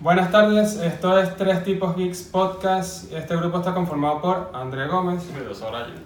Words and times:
Buenas 0.00 0.30
tardes, 0.30 0.76
esto 0.76 1.18
es 1.20 1.36
Tres 1.36 1.64
Tipos 1.64 1.96
Geeks 1.96 2.22
Podcast. 2.24 3.12
Este 3.12 3.34
grupo 3.36 3.58
está 3.58 3.74
conformado 3.74 4.20
por 4.20 4.52
André 4.54 4.86
Gómez. 4.86 5.24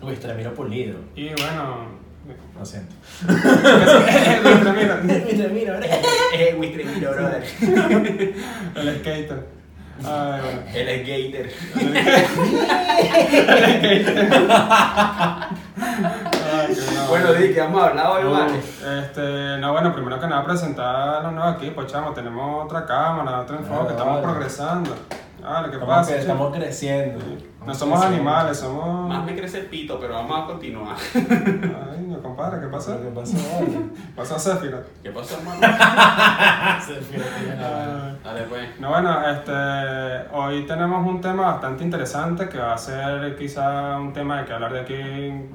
Luis 0.01 0.19
Tremiro 0.21 0.55
Pulido. 0.55 0.97
y 1.15 1.29
bueno. 1.29 2.01
Lo 2.59 2.65
siento. 2.65 2.95
Luis 3.27 4.65
Ramiro, 4.65 4.97
Luis 5.03 5.37
Tremiro, 5.37 5.75
Eh, 6.35 6.55
Luis 6.57 6.73
Tremiro, 6.73 7.11
brother. 7.13 7.43
el 8.77 8.99
skater. 9.01 9.47
Ay, 10.05 10.41
bueno. 10.41 10.63
Gator. 11.05 11.47
Ay, 13.49 13.79
qué 13.81 13.95
no. 14.49 15.62
Bueno, 17.13 17.33
di 17.35 17.53
que 17.53 17.61
hemos 17.61 17.83
hablado 17.83 18.15
hoy, 18.15 18.25
vale. 18.33 18.59
Este, 19.01 19.59
no, 19.59 19.73
bueno, 19.73 19.93
primero 19.93 20.19
que 20.19 20.27
nada 20.27 20.43
presentar 20.45 21.23
los 21.23 21.33
nuevos 21.33 21.57
equipos, 21.57 21.87
chamo. 21.87 22.13
Tenemos 22.13 22.65
otra 22.65 22.87
cámara, 22.87 23.41
otro 23.41 23.57
enfoque, 23.59 23.89
Ah, 23.89 23.91
estamos 23.91 24.15
vale. 24.15 24.27
progresando. 24.27 24.91
Vale, 25.43 25.69
¿qué 25.71 25.75
Estamos, 25.75 25.95
pasa? 25.97 26.13
que- 26.13 26.21
chico? 26.21 26.33
estamos 26.33 26.57
creciendo. 26.57 27.25
No 27.67 27.75
somos 27.75 28.03
animales, 28.05 28.57
somos. 28.59 29.09
Más 29.09 29.25
me 29.25 29.35
crece 29.37 29.59
el 29.61 29.67
pito, 29.67 29.99
pero 30.01 30.15
vamos 30.15 30.41
a 30.41 30.47
continuar. 30.47 30.97
Ay, 31.15 32.07
no, 32.07 32.12
compadre, 32.23 32.61
¿qué 32.61 32.69
pasa? 32.69 32.99
¿Qué 33.01 33.09
pasó? 33.09 33.37
Pasó 34.17 34.37
a 34.37 34.39
Zephyr. 34.39 34.85
¿Qué 35.03 35.11
pasó, 35.11 35.39
hermano? 35.39 35.61
Dale, 38.25 38.43
pues. 38.49 38.81
No, 38.81 38.91
bueno, 38.91 39.29
este, 39.29 39.53
hoy 40.33 40.65
tenemos 40.67 41.07
un 41.07 41.21
tema 41.21 41.53
bastante 41.53 41.85
interesante 41.85 42.49
que 42.49 42.59
va 42.59 42.75
a 42.75 42.79
ser 42.79 43.37
quizá 43.37 43.99
un 43.99 44.13
tema 44.13 44.41
de 44.41 44.47
que 44.47 44.53
hablar 44.53 44.73
de 44.73 44.81
aquí 44.81 44.95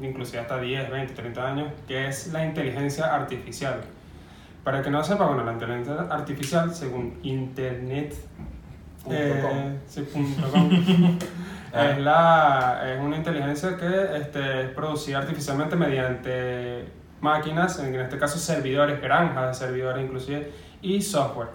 inclusive 0.05 0.39
hasta 0.39 0.59
10, 0.59 0.91
20, 0.91 1.13
30 1.13 1.47
años, 1.47 1.71
que 1.87 2.07
es 2.07 2.31
la 2.33 2.45
inteligencia 2.45 3.15
artificial. 3.15 3.81
Para 4.63 4.79
el 4.79 4.83
que 4.83 4.91
no 4.91 5.03
sepa, 5.03 5.25
bueno, 5.25 5.43
la 5.43 5.53
inteligencia 5.53 5.95
artificial, 6.09 6.75
según 6.75 7.19
Internet, 7.23 8.13
eh, 9.09 9.77
sí, 9.87 10.01
punto 10.01 10.51
com, 10.51 10.69
es, 11.73 11.97
la, 11.99 12.81
es 12.85 12.99
una 12.99 13.17
inteligencia 13.17 13.77
que 13.77 14.17
este, 14.17 14.63
es 14.63 14.69
producida 14.69 15.19
artificialmente 15.19 15.75
mediante 15.75 16.85
máquinas, 17.21 17.79
en 17.79 17.95
este 17.95 18.17
caso 18.17 18.37
servidores, 18.37 19.01
granjas 19.01 19.47
de 19.59 19.65
servidores 19.65 20.03
inclusive, 20.03 20.51
y 20.81 21.01
software. 21.01 21.49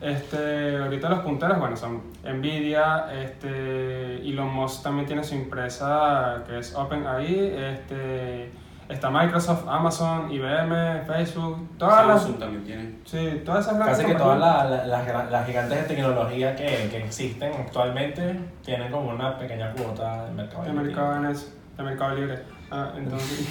Este, 0.00 0.78
ahorita 0.78 1.10
los 1.10 1.18
punteros, 1.20 1.58
bueno, 1.58 1.76
son 1.76 2.02
Nvidia, 2.24 3.12
este, 3.12 4.26
Elon 4.26 4.48
Musk 4.48 4.82
también 4.82 5.06
tiene 5.06 5.22
su 5.22 5.34
empresa 5.34 6.42
que 6.46 6.58
es 6.58 6.74
OpenAI, 6.74 7.54
este, 7.54 8.50
está 8.90 9.08
Microsoft, 9.10 9.64
Amazon, 9.68 10.30
IBM, 10.30 11.04
Facebook, 11.06 11.78
todas 11.78 12.06
las, 12.06 12.22
Samsung 12.22 12.38
también 12.40 12.64
tiene. 12.64 12.94
sí, 13.04 13.42
todas 13.44 13.64
esas 13.64 13.76
grandes 13.76 13.98
Casi 13.98 14.10
que 14.10 14.16
todas 14.18 14.38
la- 14.38 14.64
la- 14.64 14.86
las, 14.86 15.30
las 15.30 15.46
gigantes 15.46 15.78
de 15.88 15.94
tecnología 15.94 16.54
que, 16.56 16.88
que 16.90 16.96
existen 17.04 17.52
actualmente 17.52 18.40
tienen 18.64 18.90
como 18.90 19.10
una 19.10 19.38
pequeña 19.38 19.72
cuota 19.72 20.24
de 20.26 20.32
mercado. 20.32 20.64
de 20.64 20.72
mercado 20.72 21.16
en 21.16 21.26
eso, 21.26 21.48
de 21.76 21.82
mercado 21.82 22.14
libre. 22.16 22.42
Ah, 22.70 22.90
entonces, 22.96 23.48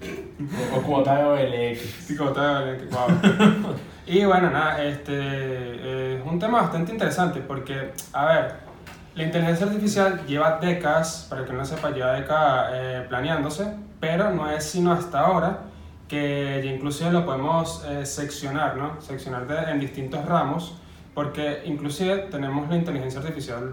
O 0.76 0.82
cuota 0.82 1.16
de 1.16 1.24
OLX. 1.72 2.06
picoteo, 2.08 2.64
que- 2.64 2.86
wow. 2.90 3.74
Y 4.06 4.22
bueno, 4.26 4.50
nada, 4.50 4.84
este 4.84 5.12
eh, 5.16 6.18
es 6.20 6.30
un 6.30 6.38
tema 6.38 6.60
bastante 6.60 6.92
interesante 6.92 7.40
porque, 7.40 7.92
a 8.12 8.26
ver, 8.26 8.54
la 9.14 9.22
inteligencia 9.22 9.66
artificial 9.66 10.24
lleva 10.26 10.58
décadas, 10.60 11.26
para 11.30 11.44
que 11.44 11.52
no 11.52 11.64
sepa, 11.64 11.90
lleva 11.90 12.12
décadas 12.14 12.70
eh, 12.72 13.06
planeándose, 13.08 13.72
pero 14.00 14.30
no 14.30 14.50
es 14.50 14.64
sino 14.64 14.92
hasta 14.92 15.20
ahora 15.20 15.58
que 16.08 16.60
ya 16.64 16.70
inclusive 16.72 17.10
lo 17.10 17.24
podemos 17.24 17.84
eh, 17.88 18.04
seccionar, 18.04 18.76
¿no? 18.76 19.00
Seccionar 19.00 19.46
de- 19.46 19.70
en 19.70 19.80
distintos 19.80 20.24
ramos, 20.26 20.76
porque 21.14 21.62
inclusive 21.64 22.28
tenemos 22.30 22.68
la 22.68 22.76
inteligencia 22.76 23.20
artificial 23.20 23.72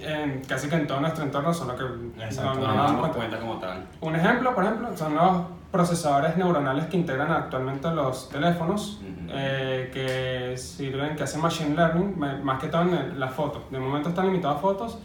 en, 0.00 0.42
casi 0.48 0.68
que 0.68 0.76
en 0.76 0.86
todo 0.86 1.00
nuestro 1.00 1.24
entorno, 1.24 1.52
solo 1.52 1.76
que 1.76 1.84
Exacto, 2.24 2.54
no, 2.54 2.60
no 2.60 2.66
No 2.66 2.66
nos 2.68 2.76
damos 2.86 3.00
cuenta. 3.00 3.16
cuenta 3.18 3.38
como 3.38 3.58
tal. 3.58 3.86
Un 4.00 4.16
ejemplo, 4.16 4.54
por 4.54 4.64
ejemplo, 4.64 4.96
son 4.96 5.14
los 5.14 5.42
procesadores 5.70 6.36
neuronales 6.36 6.86
que 6.86 6.96
integran 6.96 7.30
actualmente 7.30 7.90
los 7.90 8.28
teléfonos, 8.28 9.00
eh, 9.28 9.90
que 9.92 10.56
sirven, 10.56 11.14
que 11.14 11.22
hacen 11.22 11.40
machine 11.40 11.76
learning, 11.76 12.18
más 12.18 12.60
que 12.60 12.68
todo 12.68 12.82
en 12.82 13.18
las 13.20 13.32
fotos. 13.32 13.62
De 13.70 13.78
momento 13.78 14.08
están 14.08 14.26
limitados 14.26 14.58
a 14.58 14.60
fotos 14.60 14.98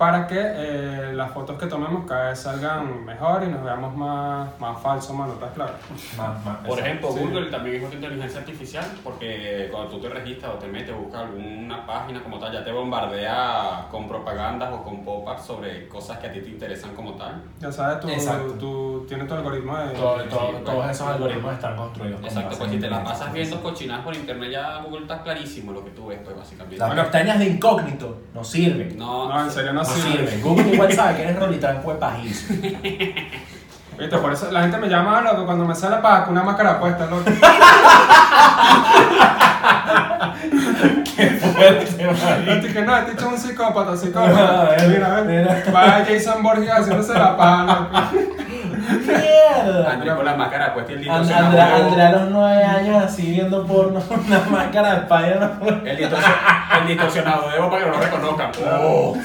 para 0.00 0.26
que 0.26 0.40
eh, 0.40 1.12
las 1.12 1.30
fotos 1.30 1.58
que 1.58 1.66
tomemos 1.66 2.06
cada 2.08 2.30
vez 2.30 2.38
salgan 2.40 3.04
mejor 3.04 3.42
y 3.44 3.48
nos 3.48 3.62
veamos 3.62 3.94
más, 3.94 4.48
más 4.58 4.80
falsos, 4.80 5.14
más 5.14 5.28
notas 5.28 5.50
claras. 5.52 5.74
Más- 6.16 6.42
más- 6.42 6.56
Por 6.66 6.78
ejemplo, 6.78 7.12
Sí. 7.12 7.20
Google 7.20 7.50
también 7.50 7.76
es 7.76 7.84
otra 7.84 7.96
inteligencia 7.96 8.40
artificial 8.40 8.84
porque 9.04 9.68
cuando 9.70 9.90
tú 9.90 10.00
te 10.00 10.08
registras 10.08 10.52
o 10.54 10.54
te 10.54 10.68
metes, 10.68 10.96
buscas 10.96 11.20
alguna 11.26 11.84
página 11.86 12.22
como 12.22 12.38
tal, 12.38 12.50
ya 12.50 12.64
te 12.64 12.72
bombardea 12.72 13.88
con 13.90 14.08
propagandas 14.08 14.72
o 14.72 14.82
con 14.82 15.04
pop-ups 15.04 15.42
sobre 15.44 15.86
cosas 15.86 16.16
que 16.16 16.28
a 16.28 16.32
ti 16.32 16.40
te 16.40 16.48
interesan 16.48 16.94
como 16.94 17.12
tal. 17.12 17.42
Ya 17.58 17.70
sabes, 17.70 18.00
tú, 18.00 18.08
Exacto. 18.08 18.54
tú 18.54 19.04
tienes 19.06 19.28
tu 19.28 19.34
algoritmo 19.34 19.76
de... 19.76 19.90
Todo- 19.90 20.22
Sí, 20.22 20.28
todo- 20.30 20.50
pues. 20.52 20.64
todos 20.64 20.90
esos 20.92 21.06
algoritmos 21.08 21.52
están 21.52 21.76
construidos. 21.76 22.20
con 22.20 22.28
Exacto, 22.30 22.56
pues 22.56 22.70
si 22.70 22.78
te 22.78 22.88
la 22.88 23.04
pasas 23.04 23.30
viendo 23.34 23.62
cochinadas 23.62 24.02
por 24.02 24.16
internet, 24.16 24.50
ya 24.50 24.78
Google 24.82 25.02
está 25.02 25.22
clarísimo 25.22 25.72
lo 25.72 25.84
que 25.84 25.90
tú 25.90 26.06
ves, 26.06 26.20
pues 26.24 26.34
básicamente. 26.34 26.78
Las 26.78 26.94
pestañas 26.94 27.38
de 27.38 27.44
incógnito 27.48 28.16
no 28.32 28.42
sirven. 28.42 28.96
No, 28.96 29.28
No, 29.28 29.44
en 29.44 29.50
serio 29.50 29.74
no, 29.74 29.84
Sirve. 29.94 30.10
sirven. 30.30 30.42
Google 30.42 30.74
igual 30.74 30.92
sabe 30.92 31.16
que 31.16 31.22
eres 31.22 31.38
rolitán 31.38 31.80
fue 31.82 31.98
pajizo. 31.98 32.52
Viste, 33.98 34.16
por 34.18 34.32
eso 34.32 34.50
la 34.50 34.62
gente 34.62 34.78
me 34.78 34.88
llama 34.88 35.20
loco 35.20 35.44
cuando 35.44 35.64
me 35.66 35.74
sale 35.74 35.96
para 35.98 36.24
con 36.24 36.32
una 36.32 36.42
máscara 36.42 36.80
puesta, 36.80 37.06
loco. 37.06 37.24
Qué 41.16 41.26
fuerte, 41.30 42.04
No, 42.04 42.12
marico. 42.12 42.72
que 42.72 42.82
no, 42.82 42.96
este 42.96 43.12
hecho 43.12 43.26
es 43.26 43.32
un 43.32 43.38
psicópata, 43.38 43.96
psicópata. 43.96 44.68
Ah, 44.78 44.82
Mira, 44.88 45.22
mira. 45.26 45.62
Va 45.74 46.04
Jason 46.08 46.42
Borges 46.42 46.70
haciéndose 46.70 47.12
la 47.14 47.36
pana. 47.36 47.88
Mierda. 48.98 49.92
André 49.92 50.14
con 50.14 50.24
la 50.24 50.34
máscara 50.34 50.72
puesta 50.74 50.92
y 50.92 50.94
el 50.96 51.10
And- 51.10 51.20
distorsionado. 51.20 51.46
Andrea, 51.46 51.76
Andrea 51.86 52.08
a 52.08 52.12
los 52.12 52.30
nueve 52.30 52.64
años 52.64 53.04
así 53.04 53.30
viendo 53.30 53.66
porno, 53.66 54.02
una 54.26 54.40
máscara 54.50 54.94
de 54.94 55.00
Spider-Man. 55.02 55.82
El, 55.86 55.98
distorsion- 55.98 56.80
el 56.80 56.86
distorsionado 56.88 57.48
de 57.50 57.58
para 57.70 57.84
que 57.84 57.90
no 57.90 57.96
lo 57.96 58.02
reconozcan. 58.02 58.50
Oh, 58.82 59.16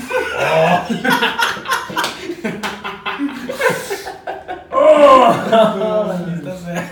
Oh, 4.77 5.33
sea. 6.57 6.83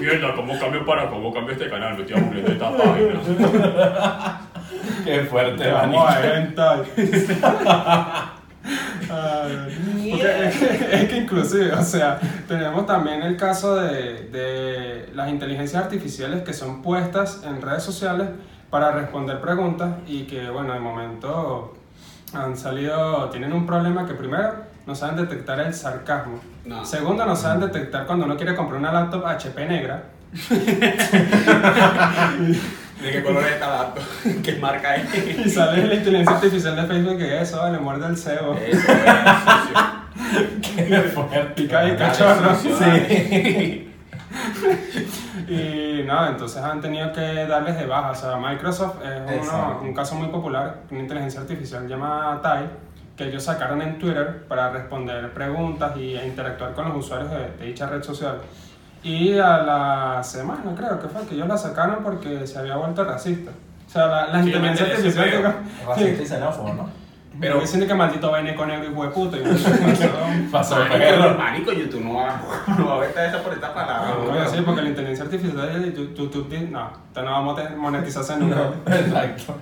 mierda, 0.00 0.34
¿cómo 0.34 0.58
cambio 0.58 0.84
para 0.86 1.08
cómo 1.08 1.32
cambio 1.32 1.52
este 1.54 1.68
canal? 1.68 1.94
Me 1.96 2.02
estoy 2.02 2.16
aburriendo 2.20 2.48
de 2.48 2.54
esta 2.54 2.70
página. 2.76 4.40
Qué 5.04 5.20
fuerte, 5.24 5.64
Te 5.64 5.70
vamos 5.72 6.08
a 6.08 6.20
porque 10.10 10.48
es, 10.48 10.56
que, 10.56 10.96
es 10.96 11.08
que 11.08 11.16
inclusive, 11.16 11.72
o 11.72 11.82
sea, 11.82 12.18
tenemos 12.48 12.86
también 12.86 13.22
el 13.22 13.36
caso 13.36 13.76
de, 13.76 14.28
de 14.30 15.10
las 15.14 15.30
inteligencias 15.30 15.84
artificiales 15.84 16.42
que 16.42 16.52
son 16.52 16.82
puestas 16.82 17.42
en 17.44 17.62
redes 17.62 17.82
sociales 17.82 18.28
para 18.70 18.92
responder 18.92 19.40
preguntas 19.40 19.90
y 20.06 20.24
que, 20.24 20.50
bueno, 20.50 20.72
de 20.72 20.80
momento 20.80 21.74
han 22.32 22.56
salido, 22.56 23.28
tienen 23.30 23.52
un 23.52 23.66
problema 23.66 24.06
que 24.06 24.14
primero 24.14 24.54
no 24.86 24.94
saben 24.94 25.16
detectar 25.16 25.60
el 25.60 25.74
sarcasmo. 25.74 26.40
No. 26.64 26.84
Segundo, 26.84 27.24
no 27.24 27.36
saben 27.36 27.60
detectar 27.60 28.06
cuando 28.06 28.24
uno 28.24 28.36
quiere 28.36 28.54
comprar 28.54 28.80
una 28.80 28.92
laptop 28.92 29.26
HP 29.26 29.66
negra. 29.66 30.04
¿De 33.00 33.12
qué 33.12 33.22
color 33.22 33.42
es 33.44 33.52
esta 33.52 33.68
laptop? 33.68 34.04
¿Qué 34.42 34.56
marca 34.56 34.96
es? 34.96 35.46
Y 35.46 35.50
sale 35.50 35.86
la 35.86 35.94
inteligencia 35.94 36.36
artificial 36.36 36.76
de 36.76 36.82
Facebook 36.86 37.18
que 37.18 37.40
eso, 37.42 37.70
le 37.70 37.78
muerde 37.78 38.06
el 38.06 38.16
cebo. 38.16 38.54
Eso. 38.56 38.86
Qué 40.76 41.00
fuerte. 41.14 41.40
Pica 41.54 41.88
y 41.88 41.96
cachorro. 41.96 42.54
Sí. 42.54 43.82
Y 45.48 46.02
no, 46.04 46.26
entonces 46.28 46.60
han 46.62 46.80
tenido 46.80 47.12
que 47.12 47.46
darles 47.46 47.78
de 47.78 47.86
baja. 47.86 48.10
O 48.10 48.14
sea, 48.14 48.36
Microsoft 48.36 48.96
es 49.04 49.42
uno- 49.48 49.80
un 49.82 49.94
caso 49.94 50.14
muy 50.16 50.28
popular, 50.28 50.80
una 50.90 51.00
inteligencia 51.00 51.40
artificial 51.40 51.86
llamada 51.86 52.40
Tai, 52.42 52.66
que 53.16 53.24
ellos 53.28 53.44
sacaron 53.44 53.80
en 53.80 53.98
Twitter 53.98 54.44
para 54.48 54.70
responder 54.70 55.32
preguntas 55.32 55.96
y, 55.96 56.16
e 56.16 56.26
interactuar 56.26 56.72
con 56.74 56.88
los 56.88 56.96
usuarios 56.96 57.30
de, 57.30 57.38
de 57.58 57.66
dicha 57.66 57.86
red 57.86 58.02
social. 58.02 58.38
Y 59.02 59.38
a 59.38 59.58
la 59.58 60.20
semana, 60.24 60.62
creo 60.76 60.98
que 61.00 61.08
fue, 61.08 61.26
que 61.26 61.34
ellos 61.36 61.46
la 61.48 61.56
sacaron 61.56 62.02
porque 62.02 62.46
se 62.46 62.58
había 62.58 62.76
vuelto 62.76 63.04
racista. 63.04 63.52
O 63.86 63.90
sea, 63.90 64.06
la, 64.08 64.26
la 64.28 64.42
Sí, 64.42 64.48
inteligencia 64.48 64.86
artificial. 64.86 65.30
digo, 65.30 65.52
Racista 65.86 66.22
y 66.22 66.26
xenófobo, 66.26 66.74
¿no? 66.74 67.06
pero 67.38 67.60
dicen 67.60 67.86
que 67.86 67.92
maldito 67.94 68.32
veneco 68.32 68.64
negro 68.64 68.86
y 68.90 68.94
hueputo. 68.94 69.36
Y 69.36 69.42
Pasó 70.50 70.80
el 70.82 70.88
Marico, 70.88 70.98
perro. 71.20 71.34
Marico, 71.38 71.72
YouTube 71.72 72.00
no 72.02 72.14
va, 72.14 72.40
no 72.78 72.86
va 72.86 72.94
a 72.94 72.98
ver 73.00 73.10
esa 73.10 73.42
por 73.42 73.52
esta 73.52 73.74
palabra. 73.74 74.16
Oye, 74.16 74.48
sí, 74.48 74.62
porque 74.64 74.80
la 74.80 74.88
inteligencia 74.88 75.24
artificial, 75.26 75.92
tú, 75.94 76.28
tú- 76.28 76.46
no, 76.70 76.90
te 77.12 77.20
no 77.22 77.30
vamos 77.30 77.60
a 77.60 77.68
monetizarse 77.76 78.38
nunca. 78.38 78.70
Exacto. 78.86 79.54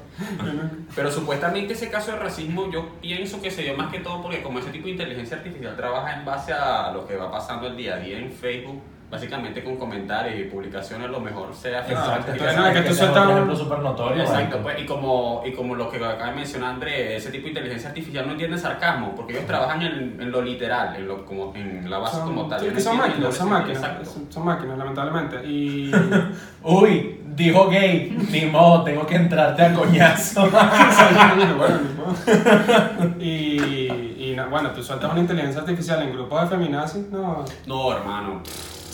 Pero 0.95 1.11
supuestamente 1.11 1.73
ese 1.73 1.91
caso 1.91 2.13
de 2.13 2.19
racismo 2.21 2.71
yo 2.71 2.89
pienso 3.01 3.43
que 3.43 3.51
se 3.51 3.63
dio 3.63 3.77
más 3.77 3.91
que 3.93 3.99
todo 3.99 4.23
porque 4.23 4.41
como 4.43 4.61
ese 4.61 4.71
tipo 4.71 4.85
de 4.87 4.93
inteligencia 4.93 5.37
artificial 5.39 5.75
trabaja 5.75 6.15
en 6.15 6.25
base 6.25 6.53
a 6.53 6.93
lo 6.93 7.07
que 7.09 7.17
va 7.17 7.29
pasando 7.31 7.67
el 7.67 7.77
día 7.77 7.95
a 7.95 7.99
día 7.99 8.19
en 8.19 8.31
Facebook, 8.31 8.81
básicamente 9.11 9.63
con 9.63 9.77
comentarios 9.77 10.41
y 10.41 10.45
publicaciones 10.45 11.09
lo 11.11 11.21
mejor 11.21 11.55
sea 11.55 11.81
Exacto, 11.81 12.03
filtrar. 12.03 12.31
entonces 12.35 12.57
no, 12.57 12.67
es 12.67 12.73
que 12.75 12.83
que 12.83 12.89
tú 12.89 12.95
sea, 12.95 13.05
sueltas 13.05 13.23
por 13.23 13.31
un- 13.31 13.37
ejemplo 13.37 13.57
súper 13.57 13.79
notorio. 13.79 14.23
Exacto, 14.23 14.59
pues, 14.63 14.81
y 14.81 14.87
como, 14.87 15.43
y 15.47 15.53
como 15.53 15.75
lo 15.77 15.89
que 15.89 15.97
acaba 15.99 16.31
de 16.31 16.37
mencionar 16.37 16.71
André, 16.75 17.17
ese 17.17 17.31
tipo 17.31 17.45
de 17.45 17.51
inteligencia 17.51 17.89
artificial 17.91 18.27
no 18.27 18.33
entiende 18.33 18.59
sarcasmo, 18.59 19.15
porque 19.15 19.35
ellos 19.35 19.47
trabajan 19.47 19.83
en, 19.83 20.17
en 20.21 20.31
lo 20.33 20.43
literal, 20.43 20.97
en, 20.97 21.07
lo, 21.07 21.25
como, 21.25 21.55
en 21.55 21.89
la 21.89 21.99
base 21.99 22.19
como 22.21 22.49
tal. 22.49 22.61
sí, 22.61 22.67
que 22.71 22.81
son 22.81 22.97
máquinas, 22.97 23.35
son 23.35 23.51
máquinas, 23.51 23.83
son, 24.09 24.27
son 24.33 24.45
máquinas, 24.45 24.77
lamentablemente. 24.79 25.45
Y. 25.47 25.93
Uy, 26.63 27.21
dijo 27.37 27.69
gay, 27.69 28.17
ni 28.31 28.47
modo, 28.47 28.83
tengo 28.85 29.07
que 29.07 29.17
entrarte 29.17 29.63
a 29.63 29.75
coñazo. 29.75 30.49
bueno, 30.51 31.79
ni 31.83 31.93
modo. 31.95 33.15
y, 33.21 34.31
y 34.31 34.35
no, 34.37 34.49
bueno, 34.49 34.71
tú 34.71 34.83
sueltas 34.83 35.11
una 35.13 35.21
inteligencia 35.21 35.61
artificial 35.61 36.03
en 36.03 36.13
grupos 36.13 36.43
de 36.43 36.49
feminazis, 36.57 37.09
no. 37.11 37.45
No, 37.67 37.93
hermano. 37.93 38.43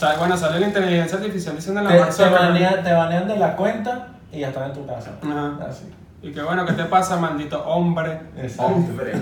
Sea, 0.00 0.16
bueno, 0.16 0.34
sale 0.34 0.60
la 0.60 0.68
inteligencia 0.68 1.18
artificial 1.18 1.56
diciendo 1.56 1.82
la 1.82 1.90
te, 1.90 2.16
te, 2.16 2.30
banean, 2.30 2.82
te 2.82 2.90
banean 2.90 3.28
de 3.28 3.36
la 3.36 3.54
cuenta 3.54 4.08
y 4.32 4.40
ya 4.40 4.48
están 4.48 4.70
en 4.70 4.72
tu 4.72 4.86
casa. 4.86 5.10
Ajá. 5.22 5.58
Así. 5.68 5.92
Y 6.22 6.32
que 6.32 6.40
bueno, 6.40 6.64
¿qué 6.64 6.72
te 6.72 6.84
pasa, 6.84 7.18
maldito 7.18 7.62
hombre? 7.66 8.18
Exacto. 8.34 8.76
Hombre. 8.76 9.12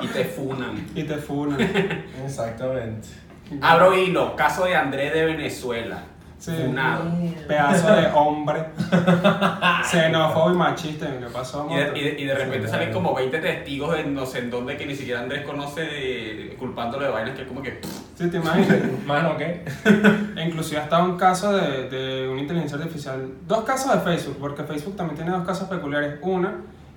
y 0.00 0.06
te 0.06 0.24
funan. 0.26 0.86
Y 0.94 1.02
te 1.02 1.16
funan. 1.16 1.60
Exactamente. 2.24 3.08
Abro 3.60 3.98
hilo, 3.98 4.36
caso 4.36 4.64
de 4.64 4.76
André 4.76 5.10
de 5.10 5.24
Venezuela. 5.24 6.04
Sí. 6.40 6.52
Funado. 6.56 7.04
Pedazo 7.46 7.92
de 7.94 8.06
hombre. 8.14 8.64
Xenófobo 9.84 10.50
y 10.52 10.56
machista. 10.56 11.06
¿Qué 11.06 11.26
pasó, 11.26 11.68
Y 11.70 11.74
de, 11.76 11.98
y 11.98 12.02
de- 12.02 12.20
y 12.22 12.24
de 12.24 12.34
repente 12.34 12.66
Sí, 12.66 12.70
salen 12.72 12.88
claro. 12.88 13.02
como 13.02 13.14
20 13.14 13.38
testigos 13.40 13.94
de 13.94 14.04
no 14.04 14.24
sé 14.24 14.38
en 14.38 14.50
dónde 14.50 14.76
que 14.76 14.86
ni 14.86 14.94
siquiera 14.94 15.20
Andrés 15.20 15.44
conoce 15.44 15.82
de- 15.82 16.56
culpándolo 16.58 17.04
de 17.04 17.10
vainas 17.10 17.34
que 17.36 17.42
es 17.42 17.48
como 17.48 17.60
que 17.62 17.78
Sí, 18.14 18.28
te 18.30 18.38
imaginas. 18.38 18.78
Mano, 19.06 19.36
¿qué? 19.36 19.64
E 20.36 20.44
inclusive 20.48 20.80
hasta 20.80 21.02
un 21.02 21.16
caso 21.18 21.52
de, 21.52 21.88
de 21.90 22.28
una 22.28 22.40
inteligencia 22.40 22.78
artificial, 22.78 23.28
dos 23.46 23.62
casos 23.64 23.92
de 23.92 24.00
Facebook, 24.00 24.36
porque 24.40 24.64
Facebook 24.64 24.96
también 24.96 25.16
tiene 25.16 25.32
dos 25.32 25.46
casos 25.46 25.68
peculiares. 25.68 26.18
Una, 26.22 26.54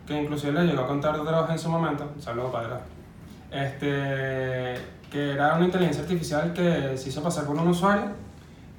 que 0.07 0.21
inclusive 0.21 0.53
le 0.53 0.63
llegó 0.67 0.83
a 0.83 0.87
contar 0.87 1.15
Dross 1.17 1.49
en 1.49 1.59
su 1.59 1.69
momento, 1.69 2.11
saludos 2.19 2.51
padre, 2.51 2.75
este, 3.51 4.81
que 5.11 5.31
era 5.33 5.55
una 5.55 5.65
inteligencia 5.65 6.03
artificial 6.03 6.53
que 6.53 6.97
se 6.97 7.09
hizo 7.09 7.21
pasar 7.21 7.45
por 7.45 7.55
un 7.55 7.67
usuario, 7.67 8.05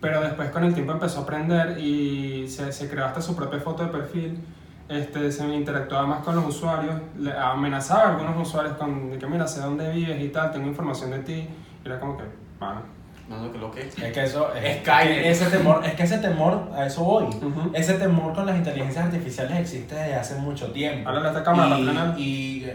pero 0.05 0.21
después 0.21 0.51
con 0.51 0.63
el 0.65 0.75
tiempo 0.75 0.93
empezó 0.93 1.21
a 1.21 1.23
aprender 1.23 1.79
y 1.79 2.47
se, 2.47 2.71
se 2.73 2.91
creó 2.91 3.07
hasta 3.07 3.23
su 3.23 3.35
propia 3.35 3.59
foto 3.59 3.85
de 3.85 3.89
perfil. 3.89 4.39
Este, 4.87 5.33
se 5.33 5.49
interactuaba 5.49 6.07
más 6.07 6.23
con 6.23 6.37
los 6.37 6.45
usuarios, 6.45 6.95
le 7.19 7.33
amenazaba 7.33 8.03
a 8.03 8.11
algunos 8.11 8.47
usuarios 8.47 8.77
con 8.77 9.11
de 9.11 9.17
que 9.17 9.27
mira, 9.27 9.47
sé 9.47 9.63
dónde 9.63 9.91
vives 9.93 10.23
y 10.23 10.29
tal, 10.29 10.53
tengo 10.53 10.69
información 10.69 11.11
de 11.11 11.21
ti. 11.21 11.49
Y 11.83 11.87
era 11.87 11.99
como 11.99 12.19
que, 12.19 12.25
bueno, 12.61 12.83
no 13.31 13.51
que 13.51 13.57
lo 13.57 13.71
que 13.71 13.81
es. 13.81 13.99
Es 13.99 14.13
que 14.13 14.25
eso 14.25 14.55
es, 14.55 14.83
que 14.83 15.31
ese 15.31 15.47
temor, 15.47 15.83
es 15.87 15.95
que 15.95 16.03
ese 16.03 16.19
temor, 16.19 16.69
a 16.77 16.85
eso 16.85 17.03
voy. 17.03 17.25
Ujú. 17.25 17.71
Ese 17.73 17.95
temor 17.95 18.35
con 18.35 18.45
las 18.45 18.59
inteligencias 18.59 19.07
artificiales 19.07 19.59
existe 19.59 19.95
desde 19.95 20.17
hace 20.17 20.35
mucho 20.35 20.71
tiempo. 20.71 21.09
Ahora 21.09 21.29
esta 21.29 21.43
cámara 21.43 21.79
y, 21.79 22.23
y 22.23 22.73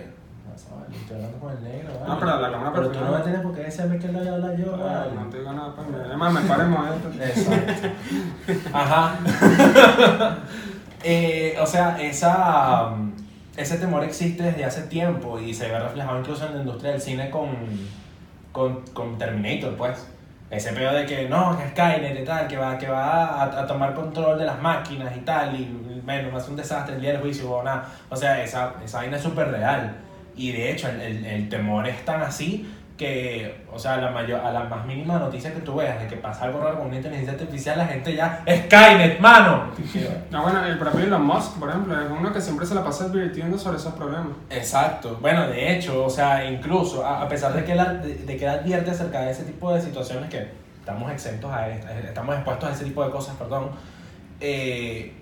no, 0.69 0.95
estoy 0.95 1.15
hablando 1.15 1.39
con 1.39 1.51
el 1.51 1.63
negro. 1.63 1.93
No, 1.93 2.07
vale. 2.07 2.19
pero 2.19 2.39
la 2.39 2.51
cámara 2.51 2.71
Pero 2.73 2.91
para 2.91 2.99
tú 2.99 3.05
no 3.05 3.17
me 3.17 3.23
tienes 3.23 3.41
por 3.41 3.55
qué 3.55 3.61
decirme 3.61 3.99
que 3.99 4.07
lo 4.07 4.19
voy 4.19 4.27
a 4.27 4.33
hablar 4.33 4.57
yo. 4.57 4.75
Ay, 4.75 4.81
vale. 4.81 5.11
no 5.15 5.29
te 5.29 5.37
digo 5.39 5.53
nada, 5.53 5.75
pues. 5.75 5.87
Además, 6.05 6.33
me 6.33 6.41
paremos 6.41 6.87
esto. 6.95 7.23
Exacto. 7.23 7.87
Ajá. 8.73 9.15
Eh, 11.01 11.55
o 11.61 11.65
sea, 11.65 11.97
esa, 12.01 12.89
ese 13.55 13.77
temor 13.77 14.03
existe 14.03 14.43
desde 14.43 14.65
hace 14.65 14.81
tiempo 14.81 15.39
y 15.39 15.53
se 15.53 15.69
ve 15.69 15.79
reflejado 15.79 16.19
incluso 16.19 16.45
en 16.45 16.55
la 16.55 16.59
industria 16.59 16.91
del 16.91 16.99
cine 16.99 17.29
con, 17.29 17.55
con, 18.51 18.81
con 18.93 19.17
Terminator, 19.17 19.77
pues. 19.77 20.07
Ese 20.49 20.73
pedo 20.73 20.91
de 20.91 21.05
que 21.05 21.29
no, 21.29 21.57
que 21.57 21.69
Skynet 21.69 22.19
y 22.19 22.25
tal, 22.25 22.47
que 22.49 22.57
va, 22.57 22.77
que 22.77 22.89
va 22.89 23.27
a, 23.27 23.61
a 23.61 23.65
tomar 23.65 23.93
control 23.93 24.37
de 24.39 24.45
las 24.45 24.59
máquinas 24.61 25.15
y 25.15 25.19
tal, 25.21 25.55
y 25.55 26.01
bueno, 26.03 26.31
va 26.31 26.39
a 26.39 26.41
ser 26.41 26.49
un 26.49 26.57
desastre 26.57 26.95
el 26.95 27.01
día 27.01 27.11
del 27.11 27.21
juicio 27.21 27.51
o 27.51 27.63
nada. 27.63 27.87
O 28.09 28.15
sea, 28.15 28.43
esa, 28.43 28.73
esa 28.83 28.97
vaina 28.97 29.17
es 29.17 29.23
súper 29.23 29.51
real. 29.51 29.95
Y 30.35 30.51
de 30.51 30.71
hecho, 30.71 30.89
el, 30.89 31.01
el, 31.01 31.25
el 31.25 31.49
temor 31.49 31.87
es 31.87 32.03
tan 32.05 32.21
así 32.21 32.67
que, 32.99 33.63
o 33.71 33.79
sea, 33.79 33.93
a 33.93 34.01
la, 34.01 34.11
mayor, 34.11 34.41
a 34.41 34.51
la 34.51 34.65
más 34.65 34.85
mínima 34.85 35.17
noticia 35.17 35.53
que 35.53 35.61
tú 35.61 35.75
veas 35.75 36.01
de 36.01 36.07
que 36.07 36.17
pasa 36.17 36.43
algo 36.43 36.59
raro 36.59 36.79
con 36.79 36.87
una 36.87 36.97
inteligencia 36.97 37.31
artificial, 37.31 37.77
la 37.77 37.87
gente 37.87 38.13
ya, 38.13 38.43
¡Skynet, 38.45 39.21
mano! 39.21 39.71
No, 40.29 40.41
bueno, 40.43 40.65
el 40.65 40.77
propio 40.77 41.05
Elon 41.05 41.25
Musk, 41.25 41.57
por 41.59 41.69
ejemplo, 41.69 41.97
es 41.97 42.11
uno 42.11 42.33
que 42.33 42.41
siempre 42.41 42.65
se 42.65 42.75
la 42.75 42.83
pasa 42.83 43.05
advirtiendo 43.05 43.57
sobre 43.57 43.77
esos 43.77 43.93
problemas. 43.93 44.33
Exacto. 44.49 45.17
Bueno, 45.21 45.47
de 45.47 45.73
hecho, 45.73 46.03
o 46.03 46.09
sea, 46.09 46.43
incluso 46.51 47.05
a, 47.05 47.21
a 47.21 47.29
pesar 47.29 47.53
de 47.53 47.63
que, 47.63 47.71
él, 47.71 47.79
de, 48.03 48.15
de 48.15 48.37
que 48.37 48.43
él 48.43 48.51
advierte 48.51 48.91
acerca 48.91 49.21
de 49.21 49.31
ese 49.31 49.43
tipo 49.45 49.73
de 49.73 49.81
situaciones 49.81 50.29
que 50.29 50.49
estamos 50.77 51.09
exentos 51.09 51.49
a 51.53 51.69
esto, 51.69 51.87
estamos 52.03 52.35
expuestos 52.35 52.69
a 52.69 52.73
ese 52.73 52.83
tipo 52.83 53.05
de 53.05 53.11
cosas, 53.11 53.33
perdón, 53.37 53.69
eh, 54.41 55.13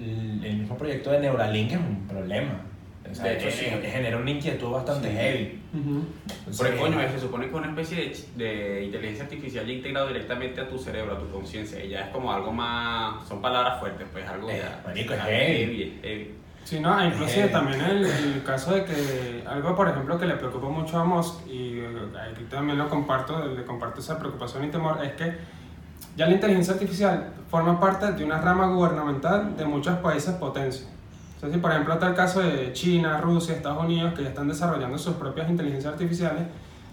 el, 0.00 0.44
el 0.44 0.56
mismo 0.56 0.76
proyecto 0.76 1.12
de 1.12 1.20
Neuralink 1.20 1.70
es 1.70 1.78
un 1.78 2.08
problema. 2.08 2.62
De 3.04 3.32
hecho, 3.34 3.48
eh, 3.48 3.50
sí. 3.52 3.64
eh, 3.66 3.90
genera 3.90 4.16
una 4.18 4.30
inquietud 4.30 4.70
bastante 4.70 5.08
Sí. 5.10 5.16
heavy. 5.16 5.62
Ujú. 5.74 6.04
Pero 6.58 6.72
Sí. 6.74 6.78
coño, 6.78 6.98
se 7.10 7.18
supone 7.18 7.44
que 7.46 7.50
es 7.50 7.56
una 7.56 7.68
especie 7.68 8.12
de, 8.36 8.44
de 8.44 8.84
inteligencia 8.84 9.24
artificial 9.24 9.66
ya 9.66 9.72
integrado 9.72 10.08
directamente 10.08 10.60
a 10.60 10.68
tu 10.68 10.78
cerebro, 10.78 11.14
a 11.16 11.18
tu 11.18 11.28
conciencia, 11.30 11.82
y 11.84 11.88
ya 11.88 12.02
es 12.02 12.08
como 12.10 12.32
algo 12.32 12.52
más, 12.52 13.26
son 13.26 13.40
palabras 13.42 13.80
fuertes, 13.80 14.06
pues 14.12 14.26
algo 14.28 14.48
Eh, 14.50 14.60
ya. 14.62 14.82
marico, 14.86 15.14
es 15.14 15.20
heavy. 15.22 15.82
es 15.82 16.02
heavy. 16.02 16.34
Sí, 16.62 16.78
no, 16.78 17.00
e 17.00 17.06
inclusive 17.06 17.46
Eh. 17.46 17.48
también 17.48 17.80
el, 17.80 18.04
el 18.04 18.42
caso 18.44 18.74
de 18.74 18.84
que 18.84 19.42
algo, 19.48 19.74
por 19.74 19.88
ejemplo, 19.88 20.18
que 20.18 20.26
le 20.26 20.34
preocupa 20.34 20.68
mucho 20.68 20.98
a 20.98 21.04
Musk, 21.04 21.46
y 21.48 21.78
eh, 21.80 21.88
aquí 22.30 22.44
también 22.44 22.78
lo 22.78 22.88
comparto, 22.88 23.44
le 23.48 23.64
comparto 23.64 24.00
esa 24.00 24.18
preocupación 24.18 24.64
y 24.64 24.68
temor, 24.68 25.02
es 25.04 25.12
que 25.14 25.36
ya 26.16 26.26
la 26.26 26.34
inteligencia 26.34 26.74
artificial 26.74 27.32
forma 27.48 27.80
parte 27.80 28.12
de 28.12 28.24
una 28.24 28.40
rama 28.40 28.66
gubernamental 28.68 29.56
de 29.56 29.64
muchos 29.64 29.96
países 29.98 30.34
potencias. 30.34 30.86
Si 31.40 31.56
por 31.58 31.70
ejemplo 31.70 31.94
está 31.94 32.08
el 32.08 32.14
caso 32.14 32.40
de 32.40 32.72
China, 32.72 33.18
Rusia, 33.20 33.54
Estados 33.54 33.82
Unidos, 33.84 34.12
que 34.14 34.22
ya 34.22 34.28
están 34.28 34.48
desarrollando 34.48 34.98
sus 34.98 35.14
propias 35.14 35.48
inteligencias 35.48 35.92
artificiales, 35.92 36.42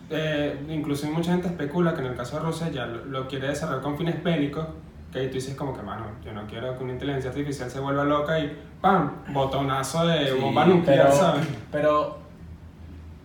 eh, 0.09 0.57
inclusive 0.69 1.11
mucha 1.11 1.31
gente 1.31 1.47
especula 1.47 1.93
que 1.93 1.99
en 2.01 2.07
el 2.07 2.15
caso 2.15 2.37
de 2.37 2.43
Rusia 2.43 2.69
ya 2.69 2.85
lo, 2.85 3.03
lo 3.05 3.27
quiere 3.27 3.47
desarrollar 3.49 3.81
con 3.81 3.97
fines 3.97 4.23
bélicos, 4.23 4.65
que 5.11 5.19
ahí 5.19 5.27
tú 5.27 5.33
dices 5.33 5.55
como 5.55 5.75
que, 5.75 5.81
mano, 5.81 6.05
yo 6.23 6.31
no 6.31 6.45
quiero 6.47 6.77
que 6.77 6.83
una 6.83 6.93
inteligencia 6.93 7.29
artificial 7.29 7.69
se 7.69 7.79
vuelva 7.81 8.03
loca 8.05 8.39
y 8.39 8.57
¡pam! 8.79 9.11
botonazo 9.33 10.05
de 10.07 10.27
Sí, 10.33 10.39
bomba 10.39 10.65
nuclear, 10.65 11.07
Pero, 11.07 11.15
¿sabes? 11.17 11.47
pero, 11.71 12.17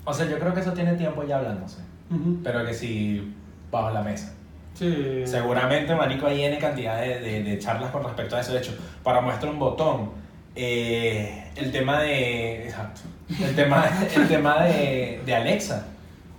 o 0.04 0.12
sea, 0.14 0.26
yo 0.28 0.38
creo 0.40 0.52
que 0.54 0.60
eso 0.60 0.72
tiene 0.72 0.94
tiempo 0.94 1.22
ya 1.24 1.36
hablándose. 1.38 1.82
Ujú. 2.10 2.38
Pero 2.42 2.64
que 2.64 2.74
sí, 2.74 3.32
bajo 3.70 3.90
la 3.90 4.02
mesa. 4.02 4.34
Sí. 4.74 5.22
Seguramente, 5.24 5.94
marico, 5.94 6.26
hay 6.26 6.42
N 6.44 6.58
cantidad 6.58 7.00
de, 7.00 7.20
de, 7.20 7.42
de 7.44 7.58
charlas 7.58 7.90
con 7.90 8.02
respecto 8.02 8.34
a 8.36 8.40
eso. 8.40 8.52
De 8.52 8.58
hecho, 8.58 8.72
para 9.04 9.20
muestra 9.20 9.48
un 9.50 9.58
botón, 9.58 10.10
eh, 10.54 11.50
el 11.56 11.72
tema 11.72 12.00
de... 12.00 12.64
Exacto. 12.64 13.02
El 13.40 13.54
tema, 13.54 13.86
el 14.14 14.28
tema 14.28 14.64
de, 14.64 15.20
de 15.24 15.34
Alexa 15.34 15.86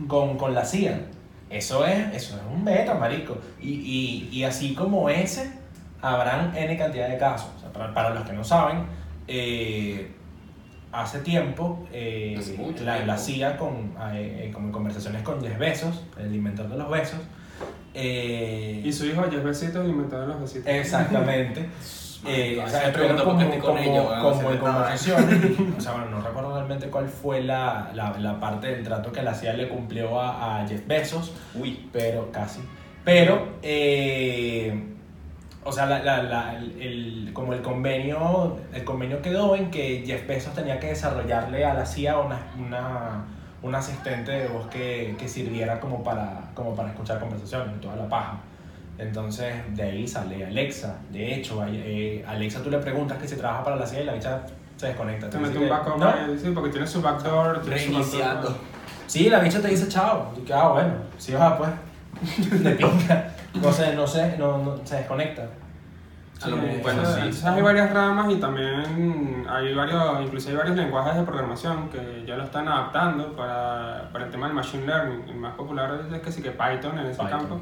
con, 0.08 0.38
con 0.38 0.54
la 0.54 0.66
CIA. 0.66 1.00
Eso 1.50 1.86
es, 1.86 2.14
eso 2.14 2.36
es 2.36 2.42
un 2.52 2.66
beta, 2.66 2.94
marico. 2.96 3.38
Y, 3.62 3.70
y, 3.72 4.30
y 4.32 4.44
así 4.44 4.74
como 4.74 5.10
ese, 5.10 5.52
habrán 6.02 6.56
N 6.56 6.78
cantidad 6.78 7.08
de 7.10 7.18
casos. 7.18 7.50
O 7.58 7.60
sea, 7.60 7.72
para, 7.72 7.94
para 7.94 8.10
los 8.12 8.24
que 8.26 8.34
no 8.34 8.44
saben, 8.44 8.86
eh, 9.28 10.12
hace 10.92 11.20
tiempo, 11.20 11.88
eh, 11.92 12.36
Hace 12.38 12.58
la, 12.58 12.96
tiempo. 12.96 13.06
la 13.06 13.18
CIA, 13.18 13.58
con, 13.58 13.94
eh, 14.14 14.52
como 14.54 14.68
en 14.68 14.72
conversaciones 14.72 15.22
con 15.24 15.42
Jeff 15.42 15.58
Bezos, 15.58 16.04
el 16.20 16.34
inventor 16.36 16.70
de 16.70 16.78
los 16.78 16.90
besos, 16.90 17.20
eh, 17.96 18.82
Y 18.84 18.92
su 18.92 19.06
hijo, 19.06 19.24
Jeff 19.30 19.44
Besitos, 19.44 19.88
inventado 19.88 20.26
los 20.28 20.42
besitos. 20.42 20.68
Exactamente. 20.68 21.70
Eh, 22.26 22.62
o 22.64 22.70
sea, 22.70 22.94
pregunto 22.94 23.26
como, 23.26 23.42
estoy 23.42 23.60
con 23.60 23.78
ellos, 23.78 24.06
como 24.22 24.52
en 24.52 24.58
conversaciones, 24.58 25.60
o 25.78 25.82
sea, 25.82 25.92
bueno, 25.94 26.10
no 26.12 26.22
recuerdo 26.22 26.54
realmente 26.56 26.88
cuál 26.88 27.10
fue 27.10 27.42
la, 27.42 27.92
la, 27.94 28.18
la 28.18 28.40
parte 28.40 28.68
del 28.68 28.84
trato 28.84 29.12
que 29.12 29.22
la 29.22 29.34
CIA 29.34 29.54
le 29.54 29.68
cumplió 29.68 30.20
a, 30.20 30.62
a 30.62 30.68
Jeff 30.68 30.88
Bezos, 30.88 31.34
Uy, 31.54 31.90
pero 31.92 32.32
casi. 32.32 32.62
Pero, 33.04 33.58
eh, 33.62 34.94
o 35.66 35.72
sea, 35.72 35.86
la, 35.86 36.58
el, 36.58 37.32
como 37.34 37.54
el 37.54 37.62
convenio, 37.62 38.58
el 38.74 38.84
convenio 38.86 39.22
quedó 39.22 39.56
en 39.56 39.70
que 39.70 40.04
Jeff 40.06 40.26
Bezos 40.26 40.54
tenía 40.54 40.80
que 40.80 40.88
desarrollarle 40.88 41.66
a 41.66 41.74
la 41.74 41.86
CIA 41.86 42.20
una, 42.20 42.40
una, 42.58 43.26
un 43.62 43.76
asistente 43.76 44.32
de 44.32 44.48
voz 44.48 44.68
que, 44.68 45.16
que 45.18 45.28
sirviera 45.28 45.82
como 45.82 46.04
para, 46.04 46.52
como 46.54 46.74
para 46.74 46.90
escuchar 46.90 47.20
conversaciones 47.20 47.76
y 47.76 47.80
toda 47.82 47.98
la 47.98 48.08
paja. 48.08 48.40
Entonces, 48.98 49.54
de 49.76 49.84
ahí 49.84 50.08
sale 50.08 50.46
Alexa. 50.46 50.98
De 51.12 51.34
hecho, 51.36 51.62
hay- 51.62 51.82
eh, 51.86 52.26
Alexa 52.28 52.62
tú 52.62 52.70
le 52.70 52.78
preguntas 52.78 53.18
que 53.18 53.28
si 53.28 53.36
trabaja 53.36 53.64
para 53.64 53.76
la 53.76 53.86
CIA 53.88 54.02
y 54.02 54.06
la 54.06 54.14
bicha 54.14 54.42
se 54.78 54.88
desconecta. 54.88 55.30
Te 55.30 55.38
mete 55.40 55.58
un 55.58 55.70
backup, 55.70 55.98
"No". 55.98 56.12
sí, 56.38 56.52
porque 56.54 56.70
tiene 56.70 56.86
su 56.88 57.02
backdoor. 57.02 57.62
tiene 57.62 57.80
su 57.80 57.86
reiniciando. 57.92 58.36
backdoor. 58.50 58.56
Sí, 59.08 59.30
la 59.30 59.40
bicha 59.40 59.62
te 59.62 59.68
dice 59.70 59.88
chao. 59.88 60.32
Y 60.38 60.42
que, 60.42 60.54
ah, 60.54 60.68
bueno, 60.70 60.94
sí 61.18 61.34
va, 61.34 61.58
pues. 61.58 61.70
De 62.64 62.72
pinga. 62.72 63.30
No 63.62 63.72
sé, 63.72 63.96
no 63.96 64.08
sé, 64.08 64.36
no, 64.38 64.58
no, 64.60 64.78
se 64.84 64.96
desconecta. 64.98 65.44
A 65.44 66.46
Sí, 66.46 66.52
mejor, 66.52 66.82
bueno, 66.82 67.04
sí. 67.32 67.42
hay 67.46 67.62
varias 67.62 67.94
ramas 67.94 68.32
y 68.32 68.36
también 68.36 69.46
hay 69.48 69.74
varios, 69.74 70.22
incluso 70.22 70.50
hay 70.50 70.56
varios 70.56 70.76
lenguajes 70.76 71.16
de 71.16 71.24
programación 71.24 71.90
que 71.90 72.24
ya 72.28 72.36
lo 72.36 72.44
están 72.44 72.68
adaptando 72.68 73.34
para, 73.36 74.10
para 74.12 74.26
el 74.26 74.32
tema 74.32 74.48
del 74.48 74.56
machine 74.56 74.86
learning. 74.86 75.30
El 75.30 75.36
más 75.36 75.54
popular 75.56 76.02
es 76.14 76.22
que 76.22 76.32
sí 76.32 76.42
que 76.42 76.52
Python 76.52 76.98
en 77.00 77.06
ese 77.06 77.22
Python. 77.22 77.40
campo. 77.40 77.60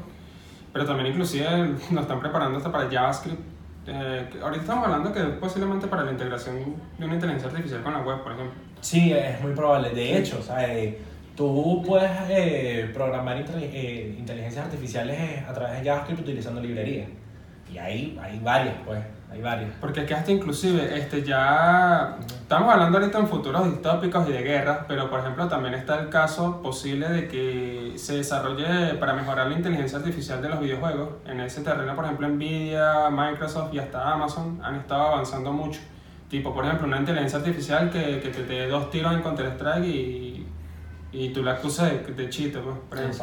Pero 0.72 0.86
también 0.86 1.08
inclusive 1.08 1.48
nos 1.90 2.02
están 2.02 2.20
preparando 2.20 2.58
hasta 2.58 2.72
para 2.72 2.90
JavaScript. 2.90 3.40
Eh, 3.86 4.30
ahorita 4.40 4.60
estamos 4.60 4.84
hablando 4.86 5.12
que 5.12 5.20
posiblemente 5.40 5.88
para 5.88 6.04
la 6.04 6.12
integración 6.12 6.76
de 6.98 7.04
una 7.04 7.14
inteligencia 7.14 7.48
artificial 7.50 7.82
con 7.82 7.92
la 7.92 8.00
web, 8.00 8.22
por 8.22 8.32
ejemplo. 8.32 8.54
Sí, 8.80 9.12
es 9.12 9.40
muy 9.40 9.52
probable. 9.52 9.90
De 9.90 10.18
hecho, 10.18 10.38
o 10.38 10.42
sea, 10.42 10.72
eh, 10.72 10.98
tú 11.36 11.82
puedes 11.86 12.10
eh, 12.28 12.90
programar 12.92 13.36
eh, 13.38 14.14
inteligencias 14.18 14.66
artificiales 14.66 15.18
eh, 15.18 15.44
a 15.48 15.52
través 15.52 15.80
de 15.80 15.88
JavaScript 15.88 16.20
utilizando 16.20 16.60
librerías. 16.60 17.08
Y 17.72 17.78
hay, 17.78 18.18
hay 18.22 18.38
varias, 18.40 18.74
pues, 18.84 19.00
hay 19.32 19.40
varias. 19.40 19.70
Porque 19.80 20.04
que 20.04 20.14
hasta 20.14 20.30
inclusive 20.30 20.98
este 20.98 21.22
ya 21.22 22.18
estamos 22.20 22.72
hablando 22.72 22.98
ahorita 22.98 23.18
en 23.18 23.28
futuros 23.28 23.64
distópicos 23.64 24.28
y 24.28 24.32
de 24.32 24.42
guerras, 24.42 24.80
pero 24.86 25.08
por 25.08 25.20
ejemplo 25.20 25.48
también 25.48 25.74
está 25.74 26.00
el 26.00 26.08
caso 26.08 26.60
posible 26.62 27.08
de 27.08 27.28
que 27.28 27.92
se 27.96 28.18
desarrolle 28.18 28.94
para 28.94 29.14
mejorar 29.14 29.48
la 29.48 29.56
inteligencia 29.56 29.98
artificial 29.98 30.42
de 30.42 30.50
los 30.50 30.60
videojuegos. 30.60 31.08
En 31.26 31.40
ese 31.40 31.62
terreno, 31.62 31.96
por 31.96 32.04
ejemplo, 32.04 32.28
Nvidia, 32.28 33.08
Microsoft 33.10 33.72
y 33.72 33.78
hasta 33.78 34.12
Amazon 34.12 34.60
han 34.62 34.76
estado 34.76 35.02
avanzando 35.02 35.52
mucho. 35.52 35.80
Tipo, 36.28 36.54
por 36.54 36.64
ejemplo, 36.64 36.86
una 36.86 36.98
inteligencia 36.98 37.38
artificial 37.38 37.90
que, 37.90 38.20
que 38.20 38.28
te 38.28 38.42
dé 38.44 38.68
dos 38.68 38.90
tiros 38.90 39.12
en 39.12 39.22
Counter-Strike 39.22 39.84
y, 39.84 40.46
y 41.12 41.28
tú 41.30 41.42
la 41.42 41.52
acusas 41.52 41.90
de, 41.90 42.14
de 42.14 42.30
chiste, 42.30 42.58
pues, 42.58 42.76
por 42.88 42.98
ejemplo. 42.98 43.18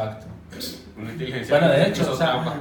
Una 0.99 1.11
inteligencia 1.11 1.57
Bueno, 1.57 1.73
de 1.73 1.87
hecho, 1.87 2.11
o 2.11 2.15
sea, 2.15 2.59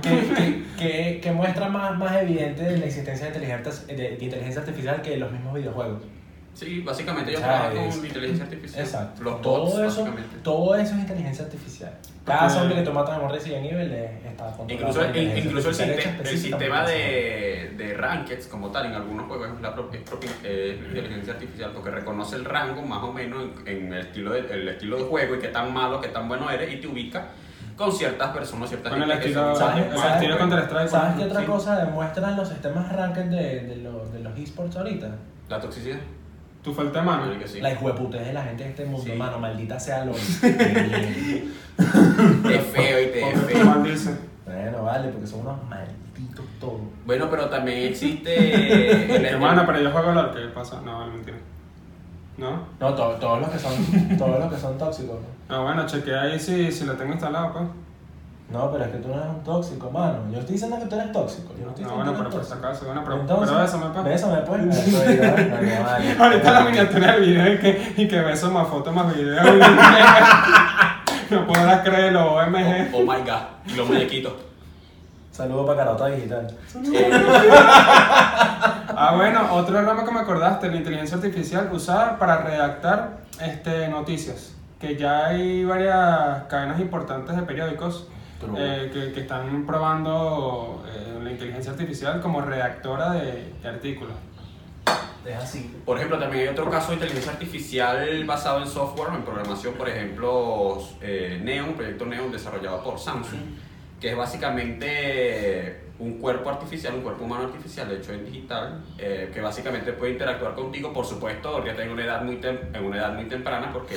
que, 0.78 1.21
que, 1.21 1.33
muestra 1.33 1.68
más, 1.68 1.99
más 1.99 2.23
evidente 2.23 2.62
de 2.62 2.78
la 2.78 2.87
existencia 2.87 3.26
de 3.26 3.37
inteligencia, 3.37 3.87
de, 3.87 4.16
de 4.16 4.25
inteligencia 4.25 4.61
artificial 4.61 5.02
que 5.02 5.16
los 5.16 5.33
mismos 5.33 5.54
videojuegos. 5.54 6.02
Sí, 6.59 6.80
básicamente 6.80 7.30
ellos 7.30 7.42
trabajan 7.42 7.76
con 7.76 8.04
inteligencia 8.04 8.45
artificial. 8.45 8.85
Exacto. 8.85 9.23
Los 9.23 9.40
todo, 9.42 9.61
bots, 9.61 9.75
eso, 9.75 9.85
básicamente. 9.85 10.37
todo 10.42 10.75
eso 10.75 10.95
es 10.95 11.00
inteligencia 11.00 11.45
artificial. 11.45 11.92
Cada 12.25 12.50
zombie 12.50 12.75
que 12.75 12.83
tú 12.83 12.92
matas 12.92 13.16
en 13.16 13.25
un 13.25 13.30
Resident 13.30 13.64
Evil 13.64 13.92
eh, 13.92 14.18
está 14.26 14.57
Incluso, 14.68 15.02
el, 15.02 15.38
incluso 15.38 15.68
el, 15.68 15.75
sistema, 15.75 16.18
el 16.18 16.38
sistema 16.38 16.85
de, 16.85 17.75
de 17.76 17.95
rankeds 17.95 18.49
como 18.49 18.71
tal 18.71 18.87
en 18.87 18.95
algunos 18.95 19.28
juegos 19.28 19.50
es 19.54 19.62
la 19.62 19.73
propia 19.75 20.00
eh, 20.42 20.80
inteligencia 20.88 21.35
artificial 21.35 21.71
porque 21.73 21.90
reconoce 21.90 22.35
el 22.35 22.45
rango 22.45 22.83
más 22.83 23.04
o 23.04 23.12
menos 23.12 23.45
en, 23.64 23.68
en 23.68 23.92
el, 23.92 24.00
estilo 24.00 24.33
de, 24.33 24.40
el 24.40 24.68
estilo 24.68 24.97
de 24.99 25.04
juego 25.04 25.37
y 25.37 25.38
qué 25.38 25.49
tan 25.49 25.73
malo, 25.73 26.00
qué 26.00 26.09
tan 26.09 26.26
bueno 26.26 26.50
eres 26.50 26.75
y 26.75 26.78
te 26.78 26.88
ubica 26.88 27.28
con 27.78 27.92
ciertas 27.92 28.28
personas, 28.37 28.68
ciertas 28.68 28.92
Con 28.92 29.02
el 29.02 29.08
gente 29.08 29.23
que 29.23 29.28
estilo, 29.30 29.54
son- 29.56 29.68
¿sabes? 29.68 29.87
el 29.87 29.97
¿sabes? 29.97 30.14
estilo 30.16 30.38
Counter-Strike. 30.38 30.90
por 30.90 31.00
¿Sabes 31.00 31.16
qué 31.16 31.25
otra 31.25 31.40
Sí. 31.40 31.47
cosa 31.47 31.76
demuestran 31.85 32.37
los 32.37 32.49
sistemas 32.49 32.92
ranked 32.92 33.25
de, 33.26 33.61
de, 33.61 33.76
los, 33.76 34.12
de 34.12 34.20
los 34.20 34.37
esports 34.38 34.76
ahorita? 34.76 35.08
La 35.49 35.61
toxicidad. 35.61 35.99
Tu 36.62 36.75
falta 36.75 36.99
de 37.00 37.06
mano. 37.06 37.38
Que 37.38 37.47
sí. 37.49 37.61
La 37.61 37.73
hijueputez 37.73 38.26
de 38.26 38.32
la 38.32 38.42
gente 38.42 38.64
de 38.64 38.70
este 38.70 38.85
mundo, 38.85 39.04
Sí. 39.11 39.12
mano, 39.16 39.38
maldita 39.38 39.78
sea 39.78 40.04
lo 40.04 40.12
Es 42.52 42.62
feo 42.73 43.00
y 43.00 43.06
te 43.12 43.28
es 43.28 43.38
Porque 43.38 43.54
feo. 43.54 43.82
Dice. 43.85 44.18
Bueno, 44.44 44.82
vale, 44.85 45.08
porque 45.08 45.26
son 45.26 45.40
unos 45.40 45.62
malditos 45.68 46.44
todos. 46.58 46.80
Bueno, 47.06 47.28
pero 47.30 47.49
también 47.49 47.85
existe 47.92 49.14
el 49.16 49.25
Hermana, 49.25 49.64
pero 49.66 49.80
yo 49.80 49.90
juego 49.92 50.12
LOL, 50.12 50.32
¿qué 50.35 50.40
pasa? 50.52 50.80
No, 50.85 50.99
vale, 50.99 51.12
mentira. 51.12 51.37
¿No? 52.38 52.66
No, 52.80 52.94
to- 52.94 53.16
todos 53.20 53.40
los 53.40 53.50
que 53.50 53.58
son, 53.58 53.73
todos 54.18 54.40
los 54.40 54.52
que 54.52 54.58
son 54.58 54.76
tóxicos. 54.78 55.16
¿no? 55.20 55.38
Ah, 55.48 55.60
bueno, 55.60 55.86
chequea 55.86 56.22
ahí 56.22 56.38
si, 56.38 56.70
si 56.70 56.84
lo 56.84 56.94
tengo 56.94 57.12
instalado, 57.12 57.52
pues. 57.52 57.64
No, 58.50 58.70
pero 58.72 58.84
es 58.84 58.90
que 58.90 58.98
tú 58.98 59.08
no 59.08 59.14
eres 59.14 59.26
un 59.28 59.44
tóxico, 59.44 59.90
mano. 59.90 60.20
Yo 60.32 60.38
estoy 60.38 60.54
diciendo 60.54 60.78
que 60.78 60.86
tú 60.86 60.94
eres 60.94 61.12
tóxico. 61.12 61.52
Yo 61.58 61.64
no 61.66 61.70
estoy 61.70 61.84
No, 61.84 61.90
diciendo 61.90 61.96
bueno, 61.96 62.12
que 62.12 62.18
pero 62.18 62.30
por 62.30 62.44
si 62.44 62.52
acaso, 62.52 62.86
bueno, 62.86 63.02
pero, 63.04 63.20
Entonces, 63.20 63.48
pero 63.48 63.60
bésame, 63.60 63.86
pues. 63.92 64.04
Bésame, 64.04 64.36
pues. 64.38 66.18
Ahorita 66.20 66.52
la 66.52 66.60
miniatura 66.64 67.12
del 67.12 67.20
video 67.20 67.52
y 67.52 67.58
que, 67.58 67.94
y 67.96 68.08
que 68.08 68.20
beso 68.20 68.50
más 68.50 68.68
fotos 68.68 68.94
más 68.94 69.14
videos. 69.14 69.44
no 71.30 71.46
podrás 71.46 71.82
creerlo, 71.82 72.32
OMG. 72.34 72.90
Oh, 72.94 72.98
oh 72.98 73.00
my 73.02 73.20
god, 73.22 73.42
y 73.66 73.74
los 73.74 73.86
muñequitos. 73.86 74.32
Saludos 75.30 75.66
para 75.66 75.84
Carota 75.84 76.06
Digital. 76.06 76.46
Ah, 79.00 79.14
bueno, 79.14 79.46
otro 79.52 79.80
ramo 79.80 80.04
que 80.04 80.10
me 80.10 80.18
acordaste, 80.20 80.68
la 80.68 80.76
inteligencia 80.76 81.18
artificial 81.18 81.68
usada 81.70 82.18
para 82.18 82.38
redactar 82.38 83.18
este, 83.40 83.86
noticias. 83.86 84.56
Que 84.80 84.97
ya 84.97 85.26
hay 85.26 85.64
varias 85.64 86.44
cadenas 86.44 86.80
importantes 86.80 87.35
de 87.35 87.42
periódicos 87.42 88.06
eh, 88.56 88.90
que, 88.92 89.12
que 89.12 89.20
están 89.23 89.66
probando 89.66 90.85
eh, 90.88 91.18
la 91.23 91.30
inteligencia 91.32 91.73
artificial 91.73 92.20
como 92.20 92.40
redactora 92.40 93.12
de, 93.14 93.52
de 93.61 93.68
artículos. 93.68 94.14
Es 95.26 95.35
así. 95.35 95.75
Por 95.85 95.97
ejemplo, 95.97 96.18
también 96.18 96.44
hay 96.44 96.49
otro 96.49 96.70
caso 96.70 96.88
de 96.88 96.94
inteligencia 96.94 97.32
artificial 97.32 98.25
basado 98.25 98.61
en 98.62 98.68
software, 98.68 99.08
en 99.14 99.23
programación, 99.23 99.75
por 99.75 99.88
ejemplo, 99.88 100.78
eh, 101.02 101.40
Neon, 101.42 101.75
proyecto 101.75 102.06
Neon 102.06 102.30
desarrollado 102.30 102.82
por 102.85 102.99
Samsung, 103.00 103.40
que 104.00 104.11
es 104.12 104.16
básicamente 104.16 105.88
un 105.99 106.18
cuerpo 106.18 106.49
artificial, 106.50 106.94
un 106.94 107.02
cuerpo 107.02 107.25
humano 107.25 107.47
artificial 107.47 107.90
hecho 107.90 108.12
en 108.12 108.25
digital, 108.25 108.85
eh, 108.97 109.30
que 109.35 109.40
básicamente 109.40 109.92
puede 109.92 110.12
interactuar 110.12 110.54
contigo, 110.54 110.92
por 110.92 111.04
supuesto, 111.04 111.49
ahorita 111.49 111.82
en 111.82 111.90
una 111.90 112.04
edad 112.04 112.23
muy, 112.23 112.37
tem- 112.37 112.73
en 112.73 112.85
una 112.85 112.99
edad 112.99 113.14
muy 113.14 113.25
temprana, 113.25 113.70
porque 113.73 113.97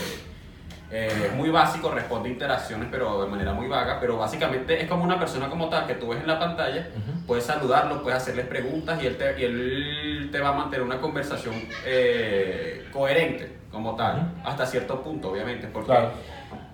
eh, 0.91 1.27
es 1.27 1.33
muy 1.33 1.49
básico, 1.49 1.89
responde 1.91 2.29
a 2.29 2.31
interacciones, 2.33 2.87
pero 2.91 3.21
de 3.23 3.29
manera 3.29 3.53
muy 3.53 3.67
vaga, 3.67 3.97
pero 3.99 4.17
básicamente 4.17 4.81
es 4.81 4.89
como 4.89 5.03
una 5.03 5.17
persona 5.17 5.49
como 5.49 5.69
tal 5.69 5.87
que 5.87 5.95
tú 5.95 6.09
ves 6.09 6.19
en 6.21 6.27
la 6.27 6.37
pantalla, 6.39 6.87
puedes 7.25 7.45
saludarlo, 7.45 8.01
puedes 8.03 8.21
hacerles 8.21 8.45
preguntas 8.47 9.01
y 9.01 9.07
él 9.07 9.17
te, 9.17 9.39
y 9.39 9.45
él 9.45 10.29
te 10.31 10.39
va 10.39 10.49
a 10.49 10.53
mantener 10.53 10.85
una 10.85 10.99
conversación 10.99 11.55
eh, 11.85 12.87
coherente 12.91 13.57
como 13.71 13.95
tal, 13.95 14.33
hasta 14.43 14.65
cierto 14.65 15.01
punto, 15.01 15.31
obviamente, 15.31 15.67
porque 15.67 15.87
Claro. 15.91 16.11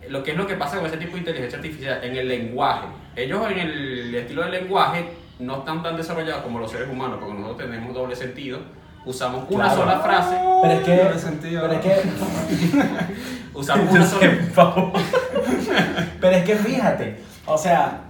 lo 0.09 0.23
que 0.23 0.31
es 0.31 0.37
lo 0.37 0.47
que 0.47 0.55
pasa 0.55 0.77
con 0.77 0.87
ese 0.87 0.97
tipo 0.97 1.13
de 1.13 1.19
inteligencia 1.19 1.57
artificial 1.59 2.03
en 2.03 2.17
el 2.17 2.27
lenguaje. 2.27 2.87
Ellos 3.15 3.51
en 3.51 3.59
el 3.59 4.15
estilo 4.15 4.41
del 4.43 4.51
lenguaje 4.51 5.05
no 5.39 5.57
están 5.59 5.83
tan 5.83 5.95
desarrollados 5.95 6.41
como 6.41 6.57
los 6.59 6.71
seres 6.71 6.89
humanos, 6.89 7.17
porque 7.19 7.35
nosotros 7.35 7.69
tenemos 7.69 7.93
doble 7.93 8.15
sentido, 8.15 8.59
usamos 9.05 9.45
una 9.49 9.65
Claro. 9.65 9.81
sola 9.81 9.99
frase, 9.99 10.35
Pero 10.61 10.73
es 10.73 10.83
que. 11.13 11.19
Sentido. 11.19 11.61
Pero 11.61 11.73
es 11.73 11.79
que. 11.81 11.95
usamos 13.53 13.91
una 13.91 14.05
sola... 14.05 14.27
Pero 16.21 16.35
es 16.35 16.43
que 16.43 16.55
fíjate, 16.55 17.19
o 17.45 17.57
sea, 17.57 18.01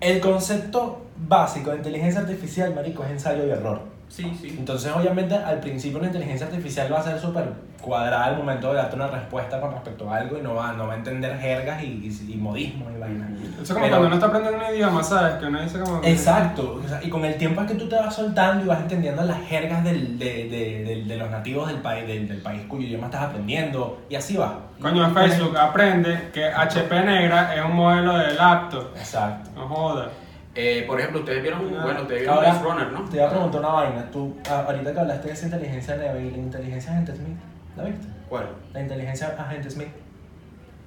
el 0.00 0.20
concepto 0.20 1.06
básico 1.16 1.70
de 1.70 1.76
inteligencia 1.78 2.20
artificial, 2.20 2.74
marico, 2.74 3.04
es 3.04 3.10
ensayo 3.10 3.46
y 3.46 3.50
error. 3.50 3.82
Sí, 4.08 4.36
sí. 4.40 4.54
Entonces, 4.58 4.92
obviamente, 4.94 5.34
al 5.34 5.58
principio 5.60 5.98
la 6.00 6.06
inteligencia 6.06 6.46
artificial 6.46 6.92
va 6.92 6.98
a 7.00 7.02
ser 7.02 7.18
súper 7.18 7.44
cuadrada 7.80 8.24
al 8.26 8.36
momento 8.38 8.70
de 8.70 8.76
darte 8.76 8.96
una 8.96 9.08
respuesta 9.08 9.60
con 9.60 9.72
respecto 9.72 10.08
a 10.10 10.16
algo 10.16 10.38
y 10.38 10.42
no 10.42 10.54
va, 10.54 10.72
no 10.72 10.86
va 10.86 10.94
a 10.94 10.96
entender 10.96 11.36
jergas 11.38 11.82
y, 11.82 11.86
y, 11.86 12.32
y 12.32 12.36
modismos 12.36 12.88
y 12.96 12.98
vainas. 12.98 13.30
Eso 13.32 13.62
es 13.62 13.68
como 13.68 13.80
Pero- 13.80 13.88
cuando 13.90 14.06
uno 14.06 14.14
está 14.14 14.26
aprendiendo 14.28 14.66
un 14.66 14.74
idioma, 14.74 15.02
¿sabes? 15.02 15.34
Que 15.34 15.46
uno 15.46 15.60
dice 15.62 15.80
como... 15.80 16.00
Exacto, 16.02 16.80
o 16.82 16.88
sea, 16.88 17.02
y 17.02 17.10
con 17.10 17.24
el 17.24 17.34
tiempo 17.36 17.60
es 17.60 17.66
que 17.70 17.74
tú 17.74 17.86
te 17.88 17.96
vas 17.96 18.14
soltando 18.14 18.64
y 18.64 18.68
vas 18.68 18.80
entendiendo 18.80 19.22
las 19.24 19.42
jergas 19.46 19.84
del, 19.84 20.18
de, 20.18 20.48
de, 20.48 20.84
de, 20.84 21.04
de 21.04 21.16
los 21.16 21.30
nativos 21.30 21.68
del 21.68 21.78
país, 21.78 22.06
del, 22.06 22.26
del 22.26 22.40
país 22.40 22.62
cuyo 22.68 22.86
idioma 22.86 23.06
estás 23.06 23.22
aprendiendo, 23.24 24.00
y 24.08 24.14
así 24.14 24.36
va. 24.36 24.60
Coño, 24.80 25.10
Facebook 25.12 25.56
aprende 25.58 26.30
que 26.32 26.46
HP 26.46 27.02
negra 27.02 27.54
es 27.54 27.64
un 27.64 27.74
modelo 27.76 28.16
de 28.16 28.32
laptop. 28.34 28.86
Exacto. 28.96 29.50
No 29.56 29.68
joda. 29.68 30.08
Eh, 30.54 30.84
por 30.86 30.98
ejemplo, 31.00 31.20
ustedes 31.20 31.42
vieron, 31.42 31.74
Ah. 31.76 31.82
bueno, 31.82 32.02
ustedes 32.02 32.20
vieron 32.22 32.42
Maze 32.42 32.62
Runner, 32.62 32.92
¿no? 32.92 33.08
Te 33.08 33.16
iba 33.16 33.26
a 33.26 33.30
preguntar 33.30 33.60
una 33.60 33.68
vaina. 33.70 34.10
Tú, 34.12 34.36
ahorita 34.48 34.92
que 34.92 35.00
hablaste 35.00 35.26
de 35.28 35.34
esa 35.34 35.44
inteligencia 35.46 35.96
y 35.96 36.30
la 36.30 36.36
inteligencia 36.38 36.92
agente 36.92 37.14
Smith, 37.16 37.38
¿la 37.76 37.84
viste? 37.84 38.06
¿Cuál? 38.28 38.48
La 38.72 38.80
inteligencia 38.80 39.34
agente 39.38 39.70
Smith. 39.70 39.88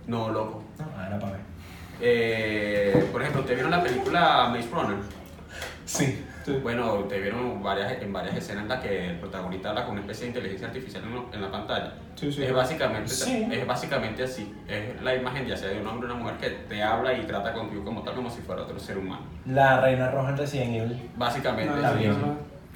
No, 0.07 0.29
loco. 0.29 0.63
No, 0.79 0.85
ah, 0.97 1.07
era 1.07 1.19
para 1.19 1.33
ver. 1.33 1.41
Eh, 1.99 3.09
por 3.11 3.21
ejemplo, 3.21 3.41
¿ustedes 3.41 3.57
vieron 3.59 3.71
la 3.71 3.83
película 3.83 4.47
Maze 4.49 4.69
Runner? 4.71 4.97
Sí. 5.85 6.25
Sí. 6.47 6.59
Bueno, 6.63 6.93
ustedes 6.95 7.23
vieron 7.23 7.61
varias, 7.61 8.01
en 8.01 8.13
varias 8.13 8.35
escenas 8.37 8.63
en 8.63 8.69
las 8.69 8.79
que 8.79 9.09
el 9.11 9.19
protagonista 9.19 9.69
habla 9.69 9.83
con 9.83 9.91
una 9.93 10.01
especie 10.01 10.23
de 10.23 10.27
inteligencia 10.29 10.67
artificial 10.67 11.03
en, 11.03 11.35
en 11.35 11.41
la 11.41 11.51
pantalla. 11.51 11.93
Sí, 12.15 12.31
sí. 12.31 12.43
Es, 12.43 12.53
básicamente, 12.53 13.09
Sí. 13.09 13.47
es 13.51 13.67
básicamente 13.67 14.23
así. 14.23 14.55
Es 14.67 15.01
la 15.01 15.13
imagen 15.15 15.45
ya 15.45 15.57
sea 15.57 15.69
de 15.69 15.81
un 15.81 15.87
hombre 15.87 16.09
o 16.09 16.13
una 16.15 16.23
mujer 16.23 16.37
que 16.37 16.49
te 16.69 16.81
habla 16.81 17.13
y 17.13 17.23
trata 17.27 17.51
contigo 17.53 17.83
como 17.83 18.01
tal, 18.01 18.15
como 18.15 18.29
si 18.29 18.39
fuera 18.41 18.61
otro 18.61 18.79
ser 18.79 18.97
humano. 18.97 19.23
La 19.45 19.81
reina 19.81 20.09
roja 20.09 20.29
en 20.29 20.37
Resident 20.37 20.73
Evil. 20.75 21.09
Básicamente, 21.17 21.73
No, 21.81 21.97
sí. 21.97 22.09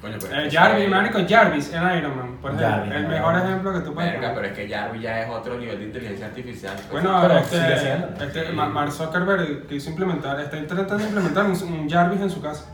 Coño, 0.01 0.16
pero 0.20 0.34
Eh, 0.36 0.48
es 0.48 0.51
que 0.51 0.58
Jarvis, 0.58 0.90
marico, 0.90 1.20
Jarvis 1.30 1.74
en 1.74 1.98
Iron 2.00 2.18
Man, 2.18 2.38
por 2.42 2.50
ejemplo. 2.51 2.68
Jarvis, 2.75 2.94
el 2.96 3.08
mejor 3.08 3.36
ejemplo 3.38 3.74
que 3.74 3.80
tú 3.82 3.94
puedes 3.94 4.12
Verga, 4.13 4.34
pero 4.34 4.48
es 4.48 4.54
que 4.54 4.68
Jarvis 4.68 5.01
ya 5.04 5.22
es 5.22 5.30
otro 5.30 5.58
nivel 5.60 5.78
de 5.78 5.86
inteligencia 5.86 6.25
artificial. 6.25 6.74
pues. 6.90 7.04
Bueno, 7.04 7.20
Pero 7.22 7.38
este, 7.38 7.94
este, 8.42 8.51
Ma- 8.54 8.66
Mark 8.68 8.92
Zuckerberg 8.92 9.68
quiso 9.68 9.92
implementar, 9.92 10.40
está 10.40 10.58
intentando 10.58 11.04
implementar 11.04 11.46
un, 11.46 11.51
un 11.51 11.88
Jarvis 11.88 12.20
en 12.20 12.30
su 12.32 12.42
casa. 12.42 12.66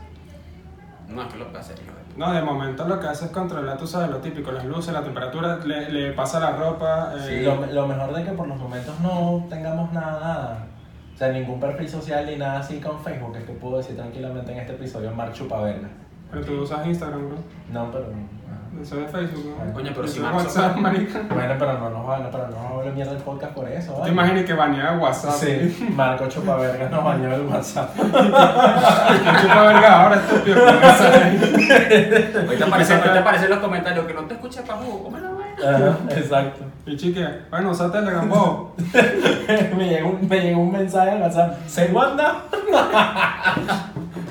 No, 1.08 1.22
es 1.22 1.32
que 1.32 1.38
lo 1.38 1.46
puta. 1.46 1.60
No, 2.16 2.32
de 2.32 2.42
momento 2.42 2.86
lo 2.86 3.00
que 3.00 3.06
hace 3.06 3.26
es 3.26 3.30
controlar, 3.30 3.78
tú 3.78 3.86
sabes, 3.86 4.10
lo 4.10 4.18
típico, 4.18 4.50
las 4.52 4.64
luces, 4.64 4.92
la 4.92 5.02
temperatura, 5.02 5.56
le, 5.64 5.90
le 5.90 6.12
pasa 6.12 6.38
la 6.40 6.50
ropa. 6.52 7.12
eh, 7.16 7.20
Sí. 7.26 7.44
Lo, 7.44 7.64
lo 7.66 7.86
mejor 7.86 8.12
de 8.14 8.24
que 8.24 8.32
por 8.32 8.46
los 8.46 8.58
momentos 8.58 8.98
no 9.00 9.46
tengamos 9.48 9.92
nada, 9.92 10.66
o 11.14 11.16
sea, 11.18 11.28
ningún 11.32 11.58
perfil 11.60 11.88
social 11.88 12.26
ni 12.26 12.36
nada 12.36 12.58
así 12.60 12.78
con 12.80 13.00
Facebook, 13.00 13.36
es 13.36 13.44
que 13.44 13.52
puedo 13.52 13.78
decir 13.78 13.96
tranquilamente 13.96 14.52
en 14.52 14.58
este 14.58 14.72
episodio 14.72 15.10
Mark 15.12 15.32
Chupaverga. 15.32 15.88
Pero 16.30 16.44
tú 16.44 16.60
usas 16.60 16.86
Instagram, 16.86 17.28
¿no? 17.30 17.36
No, 17.72 17.90
pero. 17.90 18.06
Eso 18.82 19.00
es 19.00 19.10
Facebook, 19.10 19.54
¿no? 19.66 19.72
Coño, 19.74 19.90
pero 19.94 20.06
si 20.08 20.20
WhatsApp, 20.20 20.76
marica. 20.76 21.20
Bueno, 21.34 21.54
pero 21.58 21.78
no 21.78 21.90
nos 21.90 22.08
va, 22.08 22.18
no, 22.18 22.30
pero 22.30 22.48
no 22.48 22.82
nos 22.84 22.94
mierda 22.94 23.12
el 23.12 23.18
podcast 23.18 23.52
por 23.52 23.68
eso, 23.68 23.92
¿Te 24.04 24.10
imaginas 24.10 24.44
que 24.44 24.54
banea 24.54 24.92
WhatsApp? 24.98 25.32
Sí, 25.32 25.88
Marco 25.94 26.28
Chupaverga 26.28 26.88
nos 26.88 27.04
bañó 27.04 27.34
el 27.34 27.42
WhatsApp. 27.42 27.90
¿Quién 27.96 28.12
chupa 29.42 29.62
verga 29.64 30.02
ahora, 30.02 30.16
estúpido? 30.16 30.68
esa- 30.68 32.40
Ahorita 32.46 32.64
aparece, 32.66 32.94
ahorita 32.94 33.18
aparece 33.20 33.44
en 33.44 33.50
los 33.50 33.58
comentarios 33.58 34.06
que 34.06 34.14
no 34.14 34.22
te 34.22 34.34
escucha 34.34 34.62
pajú, 34.62 35.02
¿cómo 35.02 35.18
la 35.18 35.30
vaina? 35.30 35.96
Exacto. 36.10 36.64
Y 36.86 36.96
chique, 36.96 37.26
bueno, 37.50 37.70
usa 37.70 37.90
Telegram, 37.92 38.28
vos. 38.28 38.68
me, 39.76 39.88
llegó 39.88 40.10
un, 40.10 40.28
me 40.28 40.40
llegó 40.40 40.60
un 40.60 40.72
mensaje 40.72 41.10
al 41.10 41.20
WhatsApp. 41.22 41.58
¿Se 41.66 41.86
Wanda? 41.92 42.42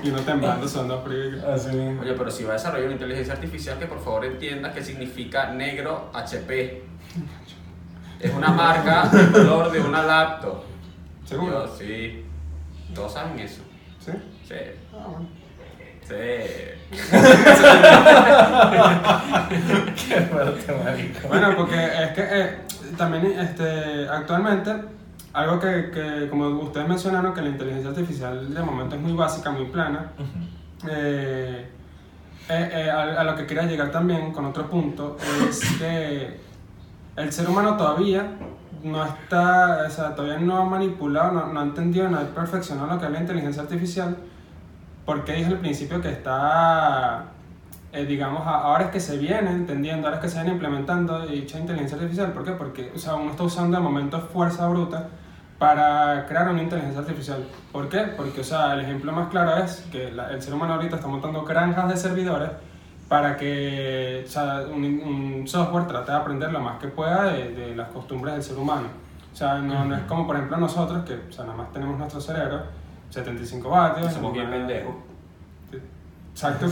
Y 0.04 0.10
no 0.10 0.20
temblando, 0.20 0.68
son 0.68 0.88
dos 0.88 1.04
fríos. 1.04 1.44
Así 1.44 1.76
mismo. 1.76 2.02
Oye, 2.02 2.14
pero 2.14 2.32
si 2.32 2.44
va 2.44 2.52
a 2.52 2.54
desarrollar 2.54 2.86
una 2.86 2.94
inteligencia 2.94 3.34
artificial, 3.34 3.80
que 3.80 3.86
por 3.86 4.04
favor 4.04 4.26
entienda 4.26 4.74
qué 4.74 4.84
significa 4.84 5.52
negro 5.52 6.10
HP. 6.14 6.84
Es 8.20 8.34
una 8.34 8.50
marca 8.50 9.10
de 9.10 9.32
color 9.32 9.72
de 9.72 9.80
una 9.80 10.04
laptop. 10.04 10.64
¿Seguro? 11.26 11.66
Yo, 11.66 11.78
sí. 11.78 12.26
Todos 12.96 13.14
saben 13.14 13.40
eso. 13.40 13.62
¿Sí? 14.00 14.12
Sí. 14.48 14.56
Ah, 14.94 15.08
bueno. 15.08 15.28
Sí. 16.08 16.14
Qué 20.08 20.22
fuerte, 20.22 20.74
marico. 20.84 21.28
Bueno, 21.28 21.54
porque 21.58 21.76
es 21.76 22.10
que 22.12 22.22
eh, 22.22 22.58
también 22.98 23.38
este, 23.38 24.08
actualmente, 24.10 24.72
algo 25.38 25.60
que, 25.60 25.92
que, 25.92 26.28
como 26.32 26.48
ustedes 26.48 26.88
mencionaron, 26.88 27.32
que 27.32 27.44
la 27.44 27.50
inteligencia 27.50 27.92
artificial 27.92 28.52
de 28.52 28.64
momento 28.64 28.96
es 28.96 29.02
muy 29.02 29.14
básica, 29.14 29.52
muy 29.52 29.66
plana, 29.66 30.12
eh, 30.90 31.70
eh, 32.50 32.70
eh, 32.74 32.90
a, 32.90 33.22
a 33.22 33.24
lo 33.24 33.36
que 33.36 33.46
quería 33.46 33.64
llegar 33.64 33.92
también 33.92 34.32
con 34.32 34.46
otro 34.46 34.68
punto 34.68 35.16
es 35.48 35.60
que 35.80 36.40
el 37.16 37.32
ser 37.32 37.48
humano 37.48 37.78
todavía 37.78 38.32
no 38.82 39.06
está, 39.06 39.84
o 39.86 39.90
sea, 39.92 40.16
todavía 40.16 40.40
no 40.40 40.58
ha 40.58 40.66
manipulado, 40.66 41.32
no, 41.32 41.54
no 41.54 41.60
ha 41.60 41.64
entendido, 41.64 42.10
no 42.10 42.18
ha 42.18 42.22
perfeccionado 42.22 42.96
lo 42.96 43.00
que 43.00 43.06
es 43.06 43.12
la 43.12 43.20
inteligencia 43.20 43.62
artificial, 43.62 44.18
porque 45.06 45.34
dije 45.34 45.50
al 45.50 45.60
principio 45.60 46.02
que 46.02 46.10
está, 46.10 47.26
eh, 47.92 48.06
digamos, 48.06 48.42
ahora 48.44 48.86
es 48.86 48.90
que 48.90 49.00
se 49.00 49.20
viene 49.20 49.52
entendiendo, 49.52 50.08
ahora 50.08 50.18
es 50.18 50.24
que 50.24 50.30
se 50.30 50.38
viene 50.38 50.54
implementando 50.54 51.28
dicha 51.28 51.60
inteligencia 51.60 51.96
artificial, 51.96 52.32
¿por 52.34 52.44
qué? 52.44 52.54
Porque, 52.54 52.92
o 52.96 52.98
sea, 52.98 53.14
uno 53.14 53.30
está 53.30 53.44
usando 53.44 53.78
de 53.78 53.84
momento 53.84 54.20
fuerza 54.20 54.68
bruta 54.68 55.10
para 55.60 56.26
crear 56.28 56.50
una 56.50 56.62
inteligencia 56.62 57.02
artificial. 57.02 57.44
¿Por 57.72 57.90
qué? 57.90 58.00
Porque, 58.16 58.42
o 58.42 58.44
sea, 58.44 58.74
el 58.74 58.82
ejemplo 58.82 59.12
más 59.12 59.30
claro 59.30 59.58
es 59.64 59.86
que 59.92 60.12
la- 60.12 60.30
el 60.32 60.42
ser 60.42 60.54
humano 60.54 60.76
ahorita 60.76 60.98
está 60.98 61.08
montando 61.08 61.44
granjas 61.44 61.90
de 61.90 61.98
servidores 61.98 62.52
para 63.10 63.38
que 63.38 64.24
o 64.26 64.30
sea, 64.30 64.64
un, 64.72 64.84
un 64.84 65.48
software 65.48 65.88
trate 65.88 66.12
de 66.12 66.18
aprender 66.18 66.52
lo 66.52 66.60
más 66.60 66.78
que 66.80 66.88
pueda 66.90 67.32
de, 67.32 67.54
de 67.54 67.76
las 67.76 67.88
costumbres 67.90 68.34
del 68.36 68.44
ser 68.44 68.58
humano. 68.58 68.88
O 69.34 69.36
sea, 69.36 69.56
no, 69.60 69.86
no 69.86 69.96
es 69.96 70.02
como, 70.04 70.28
por 70.28 70.36
ejemplo, 70.36 70.58
nosotros, 70.58 71.06
que 71.06 71.14
o 71.14 71.32
sea, 71.32 71.46
nada 71.46 71.58
más 71.58 71.72
tenemos 71.72 71.98
nuestro 71.98 72.20
cerebro, 72.22 72.62
75 73.10 73.70
vatios. 73.70 74.14
Somos 74.14 74.34
bien 74.34 74.50
pendejos. 74.50 74.96
Exacto, 76.34 76.68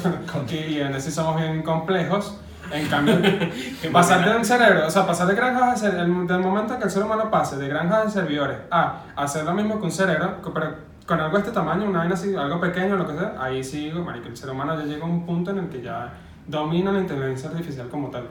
y 0.51 0.80
en 0.80 0.94
ese 0.94 1.10
somos 1.12 1.42
bien 1.42 1.63
complejos. 1.63 2.39
En 2.72 2.88
cambio, 2.88 3.15
pasar 3.91 4.24
de 4.29 4.36
un 4.38 4.43
cerebro, 4.45 4.88
o 4.88 4.89
sea, 4.89 5.05
pasar 5.05 5.27
de 5.27 5.36
granjas 5.36 5.63
a 5.74 5.75
ser, 5.77 5.95
el, 6.00 6.27
del 6.27 6.39
momento 6.39 6.74
en 6.74 6.79
que 6.79 6.86
el 6.86 6.91
ser 6.91 7.03
humano 7.03 7.29
pase 7.29 7.57
de 7.57 7.67
granjas 7.67 8.05
de 8.05 8.12
servidores 8.22 8.57
a 8.72 9.03
hacer 9.15 9.43
lo 9.45 9.53
mismo 9.53 9.79
que 9.79 9.86
un 9.86 9.91
cerebro, 9.91 10.38
pero 10.53 10.75
con 11.05 11.19
algo 11.19 11.38
de 11.38 11.41
este 11.43 11.51
tamaño, 11.53 11.86
una 11.88 12.00
vaina 12.00 12.15
así, 12.15 12.36
algo 12.36 12.60
pequeño, 12.60 12.95
lo 12.95 13.07
que 13.07 13.13
sea, 13.17 13.36
ahí 13.39 13.63
sí, 13.63 13.91
marico, 13.93 14.27
el 14.27 14.36
ser 14.38 14.50
humano 14.50 14.75
ya 14.77 14.86
llega 14.86 15.03
a 15.03 15.07
un 15.10 15.25
punto 15.25 15.51
en 15.51 15.60
el 15.60 15.69
que 15.69 15.81
ya 15.81 16.13
domina 16.48 16.91
la 16.91 17.00
inteligencia 17.00 17.50
artificial 17.50 17.88
como 17.89 18.10
tal. 18.10 18.24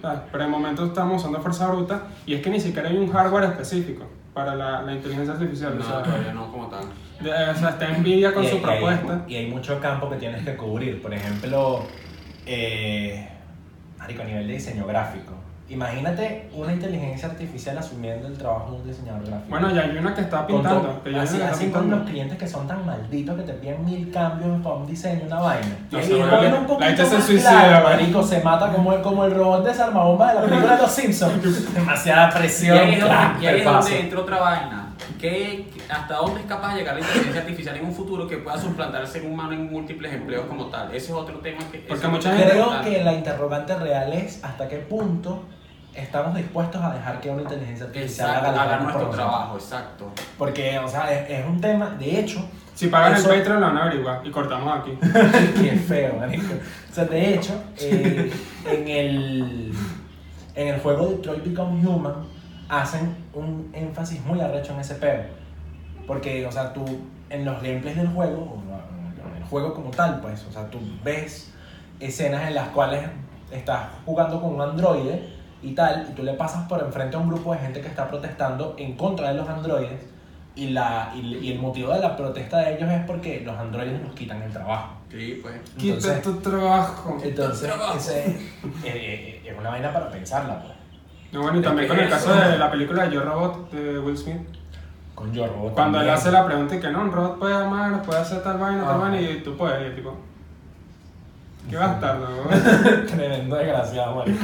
¿sabes? 0.00 0.20
Pero 0.32 0.44
de 0.44 0.50
momento 0.50 0.86
estamos 0.86 1.20
usando 1.22 1.40
fuerza 1.40 1.66
bruta 1.68 2.02
y 2.26 2.34
es 2.34 2.42
que 2.42 2.50
ni 2.50 2.60
siquiera 2.60 2.88
hay 2.88 2.96
un 2.96 3.10
hardware 3.12 3.44
específico 3.44 4.04
para 4.34 4.54
la, 4.54 4.82
la 4.82 4.92
inteligencia 4.94 5.34
artificial. 5.34 5.76
No, 5.78 5.84
o 5.84 5.86
sea, 5.88 6.02
todavía 6.02 6.32
no 6.32 6.50
como 6.50 6.66
tal. 6.68 6.84
de- 7.20 7.30
o 7.50 7.54
sea, 7.54 7.68
está 7.70 7.88
Nvidia 7.98 8.32
con 8.34 8.44
Y 8.44 8.48
su 8.48 8.56
hay- 8.56 8.60
y 8.62 8.64
hay- 8.64 8.78
propuesta. 8.78 9.24
Y 9.28 9.34
hay 9.36 9.46
mucho 9.50 9.78
campo 9.80 10.10
que 10.10 10.16
tienes 10.16 10.44
que 10.44 10.56
cubrir. 10.56 11.00
Por 11.00 11.14
ejemplo, 11.14 11.84
eh, 12.46 13.28
marico, 14.04 14.22
a 14.22 14.26
nivel 14.26 14.46
de 14.46 14.52
diseño 14.54 14.86
gráfico. 14.86 15.32
Imagínate 15.66 16.50
una 16.54 16.74
inteligencia 16.74 17.26
artificial 17.26 17.78
asumiendo 17.78 18.28
el 18.28 18.36
trabajo 18.36 18.72
de 18.72 18.76
un 18.82 18.86
diseñador 18.86 19.22
gráfico. 19.26 19.48
Bueno, 19.48 19.70
ya 19.74 19.80
hay 19.80 19.96
una 19.96 20.14
que 20.14 20.20
está 20.20 20.36
Con 20.44 20.46
pintando. 20.46 20.80
to- 20.82 21.02
que 21.02 21.12
ya 21.12 21.22
así 21.22 21.36
una 21.36 21.44
que 21.46 21.50
está 21.52 21.56
así 21.56 21.64
con 21.70 21.80
pintando. 21.80 21.96
los 21.96 22.10
clientes 22.10 22.38
que 22.38 22.46
son 22.48 22.66
tan 22.68 22.84
malditos 22.84 23.36
que 23.36 23.42
te 23.44 23.52
piden 23.54 23.84
mil 23.84 24.10
cambios 24.12 24.60
para 24.62 24.74
un 24.76 24.86
diseño, 24.86 25.22
una 25.26 25.40
vaina. 25.40 25.66
No 25.90 25.98
y 26.00 26.78
la 26.78 26.86
gente 26.86 27.06
se 27.06 27.22
suicida, 27.22 27.50
claro, 27.50 27.88
marico, 27.88 28.22
se 28.22 28.40
mata 28.42 28.70
como 28.72 28.92
el, 28.92 29.00
como 29.00 29.24
el 29.24 29.34
robot 29.34 29.64
de 29.64 29.72
Salmabomba 29.74 30.28
de 30.28 30.34
la 30.34 30.40
película 30.42 30.76
de 30.76 30.82
Los 30.82 30.90
Simpsons. 30.92 31.72
Demasiada 31.74 32.28
Y 32.28 32.38
presión. 32.38 32.78
ahí 32.78 32.92
es 32.94 33.04
y 33.42 33.46
ahí 33.46 33.58
es 33.60 33.64
donde 33.64 34.00
entra 34.00 34.20
otra 34.20 34.38
vaina. 34.40 34.80
¿Qué, 35.18 35.70
¿Hasta 35.88 36.14
dónde 36.16 36.40
es 36.40 36.46
capaz 36.46 36.74
de 36.74 36.80
llegar 36.80 36.94
la 36.94 37.00
inteligencia 37.00 37.40
artificial 37.42 37.76
en 37.76 37.84
un 37.84 37.92
futuro 37.94 38.26
que 38.26 38.38
pueda 38.38 38.58
suplantar 38.58 39.02
al 39.02 39.06
ser 39.08 39.24
humano 39.26 39.52
en 39.52 39.70
múltiples 39.70 40.12
empleos 40.12 40.46
como 40.46 40.66
tal? 40.66 40.88
Ese 40.94 41.06
es 41.06 41.12
otro 41.12 41.38
tema 41.38 41.58
que... 41.70 41.78
Porque 41.80 42.06
mucha 42.08 42.30
gente- 42.34 42.50
Creo 42.50 42.80
que 42.82 43.04
la 43.04 43.12
interrogante 43.12 43.76
real 43.76 44.12
es 44.12 44.42
hasta 44.42 44.68
qué 44.68 44.76
punto 44.78 45.42
estamos 45.94 46.34
dispuestos 46.34 46.82
a 46.82 46.92
dejar 46.94 47.20
que 47.20 47.30
una 47.30 47.42
inteligencia 47.42 47.86
artificial 47.86 48.28
Exacto, 48.30 48.60
haga, 48.60 48.76
nuestro 48.80 49.08
trabajo, 49.10 49.56
exacto. 49.56 50.10
Porque, 50.38 50.78
o 50.78 50.88
sea, 50.88 51.12
es, 51.12 51.30
es 51.30 51.46
un 51.46 51.60
tema, 51.60 51.90
de 51.98 52.18
hecho, 52.20 52.44
Si 52.74 52.88
pagan 52.88 53.14
Eso- 53.14 53.32
el 53.32 53.38
Patreon 53.40 53.60
lo 53.60 53.66
van 53.68 53.76
a 53.78 53.82
averiguar 53.84 54.20
y 54.26 54.30
cortamos 54.30 54.78
aquí. 54.80 54.98
Qué 55.62 55.76
feo, 55.76 56.16
marico. 56.18 56.54
O 56.90 56.94
sea, 56.94 57.04
de 57.04 57.34
hecho, 57.34 57.62
eh, 57.78 58.32
en, 58.68 58.88
el, 58.88 59.72
en 60.56 60.68
el 60.74 60.80
juego 60.80 61.06
Detroit 61.08 61.44
Become 61.44 61.86
Human 61.86 62.14
hacen 62.68 63.14
un 63.34 63.70
énfasis 63.72 64.24
muy 64.24 64.40
arrecho 64.40 64.72
en 64.72 64.80
ese 64.80 64.94
pedo. 64.96 65.22
Porque, 66.06 66.46
o 66.46 66.52
sea, 66.52 66.72
tú 66.72 66.84
en 67.30 67.44
los 67.44 67.56
gameplays 67.62 67.96
del 67.96 68.08
juego, 68.08 68.42
o 68.42 69.30
en 69.30 69.36
el 69.42 69.48
juego 69.48 69.74
como 69.74 69.90
tal, 69.90 70.20
pues, 70.20 70.44
o 70.48 70.52
sea, 70.52 70.70
tú 70.70 70.78
ves 71.02 71.52
escenas 72.00 72.46
en 72.48 72.54
las 72.54 72.68
cuales 72.68 73.02
estás 73.50 73.88
jugando 74.04 74.40
con 74.40 74.54
un 74.54 74.60
androide 74.60 75.28
y 75.62 75.72
tal, 75.74 76.08
y 76.10 76.14
tú 76.14 76.22
le 76.22 76.34
pasas 76.34 76.68
por 76.68 76.80
enfrente 76.82 77.16
a 77.16 77.20
un 77.20 77.28
grupo 77.28 77.52
de 77.52 77.58
gente 77.60 77.80
que 77.80 77.88
está 77.88 78.08
protestando 78.08 78.74
en 78.78 78.94
contra 78.96 79.28
de 79.28 79.34
los 79.34 79.48
androides, 79.48 80.00
y, 80.56 80.68
la, 80.70 81.12
y, 81.16 81.20
y 81.38 81.52
el 81.52 81.58
motivo 81.58 81.92
de 81.92 81.98
la 82.00 82.16
protesta 82.16 82.58
de 82.58 82.76
ellos 82.76 82.88
es 82.88 83.04
porque 83.06 83.40
los 83.44 83.56
androides 83.58 84.00
nos 84.00 84.14
quitan 84.14 84.40
el 84.42 84.52
trabajo. 84.52 84.94
Sí, 85.10 85.40
pues. 85.42 85.54
Quita 85.76 85.94
Entonces- 85.94 86.22
tu 86.22 86.34
trabajo. 86.40 87.18
Entonces, 87.24 87.66
trabajo. 87.68 87.96
ese, 87.96 88.26
eh, 88.28 88.36
eh, 88.84 89.42
es 89.44 89.58
una 89.58 89.70
vaina 89.70 89.92
para 89.92 90.08
pensarla, 90.10 90.60
pues. 90.62 90.74
No, 91.32 91.42
bueno, 91.42 91.58
y 91.58 91.62
también 91.62 91.88
con 91.88 91.98
el 91.98 92.08
caso 92.08 92.32
de 92.34 92.56
la 92.58 92.70
película 92.70 93.08
Yo 93.10 93.22
Robot 93.22 93.70
de 93.72 93.98
Will 93.98 94.16
Smith. 94.16 94.42
Con 95.14 95.32
Yo 95.32 95.46
Robot. 95.46 95.74
Cuando 95.74 95.98
él 95.98 96.06
también. 96.06 96.14
hace 96.14 96.32
la 96.32 96.44
pregunta 96.46 96.74
y 96.74 96.80
que 96.80 96.90
no, 96.90 97.00
un 97.02 97.12
robot 97.12 97.38
puede 97.38 97.54
amar, 97.54 98.02
puede 98.02 98.20
hacer 98.20 98.42
tal 98.42 98.58
vaina, 98.58 98.80
tal 98.82 98.90
Ajá. 98.90 98.98
vaina, 98.98 99.20
y 99.20 99.40
tú 99.42 99.56
puedes, 99.56 99.92
y 99.92 99.94
tipo. 99.94 100.14
¿Qué 101.68 101.76
bastardo, 101.76 102.26
güey? 102.44 103.06
Tremendo 103.06 103.56
desgraciado, 103.56 104.16
marico. 104.16 104.38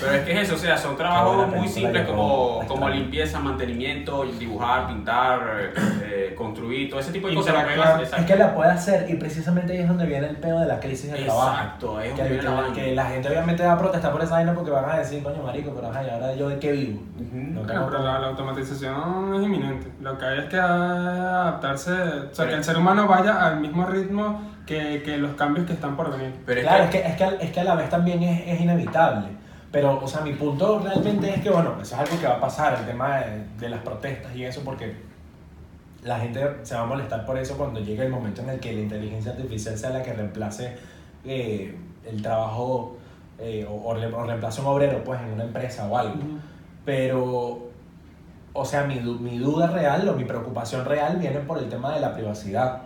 Pero 0.00 0.12
es 0.12 0.22
que 0.24 0.32
es 0.32 0.38
eso, 0.48 0.54
o 0.54 0.58
sea, 0.58 0.76
son 0.78 0.96
trabajos 0.96 1.48
muy 1.48 1.66
simples 1.68 2.06
como, 2.06 2.62
como 2.68 2.88
limpieza, 2.88 3.40
mantenimiento, 3.40 4.24
dibujar, 4.38 4.86
pintar, 4.86 5.40
eh, 6.02 6.32
construir, 6.38 6.88
todo 6.88 7.00
ese 7.00 7.10
tipo 7.12 7.28
de 7.28 7.34
cosas. 7.34 7.54
Exacto. 7.68 8.16
Es 8.16 8.24
que 8.26 8.36
la 8.36 8.54
puede 8.54 8.70
hacer 8.70 9.10
y 9.10 9.14
precisamente 9.14 9.72
ahí 9.72 9.80
es 9.80 9.88
donde 9.88 10.06
viene 10.06 10.28
el 10.28 10.36
pedo 10.36 10.60
de 10.60 10.66
la 10.66 10.78
crisis 10.78 11.10
del 11.12 11.24
trabajo. 11.24 11.50
Exacto, 11.52 12.00
es 12.00 12.12
Que, 12.12 12.22
donde 12.22 12.34
viene 12.40 12.50
la 12.56 12.66
que- 12.68 12.72
que 12.82 12.94
la 12.94 13.04
gente 13.06 13.28
obviamente 13.28 13.64
va 13.66 13.72
a 13.72 13.78
protestar 13.78 14.12
por 14.12 14.22
esa 14.22 14.34
vaina 14.34 14.54
porque 14.54 14.70
van 14.70 14.88
a 14.90 14.96
decir, 14.98 15.22
coño 15.22 15.42
marico, 15.42 15.72
pero 15.74 15.88
ajá, 15.90 16.04
¿y 16.04 16.10
ahora 16.10 16.34
yo 16.34 16.48
de 16.48 16.58
qué 16.60 16.72
vivo? 16.72 17.00
Ujú. 17.16 17.36
No 17.36 17.60
Bueno, 17.62 17.66
tengo 17.72 17.86
pero 17.90 18.02
la, 18.04 18.18
la 18.20 18.26
automatización 18.28 19.34
es 19.34 19.42
inminente. 19.42 19.92
Lo 20.00 20.16
que 20.18 20.24
hay 20.24 20.38
es 20.38 20.44
que 20.46 20.56
adaptarse, 20.58 21.90
o 21.92 21.96
sea, 21.96 22.30
Pero- 22.36 22.48
que 22.50 22.54
el 22.54 22.64
ser 22.64 22.76
humano 22.76 23.06
vaya 23.08 23.44
al 23.44 23.60
mismo 23.60 23.86
ritmo 23.86 24.53
que, 24.66 25.02
que 25.02 25.16
los 25.18 25.34
cambios 25.34 25.66
que 25.66 25.72
están 25.74 25.96
por 25.96 26.10
venir. 26.10 26.34
Pero 26.46 26.60
es 26.60 26.66
claro, 26.66 26.90
que, 26.90 26.98
es, 26.98 27.14
que, 27.16 27.24
es, 27.24 27.30
que, 27.38 27.44
es 27.46 27.52
que 27.52 27.60
a 27.60 27.64
la 27.64 27.74
vez 27.74 27.88
también 27.90 28.22
es, 28.22 28.42
es 28.48 28.60
inevitable. 28.60 29.28
Pero, 29.70 29.98
o 30.02 30.06
sea, 30.06 30.20
mi 30.20 30.32
punto 30.34 30.78
realmente 30.78 31.28
es 31.34 31.40
que, 31.42 31.50
bueno, 31.50 31.72
eso 31.82 31.94
es 31.96 32.00
algo 32.00 32.20
que 32.20 32.26
va 32.26 32.34
a 32.34 32.40
pasar, 32.40 32.78
el 32.80 32.86
tema 32.86 33.18
de, 33.18 33.44
de 33.58 33.68
las 33.68 33.80
protestas 33.80 34.34
y 34.36 34.44
eso, 34.44 34.62
porque 34.64 34.94
la 36.02 36.18
gente 36.20 36.40
se 36.62 36.74
va 36.74 36.82
a 36.82 36.86
molestar 36.86 37.24
por 37.26 37.36
eso 37.38 37.56
cuando 37.56 37.80
llegue 37.80 38.04
el 38.04 38.10
momento 38.10 38.42
en 38.42 38.50
el 38.50 38.60
que 38.60 38.72
la 38.72 38.80
inteligencia 38.80 39.32
artificial 39.32 39.76
sea 39.76 39.90
la 39.90 40.02
que 40.02 40.12
reemplace 40.12 40.76
eh, 41.24 41.76
el 42.06 42.22
trabajo 42.22 42.98
eh, 43.38 43.66
o, 43.68 43.88
o 43.88 43.94
re- 43.94 44.12
o 44.12 44.24
reemplace 44.24 44.60
un 44.60 44.66
obrero, 44.68 45.02
pues, 45.02 45.20
en 45.20 45.30
una 45.32 45.44
empresa 45.44 45.86
o 45.88 45.96
algo. 45.96 46.20
Pero, 46.84 47.70
o 48.52 48.64
sea, 48.64 48.84
mi, 48.84 49.00
mi 49.00 49.38
duda 49.38 49.66
real 49.68 50.08
o 50.08 50.12
mi 50.12 50.24
preocupación 50.24 50.84
real 50.84 51.16
viene 51.16 51.40
por 51.40 51.58
el 51.58 51.68
tema 51.68 51.92
de 51.94 52.00
la 52.00 52.14
privacidad. 52.14 52.82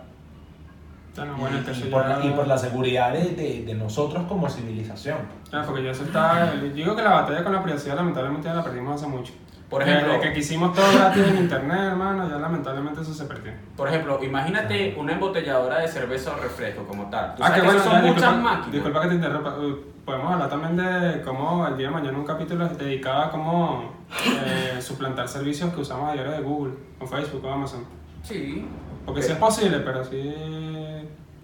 Bueno, 1.15 1.35
bueno, 1.37 1.57
y, 1.59 1.89
por 1.89 2.07
ya- 2.07 2.19
y 2.25 2.29
por 2.31 2.47
la 2.47 2.57
seguridad 2.57 3.11
de, 3.11 3.31
de- 3.31 3.63
de 3.65 3.73
nosotros 3.73 4.23
como 4.27 4.49
civilización. 4.49 5.17
Claro, 5.49 5.65
porque 5.67 5.83
ya 5.83 5.91
eso 5.91 6.03
está. 6.03 6.53
Yo 6.55 6.69
digo 6.69 6.95
que 6.95 7.01
la 7.01 7.11
batalla 7.11 7.43
con 7.43 7.51
la 7.53 7.61
privacidad 7.63 7.95
lamentablemente 7.95 8.47
ya 8.47 8.53
la 8.53 8.63
perdimos 8.63 8.95
hace 8.95 9.07
mucho. 9.11 9.33
Por 9.69 9.83
Desde 9.85 9.97
ejemplo, 9.99 10.19
que 10.21 10.33
quisimos 10.33 10.73
todo 10.73 10.85
gratis 10.97 11.23
en 11.27 11.37
internet, 11.37 11.77
hermano, 11.91 12.27
ya 12.27 12.37
lamentablemente 12.37 13.01
eso 13.01 13.13
se 13.13 13.25
perdió. 13.25 13.51
por 13.75 13.87
ejemplo, 13.87 14.19
imagínate 14.23 14.95
una 14.97 15.13
embotelladora 15.13 15.79
de 15.79 15.87
cerveza 15.87 16.31
o 16.35 16.41
refresco 16.41 16.85
como 16.85 17.03
tal. 17.09 17.35
Tú 17.35 17.43
Ah, 17.43 17.47
sabes 17.49 17.61
que 17.61 17.67
bueno, 17.67 17.83
ya, 17.83 17.85
son 17.91 18.01
muchas 18.01 18.15
disculpa, 18.15 18.37
máquinas. 18.41 18.71
disculpa 18.71 19.01
que 19.01 19.07
te 19.09 19.15
interrumpa. 19.15 19.49
Uh, 19.59 19.77
Podemos 20.05 20.33
hablar 20.33 20.49
también 20.49 20.75
de 20.75 21.21
cómo 21.21 21.67
el 21.67 21.77
día 21.77 21.87
de 21.89 21.93
mañana 21.93 22.17
un 22.17 22.25
capítulo 22.25 22.65
es 22.65 22.75
dedicado 22.79 23.21
a 23.21 23.29
cómo 23.29 23.93
eh, 24.25 24.81
suplantar 24.81 25.27
servicios 25.27 25.71
que 25.71 25.81
usamos 25.81 26.09
a 26.09 26.13
diario 26.13 26.31
de 26.31 26.41
Google, 26.41 26.73
o 26.99 27.05
Facebook, 27.05 27.45
o 27.45 27.51
Amazon. 27.53 27.83
Sí. 28.23 28.65
Porque 29.09 29.21
sí 29.23 29.31
es 29.31 29.37
posible, 29.37 29.79
pero 29.79 30.03
sí 30.03 30.33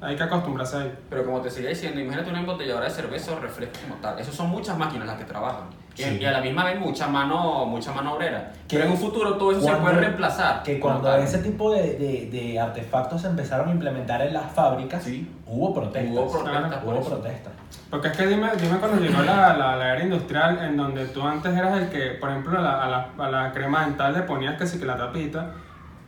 hay 0.01 0.15
que 0.15 0.23
acostumbrarse 0.23 0.77
ahí. 0.77 0.93
Pero 1.09 1.25
como 1.25 1.41
te 1.41 1.49
seguía 1.49 1.69
diciendo, 1.69 1.99
imagínate 1.99 2.29
una 2.29 2.39
embotelladora 2.39 2.85
de 2.85 2.91
cerveza 2.91 3.31
o 3.33 3.39
refresco 3.39 3.79
como 3.87 3.95
tal. 4.01 4.19
Esas 4.19 4.35
son 4.35 4.49
muchas 4.49 4.77
máquinas 4.77 5.07
las 5.07 5.17
que 5.17 5.25
trabajan. 5.25 5.63
Y- 5.71 6.03
Sí. 6.03 6.17
Y, 6.19 6.25
a 6.25 6.31
la 6.33 6.41
misma 6.41 6.65
vez 6.65 6.77
mucha 6.77 7.07
mano, 7.07 7.65
mucha 7.65 7.93
mano 7.93 8.15
obrera. 8.15 8.51
Que 8.67 8.75
Pero 8.75 8.87
en 8.87 8.91
un 8.91 8.97
futuro 8.97 9.35
todo 9.37 9.51
eso 9.51 9.61
se 9.61 9.67
cuando- 9.67 9.83
puede 9.85 10.01
reemplazar. 10.01 10.61
Que 10.61 10.77
cuando 10.79 11.03
tal. 11.09 11.21
ese 11.21 11.37
tipo 11.37 11.71
de, 11.71 11.93
de, 11.93 12.29
de 12.29 12.59
artefactos 12.59 13.21
se 13.21 13.27
empezaron 13.27 13.69
a 13.69 13.71
implementar 13.71 14.21
en 14.21 14.33
las 14.33 14.51
fábricas, 14.51 15.03
Sí. 15.03 15.31
hubo 15.47 15.73
protestas. 15.73 16.11
Hubo 16.13 16.29
protestas 16.43 16.83
por 16.83 16.93
Hubo 16.93 16.99
eso. 17.01 17.09
protestas. 17.11 17.53
Porque 17.89 18.09
es 18.09 18.17
que 18.17 18.27
dime, 18.27 18.49
dime 18.59 18.77
cuando 18.77 18.99
llegó 19.01 19.21
la, 19.23 19.55
la, 19.55 19.75
la 19.77 19.93
era 19.93 20.03
industrial 20.03 20.59
en 20.65 20.75
donde 20.75 21.05
tú 21.07 21.23
antes 21.23 21.55
eras 21.55 21.77
el 21.81 21.89
que, 21.89 22.07
por 22.19 22.29
ejemplo, 22.29 22.59
a 22.59 22.61
la, 22.61 22.83
a 22.83 22.87
la, 22.89 23.09
a 23.17 23.29
la 23.31 23.51
crema 23.53 23.85
dental 23.85 24.13
le 24.13 24.23
ponías 24.23 24.57
que 24.57 24.67
sí 24.67 24.77
que 24.79 24.85
la 24.85 24.97
tapita, 24.97 25.51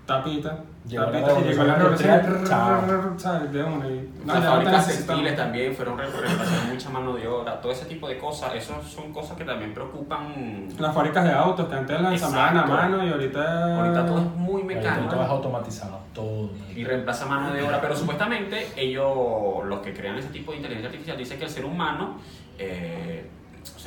tapita, 0.08 0.58
Llegó 0.88 1.04
la 1.04 1.12
tapita, 1.12 1.40
y 1.40 1.44
llegó 1.44 1.64
la 1.66 1.76
revolución. 1.76 3.52
De 3.52 3.64
una 3.64 3.88
y- 3.88 4.10
no, 4.26 4.34
Las 4.34 4.46
fábricas 4.46 4.88
textiles 4.88 5.36
también 5.36 5.76
fueron 5.76 5.98
re- 5.98 6.10
reemplazando 6.10 6.74
mucha 6.74 6.90
mano 6.90 7.14
de 7.14 7.28
obra, 7.28 7.60
todo 7.62 7.72
ese 7.74 7.86
tipo 7.86 8.08
de 8.08 8.18
cosas, 8.18 8.56
eso 8.56 8.82
son 8.84 9.12
cosas 9.12 9.38
que 9.38 9.44
también 9.44 9.74
preocupan. 9.74 10.70
Las 10.80 10.96
fábricas 10.96 11.26
de 11.26 11.32
autos 11.34 11.68
que 11.68 11.76
antes 11.76 12.02
las 12.02 12.14
ensamblaban 12.14 12.58
a 12.58 12.66
mano 12.66 13.06
y 13.06 13.12
ahorita... 13.12 13.76
Ahorita 13.78 14.06
todo 14.06 14.20
es 14.20 14.26
muy 14.36 14.64
mecánico 14.64 15.10
todo 15.14 15.24
es 15.24 15.30
automatizado, 15.30 16.00
todo. 16.14 16.50
y 16.76 16.84
reemplaza 16.86 17.26
mano 17.26 17.54
de 17.54 17.62
obra, 17.64 17.82
pero 17.82 17.96
supuestamente 17.96 18.68
ellos, 18.78 19.66
los 19.66 19.80
que 19.82 19.94
crean 19.94 20.18
ese 20.18 20.30
tipo 20.30 20.52
de 20.52 20.58
inteligencia 20.58 20.88
artificial, 20.90 21.18
dicen 21.18 21.38
que 21.38 21.46
el 21.46 21.52
ser 21.52 21.66
humano 21.66 22.18
eh, 22.60 23.30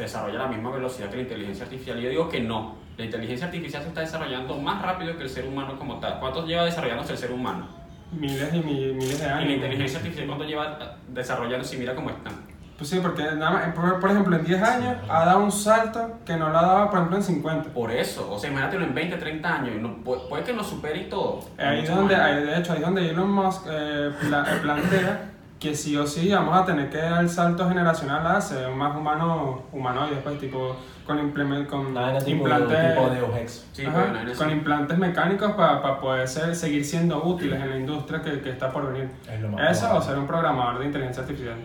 se 0.00 0.04
desarrolla 0.06 0.40
a 0.40 0.42
la 0.44 0.48
misma 0.48 0.70
velocidad 0.70 1.10
que 1.10 1.16
la 1.16 1.22
inteligencia 1.22 1.64
artificial. 1.64 2.00
Yo 2.00 2.08
digo 2.08 2.28
que 2.28 2.40
no, 2.40 2.76
la 2.96 3.04
inteligencia 3.04 3.46
artificial 3.46 3.82
se 3.82 3.88
está 3.88 4.00
desarrollando 4.00 4.56
más 4.56 4.80
rápido 4.82 5.16
que 5.16 5.24
el 5.24 5.28
ser 5.28 5.46
humano 5.46 5.78
como 5.78 5.98
tal. 6.00 6.18
¿Cuánto 6.20 6.46
lleva 6.46 6.64
desarrollándose 6.64 7.12
el 7.12 7.18
ser 7.18 7.32
humano? 7.32 7.66
Miles 8.12 8.52
y 8.54 8.58
mi- 8.60 8.92
miles 8.92 9.20
de 9.20 9.26
años. 9.26 9.44
Y 9.44 9.48
la 9.48 9.54
inteligencia 9.54 9.98
artificial, 9.98 10.26
¿cuánto 10.26 10.44
lleva 10.44 10.96
desarrollándose? 11.08 11.76
Y 11.76 11.78
mira 11.80 11.94
cómo 11.94 12.10
están. 12.10 12.32
Pues 12.78 12.88
sí, 12.88 12.98
porque 13.02 13.22
nada 13.22 13.50
más, 13.50 13.74
por, 13.74 14.00
por 14.00 14.10
ejemplo, 14.10 14.34
en 14.36 14.44
10 14.44 14.62
años 14.62 14.96
ha 15.06 15.26
dado 15.26 15.40
un 15.44 15.52
salto 15.52 16.18
que 16.24 16.34
no 16.38 16.48
lo 16.48 16.58
ha 16.58 16.62
dado, 16.62 16.86
por 16.88 16.96
ejemplo, 16.98 17.18
en 17.18 17.22
50. 17.22 17.70
Por 17.74 17.90
eso, 17.92 18.32
o 18.32 18.38
sea, 18.38 18.48
imagínatelo 18.48 18.84
en 18.86 18.94
20, 18.94 19.16
30 19.18 19.54
años, 19.54 19.74
y 19.76 19.78
no, 19.82 19.96
puede, 20.02 20.22
puede 20.30 20.44
que 20.44 20.54
nos 20.54 20.66
supere 20.66 21.00
y 21.02 21.08
todo. 21.10 21.40
Ahí 21.58 21.84
donde, 21.84 22.16
ahí, 22.16 22.42
de 22.42 22.58
hecho, 22.58 22.72
ahí 22.72 22.80
donde 22.80 23.10
Elon 23.10 23.30
Musk 23.30 23.66
eh, 23.70 24.10
pla- 24.26 24.46
eh, 24.50 24.58
plantea 24.62 25.29
que 25.60 25.74
sí 25.74 25.94
o 25.96 26.06
sí 26.06 26.32
vamos 26.32 26.56
a 26.56 26.64
tener 26.64 26.88
que 26.88 26.96
dar 26.96 27.20
el 27.22 27.28
salto 27.28 27.68
generacional 27.68 28.26
a 28.26 28.40
ser 28.40 28.70
más 28.70 28.96
humano, 28.96 29.64
humanoides, 29.72 30.18
pues, 30.24 30.38
tipo, 30.40 30.74
con, 31.06 31.18
implement, 31.18 31.68
con 31.68 31.92
implantes, 32.26 32.94
tipo 32.94 33.10
de 33.10 33.22
Uhex. 33.22 33.66
Sí, 33.72 33.84
ajá, 33.84 34.06
con 34.38 34.50
implantes 34.50 34.96
mecánicos 34.98 35.52
para 35.52 36.00
poder 36.00 36.26
ser- 36.26 36.56
seguir 36.56 36.82
siendo 36.84 37.22
útiles 37.22 37.60
en 37.60 37.70
la 37.70 37.76
industria 37.76 38.22
que, 38.22 38.40
que 38.40 38.50
está 38.50 38.72
por 38.72 38.90
venir. 38.90 39.10
Es 39.30 39.40
lo 39.40 39.48
más 39.50 39.70
Eso 39.76 39.94
o 39.94 40.00
ser 40.00 40.16
un 40.18 40.26
programador 40.26 40.78
de 40.78 40.86
inteligencia 40.86 41.22
artificial. 41.24 41.56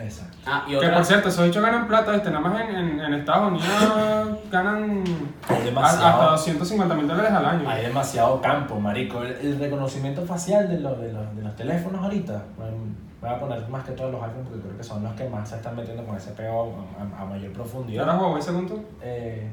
Exacto. 0.00 0.36
Ah, 0.46 0.64
y 0.66 0.78
Que 0.78 0.88
por 0.88 1.04
cierto, 1.04 1.28
esos 1.28 1.44
bichos 1.44 1.62
ganan 1.62 1.86
plata, 1.88 2.12
¿viste? 2.12 2.30
Nada 2.30 2.40
más 2.48 2.60
en, 2.68 2.76
en, 2.76 3.00
en 3.00 3.14
Estados 3.14 3.48
Unidos 3.52 4.38
ganan 4.50 5.04
a- 5.48 5.86
hasta 5.86 6.30
250 6.30 6.94
mil 6.94 7.08
dólares 7.08 7.32
al 7.32 7.44
año. 7.46 7.68
Hay 7.68 7.82
demasiado 7.86 8.40
campo, 8.40 8.78
marico. 8.80 9.22
El, 9.22 9.32
el 9.32 9.58
reconocimiento 9.58 10.24
facial 10.24 10.68
de, 10.68 10.80
los 10.80 10.98
de, 11.00 11.12
los, 11.12 11.36
de 11.36 11.42
los 11.42 11.56
teléfonos 11.56 12.02
ahorita, 12.02 12.42
bueno, 12.56 12.76
voy 13.20 13.30
a 13.30 13.40
poner 13.40 13.68
más 13.68 13.84
que 13.84 13.92
todos 13.92 14.12
los 14.12 14.22
iPhones 14.22 14.46
porque 14.48 14.62
creo 14.62 14.76
que 14.76 14.84
son 14.84 15.02
los 15.02 15.12
que 15.14 15.28
más 15.28 15.48
se 15.48 15.56
están 15.56 15.74
metiendo 15.74 16.04
con 16.04 16.16
ese 16.16 16.30
pego 16.32 16.76
a, 16.98 17.02
a- 17.02 17.22
a 17.22 17.24
mayor 17.26 17.42
¿Y 17.42 17.46
ahora 17.46 17.54
profundidad. 17.54 18.20
Huawei 18.20 18.42
según 18.42 18.66
tú? 18.68 18.80
Eh, 19.02 19.50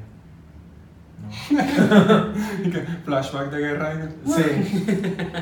Flashback 3.04 3.50
de 3.50 3.58
guerra. 3.58 3.92
sí. 4.26 4.84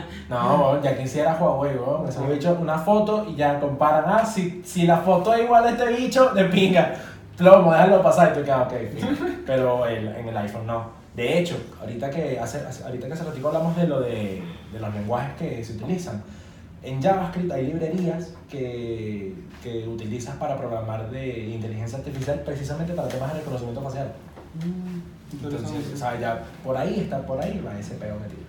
no, 0.28 0.82
ya 0.82 0.96
quisiera 0.96 1.34
Huawei, 1.36 1.76
weón. 1.76 2.08
Ese 2.08 2.20
bicho, 2.26 2.56
una 2.60 2.78
foto 2.78 3.26
y 3.28 3.36
ya 3.36 3.58
comparan. 3.60 4.04
Ah, 4.06 4.24
si, 4.26 4.62
si 4.64 4.86
la 4.86 4.98
foto 4.98 5.34
es 5.34 5.44
igual 5.44 5.64
a 5.66 5.70
este 5.70 5.86
bicho, 5.88 6.30
de 6.30 6.44
pinga. 6.46 6.94
Plomo, 7.36 7.72
déjalo 7.72 8.00
pasar 8.02 8.32
y 8.32 8.38
tú 8.38 8.44
quedas, 8.44 8.60
ok, 8.66 8.72
fin. 8.96 9.42
Pero 9.46 9.86
el- 9.86 10.08
en 10.08 10.28
el 10.28 10.36
iPhone 10.36 10.66
no. 10.66 10.90
De 11.16 11.38
hecho, 11.38 11.56
ahorita 11.80 12.10
que 12.10 12.38
hace, 12.38 12.58
hace- 12.58 12.84
ahorita 12.84 13.06
que 13.06 13.12
hace 13.12 13.24
ratito 13.24 13.48
hablamos 13.48 13.76
de 13.76 13.86
lo 13.88 14.00
de, 14.00 14.42
de 14.72 14.80
los 14.80 14.94
lenguajes 14.94 15.34
que 15.36 15.64
se 15.64 15.72
utilizan. 15.74 16.22
En 16.82 17.00
JavaScript 17.02 17.50
hay 17.50 17.66
librerías 17.66 18.34
que, 18.48 19.34
que 19.62 19.88
utilizas 19.88 20.36
para 20.36 20.56
programar 20.56 21.10
de 21.10 21.38
inteligencia 21.48 21.98
artificial 21.98 22.40
precisamente 22.44 22.92
para 22.92 23.08
temas 23.08 23.32
de 23.32 23.38
reconocimiento 23.40 23.80
facial. 23.80 24.12
Entonces, 25.42 25.92
o 25.92 25.96
sea, 25.96 26.18
ya 26.18 26.44
por 26.62 26.76
ahí 26.76 27.00
está, 27.00 27.24
por 27.24 27.40
ahí 27.40 27.60
va 27.64 27.78
ese 27.78 27.94
pego 27.94 28.18
metido. 28.20 28.43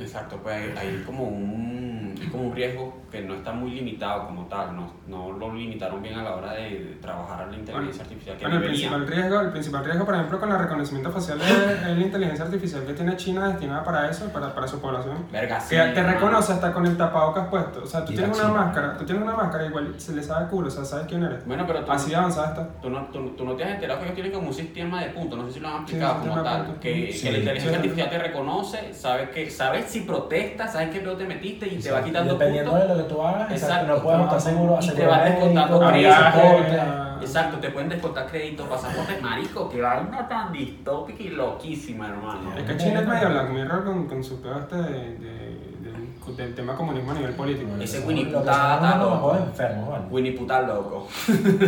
Exacto, 0.00 0.38
pues 0.42 0.56
hay, 0.56 0.88
hay 0.88 1.02
como 1.04 1.24
un, 1.24 2.14
hay 2.20 2.26
como 2.28 2.44
un 2.48 2.54
riesgo 2.56 2.98
que 3.10 3.20
no 3.22 3.34
está 3.34 3.52
muy 3.52 3.72
limitado 3.72 4.26
como 4.26 4.46
tal, 4.46 4.76
no, 4.76 4.92
no 5.08 5.32
lo 5.32 5.52
limitaron 5.52 6.00
bien 6.02 6.18
a 6.18 6.22
la 6.22 6.36
hora 6.36 6.52
de, 6.54 6.98
trabajar 7.00 7.48
la 7.50 7.56
inteligencia 7.56 8.02
artificial 8.04 8.36
que 8.36 8.44
Bueno, 8.44 8.58
el 8.58 8.64
principal, 8.64 9.06
riesgo, 9.06 9.40
el 9.40 9.50
principal 9.50 9.84
riesgo, 9.84 10.04
por 10.04 10.14
ejemplo, 10.14 10.38
con 10.38 10.52
el 10.52 10.58
reconocimiento 10.58 11.10
facial 11.10 11.40
es, 11.40 11.50
es 11.50 11.82
la 11.82 11.90
inteligencia 12.04 12.44
artificial 12.44 12.84
que 12.84 12.92
tiene 12.92 13.16
China 13.16 13.48
destinada 13.48 13.82
para 13.84 14.08
eso, 14.10 14.28
para, 14.32 14.54
para 14.54 14.68
su 14.68 14.80
población. 14.80 15.26
Verga, 15.32 15.58
sí, 15.60 15.70
Que 15.70 15.76
te 15.82 15.88
hermano. 16.00 16.12
reconoce 16.14 16.52
hasta 16.52 16.72
con 16.72 16.86
el 16.86 16.96
tapabocas 16.96 17.48
puesto. 17.48 17.82
O 17.82 17.86
sea, 17.86 18.04
tú 18.04 18.12
tienes 18.12 18.36
una 18.38 18.48
China. 18.48 18.60
máscara, 18.64 18.96
tú 18.98 19.04
tienes 19.04 19.22
una 19.24 19.34
máscara 19.34 19.66
igual 19.66 19.94
se 19.98 20.14
le 20.14 20.22
sabe 20.22 20.48
culo, 20.48 20.68
o 20.68 20.70
sea, 20.70 20.84
sabes 20.84 21.06
quién 21.06 21.24
eres. 21.24 21.44
Bueno, 21.46 21.64
pero 21.66 21.84
tú, 21.84 21.90
Así 21.92 22.14
avanzada 22.14 22.48
está. 22.50 22.68
tú, 22.80 22.90
no, 22.90 23.06
tú, 23.06 23.30
tú 23.30 23.44
no 23.44 23.56
te 23.56 23.64
has 23.64 23.70
enterado 23.72 23.98
que 23.98 24.04
ellos 24.06 24.14
tienen 24.14 24.32
como 24.32 24.48
un 24.48 24.54
sistema 24.54 25.02
de 25.02 25.10
puntos, 25.10 25.38
no 25.38 25.46
sé 25.48 25.54
si 25.54 25.60
lo 25.60 25.68
han 25.68 25.78
Sí, 25.88 25.94
aplicado 25.96 26.22
un 26.22 26.28
como 26.28 26.42
tal, 26.42 26.78
que, 26.80 27.12
Sí. 27.12 27.22
que 27.26 27.32
la 27.32 27.38
inteligencia 27.38 27.70
Sí. 27.70 27.76
artificial 27.76 28.10
te 28.10 28.18
reconoce, 28.18 28.94
sabe, 28.94 29.30
que, 29.30 29.50
sabe 29.50 29.82
si 29.90 30.00
protestas, 30.00 30.72
sabes 30.72 30.90
qué 30.90 31.00
pedo 31.00 31.16
te 31.16 31.24
metiste 31.26 31.66
y 31.68 31.78
te 31.78 31.90
va 31.90 32.02
quitando 32.02 32.34
Dependiendo 32.34 32.70
puntos. 32.70 32.88
de 32.88 32.94
lo 32.96 33.02
que 33.08 33.14
tú 33.14 33.22
hagas, 33.22 33.50
exacto, 33.52 33.86
no 33.96 34.02
puedes 34.02 34.20
estar 34.22 34.40
seguro 34.40 34.78
Y 34.80 34.88
te 34.90 35.06
va 35.06 35.24
descontando 35.24 35.78
médico, 35.80 35.90
crédito. 35.90 36.10
pasaporte. 36.14 36.80
Ah. 36.80 37.06
Exacto, 37.20 37.58
te 37.58 37.68
pueden 37.68 37.88
descontar 37.90 38.26
crédito, 38.26 38.64
pasaportes, 38.64 39.20
marico, 39.20 39.68
que 39.68 39.82
vaina 39.82 40.26
tan 40.26 40.50
distópica 40.52 41.22
y 41.22 41.28
loquísima, 41.28 42.08
hermano. 42.08 42.54
Es 42.56 42.62
que 42.64 42.76
China 42.78 43.00
es 43.00 43.06
medio 43.06 43.28
Black 43.28 43.50
Mirror 43.50 43.84
con, 43.84 44.06
con 44.08 44.24
su 44.24 44.40
pedo 44.40 44.58
este 44.60 44.76
de, 44.76 44.90
de- 45.18 45.60
del, 45.80 46.36
del 46.36 46.54
tema 46.54 46.74
comunismo 46.74 47.10
a 47.10 47.14
nivel 47.14 47.32
político. 47.32 47.68
Ese 47.78 48.00
Winnie 48.06 48.30
son 48.30 48.40
está- 48.40 48.96
loco. 48.96 49.28
¿vale? 49.28 50.04
Winnie 50.10 50.32
puta 50.32 50.62
loco. 50.62 51.08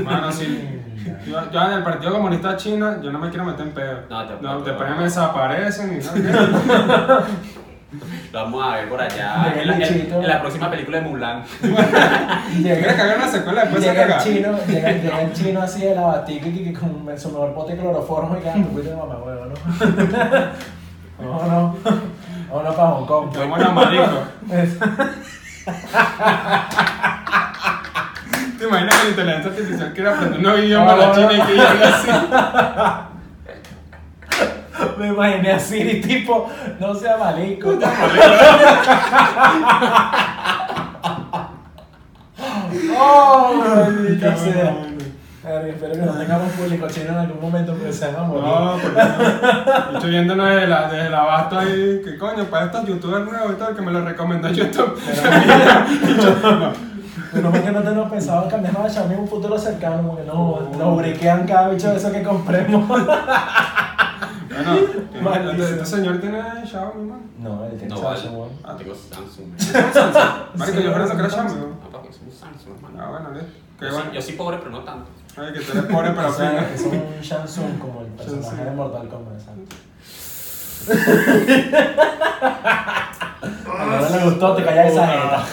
Mano, 0.05 0.33
sí. 0.33 0.79
Yo, 1.27 1.51
yo 1.51 1.63
en 1.65 1.73
el 1.73 1.83
Partido 1.83 2.13
Comunista 2.13 2.57
China, 2.57 2.99
yo 3.03 3.11
no 3.11 3.19
me 3.19 3.29
quiero 3.29 3.45
meter 3.45 3.67
en 3.67 3.73
pedo. 3.75 3.99
No, 4.09 4.25
te- 4.25 4.41
no, 4.41 4.59
te- 4.59 4.71
después 4.71 4.97
me 4.97 5.03
desaparecen 5.03 6.01
y 6.01 6.05
no. 6.05 6.13
Lo 8.33 8.39
vamos 8.45 8.65
a 8.65 8.77
ver 8.77 8.89
por 8.89 9.01
allá 9.01 9.53
en 9.57 9.67
la, 9.69 9.77
el 9.77 9.83
en- 9.83 10.13
en 10.15 10.29
la 10.29 10.41
próxima 10.41 10.71
película 10.71 10.99
de 11.01 11.05
Mulan. 11.09 11.45
Llega, 12.63 12.97
cagar 12.97 13.17
una 13.19 13.29
secuela 13.29 13.63
después 13.63 13.83
llega 13.85 14.03
el 14.03 14.09
caga. 14.09 14.23
chino, 14.25 14.59
llega, 14.67 14.93
llega 14.93 15.21
el 15.23 15.33
chino 15.33 15.63
así 15.63 15.81
de 15.83 15.95
la 15.95 16.01
batica 16.03 16.47
y 16.49 16.65
que 16.65 16.73
con 16.73 17.07
su 17.19 17.29
mejor 17.31 17.55
pote 17.55 17.73
de 17.75 17.81
cloroformo 17.81 18.37
y 18.37 18.41
que 18.41 18.51
tu 18.51 18.69
fuiste 18.73 18.95
mamá 18.95 19.17
huevo, 19.19 19.47
¿no? 19.47 19.55
No, 21.23 21.47
no. 21.47 21.77
Vámonos 22.51 22.75
para 22.75 22.89
Hong 22.89 23.07
Kong. 23.07 23.37
La 23.37 23.69
marico. 23.71 24.23
¿Te 28.59 28.65
imaginas 28.69 28.95
que 28.97 29.05
la 29.05 29.11
inteligencia 29.11 29.51
artificial 29.51 29.93
quiere 29.93 30.09
aprender 30.11 30.37
un 30.39 30.43
nuevo 30.43 30.59
idioma 30.59 30.93
a 30.93 30.97
la 30.97 31.13
China 31.13 31.33
y 31.33 31.41
que 31.43 31.53
llegue 31.53 31.85
así? 31.85 32.09
Me 34.99 35.09
imaginé 35.09 35.53
así, 35.53 35.79
y 35.79 36.01
tipo, 36.01 36.49
no 36.79 36.95
sea 36.95 37.17
malico. 37.17 37.71
¡Oh, 42.99 43.55
maldita 43.55 44.37
sea! 44.37 44.93
Verga, 45.45 45.69
espero 45.69 45.93
que 45.95 46.01
no 46.03 46.13
tengamos 46.13 46.53
público 46.53 46.87
chino 46.89 47.09
en 47.09 47.19
algún 47.19 47.41
momento 47.41 47.75
porque 47.75 47.93
se 47.93 48.07
van 48.07 48.15
a 48.15 48.23
morir. 48.23 48.45
No, 48.45 48.79
porque 48.81 49.01
no. 49.03 49.97
Estoy 49.97 50.11
viéndonos 50.11 50.49
desde, 50.49 50.67
la, 50.69 50.89
desde 50.89 51.07
el 51.09 51.15
abasto 51.15 51.59
ahí, 51.59 52.01
que 52.05 52.17
coño, 52.17 52.45
para 52.45 52.67
estos 52.67 52.87
youtubers 52.87 53.25
nuevos 53.25 53.53
y 53.53 53.57
todo, 53.57 53.75
que 53.75 53.83
me 53.83 53.91
lo 53.91 54.05
recomendó 54.05 54.49
YouTube. 54.51 55.01
Pero 57.33 57.49
no 57.51 57.57
es 57.57 57.63
que 57.63 57.73
no 57.73 57.81
tenemos 57.81 58.11
pensado 58.11 58.49
cambiarnos 58.49 58.85
a 58.85 58.91
Xiaomi 58.91 59.15
en 59.15 59.21
un 59.21 59.29
futuro 59.29 59.59
cercano, 59.59 60.11
porque 60.11 60.25
no, 60.25 60.61
nos 60.79 60.97
briquean 60.99 61.47
cada 61.47 61.71
bicho 61.71 61.91
de 61.91 61.97
eso 61.97 62.13
que 62.13 62.23
compremos. 62.23 62.85
Bueno, 64.53 64.71
Malísimo. 65.23 65.65
este, 65.69 65.87
señor 65.87 66.19
tiene 66.21 66.41
Xiaomi, 66.67 67.05
man. 67.11 67.21
No, 67.39 67.65
el 67.65 67.79
tiene 67.79 67.95
No, 67.95 68.01
Samsung, 68.01 68.25
vale. 68.25 68.37
weón. 68.37 68.51
Ah, 68.65 68.77
tengo 68.77 68.95
Samsung. 68.95 69.49
Marico, 70.57 70.81
yo 70.81 70.93
creo 70.95 71.07
que 71.09 71.15
era 71.15 71.31
Xiaomi, 71.31 71.55
No, 71.55 71.61
¿no? 71.67 71.91
papi, 71.91 72.09
es 72.09 72.21
un 72.21 72.31
Samsung, 72.33 72.75
hermano. 72.77 72.99
Ah, 73.03 73.11
bueno, 73.11 73.31
listo. 73.33 73.49
Qué 73.79 73.85
Yo, 73.87 73.91
sí, 73.91 73.97
bueno. 73.97 74.13
yo 74.13 74.23
sí 74.23 74.33
pobre, 74.33 74.59
pero 74.59 74.71
no 74.71 74.81
tanto. 74.85 75.07
Ay, 75.37 75.53
que 75.55 75.61
tú 75.61 75.73
eres 75.73 75.85
pobre 75.91 76.11
pero 76.15 76.29
O 76.29 76.33
sea, 76.33 76.51
fino. 76.51 76.61
es 76.75 76.83
un 76.83 77.21
Shansung 77.23 77.79
como 77.79 78.01
el 78.03 78.09
personaje 78.09 78.65
de 78.65 78.71
Mortal 78.73 79.09
Kombat. 79.09 79.35
exacto. 79.41 79.77
A 83.43 83.85
negro 83.87 84.17
le 84.19 84.25
gustó, 84.25 84.55
te 84.55 84.65
callas 84.65 84.93
esa 84.93 85.07
jeta. 85.07 85.45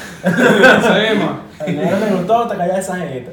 Seguimos. 0.81 1.31
A 1.59 1.63
negro 1.65 1.97
le 1.99 2.11
gustó, 2.15 2.47
te 2.47 2.57
callas 2.57 2.79
esa 2.79 2.97
jeta. 2.97 3.31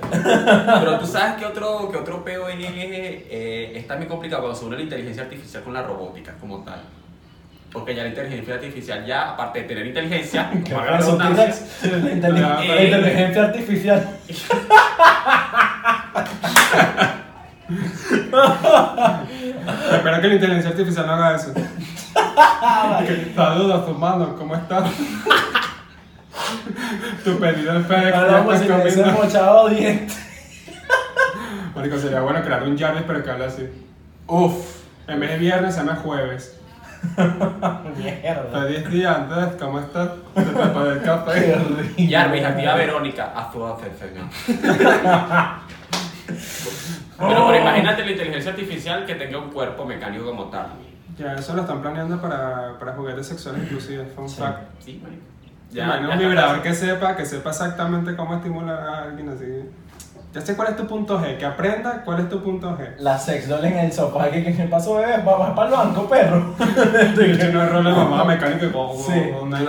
Pero 0.80 0.98
tú 0.98 1.06
sabes 1.06 1.34
que 1.34 1.44
otro, 1.46 1.90
que 1.90 1.98
otro 1.98 2.24
peo 2.24 2.48
es, 2.48 2.56
eh, 2.60 3.72
es 3.76 3.86
también 3.86 4.08
complicado 4.08 4.42
cuando 4.42 4.58
se 4.58 4.64
une 4.64 4.76
la 4.76 4.82
inteligencia 4.82 5.22
artificial 5.24 5.62
con 5.62 5.74
la 5.74 5.82
robótica 5.82 6.32
como 6.40 6.64
tal. 6.64 6.80
Porque 7.72 7.94
ya 7.94 8.04
la 8.04 8.08
inteligencia 8.08 8.54
artificial, 8.54 9.04
ya 9.04 9.32
aparte 9.32 9.60
de 9.62 9.64
tener 9.68 9.86
inteligencia, 9.86 10.50
valga 10.72 10.92
la 10.92 10.96
redundancia, 10.98 11.66
la 11.82 12.10
inteligencia- 12.12 12.64
Eh. 12.64 12.74
la 12.74 12.82
inteligencia 12.84 13.42
artificial. 13.44 14.08
Espero 19.92 20.20
que 20.20 20.28
la 20.28 20.34
inteligencia 20.34 20.70
artificial 20.70 21.06
no 21.06 21.12
haga 21.14 21.36
eso. 21.36 21.52
Saludos, 23.34 23.88
humanos, 23.88 24.28
¿cómo 24.36 24.54
estás? 24.54 24.90
tu 27.24 27.38
pedido 27.38 27.72
del 27.72 27.84
FedEx 27.84 28.14
Hablamos 28.14 28.54
comiendo. 28.54 28.82
hubiésemos 28.82 29.24
echado 29.24 29.68
dientes. 29.68 30.18
Marico, 31.74 31.98
sería 31.98 32.20
bueno 32.20 32.42
crear 32.42 32.62
un 32.62 32.78
Jarvis 32.78 33.02
pero 33.06 33.24
que 33.24 33.30
hable 33.30 33.46
así. 33.46 33.68
Uf. 34.26 34.76
En 35.08 35.20
vez 35.20 35.30
de 35.30 35.38
viernes 35.38 35.74
se 35.74 35.80
llama 35.80 35.96
jueves. 35.96 36.60
Mierda. 37.96 38.62
Feliz 38.62 38.90
día, 38.90 39.14
Andrés, 39.14 39.54
¿cómo 39.58 39.80
estás? 39.80 40.10
Te 40.34 40.42
preparé 40.42 40.90
el 40.92 41.02
café. 41.02 41.56
Jarvis, 42.10 42.44
activa 42.44 42.72
a 42.72 42.76
Verónica, 42.76 43.32
haz 43.34 43.52
tu 43.52 43.76
perfecto. 43.76 44.20
Pero, 47.18 47.46
pero 47.46 47.60
imagínate 47.60 48.04
la 48.04 48.10
inteligencia 48.10 48.50
artificial 48.50 49.06
que 49.06 49.14
tenga 49.14 49.38
un 49.38 49.50
cuerpo 49.50 49.86
mecánico 49.86 50.26
como 50.26 50.44
tal. 50.46 50.66
Ya, 51.18 51.34
eso 51.34 51.54
lo 51.54 51.62
están 51.62 51.80
planeando 51.80 52.20
para, 52.20 52.78
para 52.78 52.92
juguetes 52.92 53.26
sexuales 53.26 53.62
inclusive, 53.64 54.04
fun 54.14 54.28
Sí. 54.28 54.36
fact. 54.40 54.58
Sí, 54.80 55.00
marico. 55.02 55.22
Ya, 55.72 56.08
un 56.12 56.18
vibrador 56.18 56.62
que 56.62 56.72
sepa, 56.74 57.16
que 57.16 57.24
sepa 57.26 57.50
exactamente 57.50 58.14
cómo 58.16 58.36
estimular 58.36 58.78
a 58.78 59.02
alguien 59.04 59.28
así. 59.30 59.44
Ya 60.32 60.40
sé 60.42 60.54
cuál 60.54 60.68
es 60.68 60.76
tu 60.76 60.86
punto 60.86 61.18
G, 61.18 61.38
que 61.38 61.46
aprenda 61.46 62.02
cuál 62.04 62.20
es 62.20 62.28
tu 62.28 62.42
punto 62.42 62.76
G. 62.76 62.96
La 62.98 63.18
sex 63.18 63.48
doll 63.48 63.64
en 63.64 63.78
el 63.78 63.92
sofá. 63.92 64.30
¿Qué, 64.30 64.44
qué, 64.44 64.54
qué 64.54 64.64
pasó, 64.64 64.96
bebé? 64.96 65.22
Vamos 65.24 65.50
para 65.56 65.68
el 65.68 65.74
banco, 65.74 66.06
perro. 66.08 66.54
Hecho, 66.58 67.52
no 67.52 67.62
es 67.64 67.72
rol 67.72 67.84
de 67.84 67.90
mamá 67.90 68.24
mecánico 68.24 68.70
como 68.70 68.94
Sí. 69.02 69.12
una. 69.40 69.60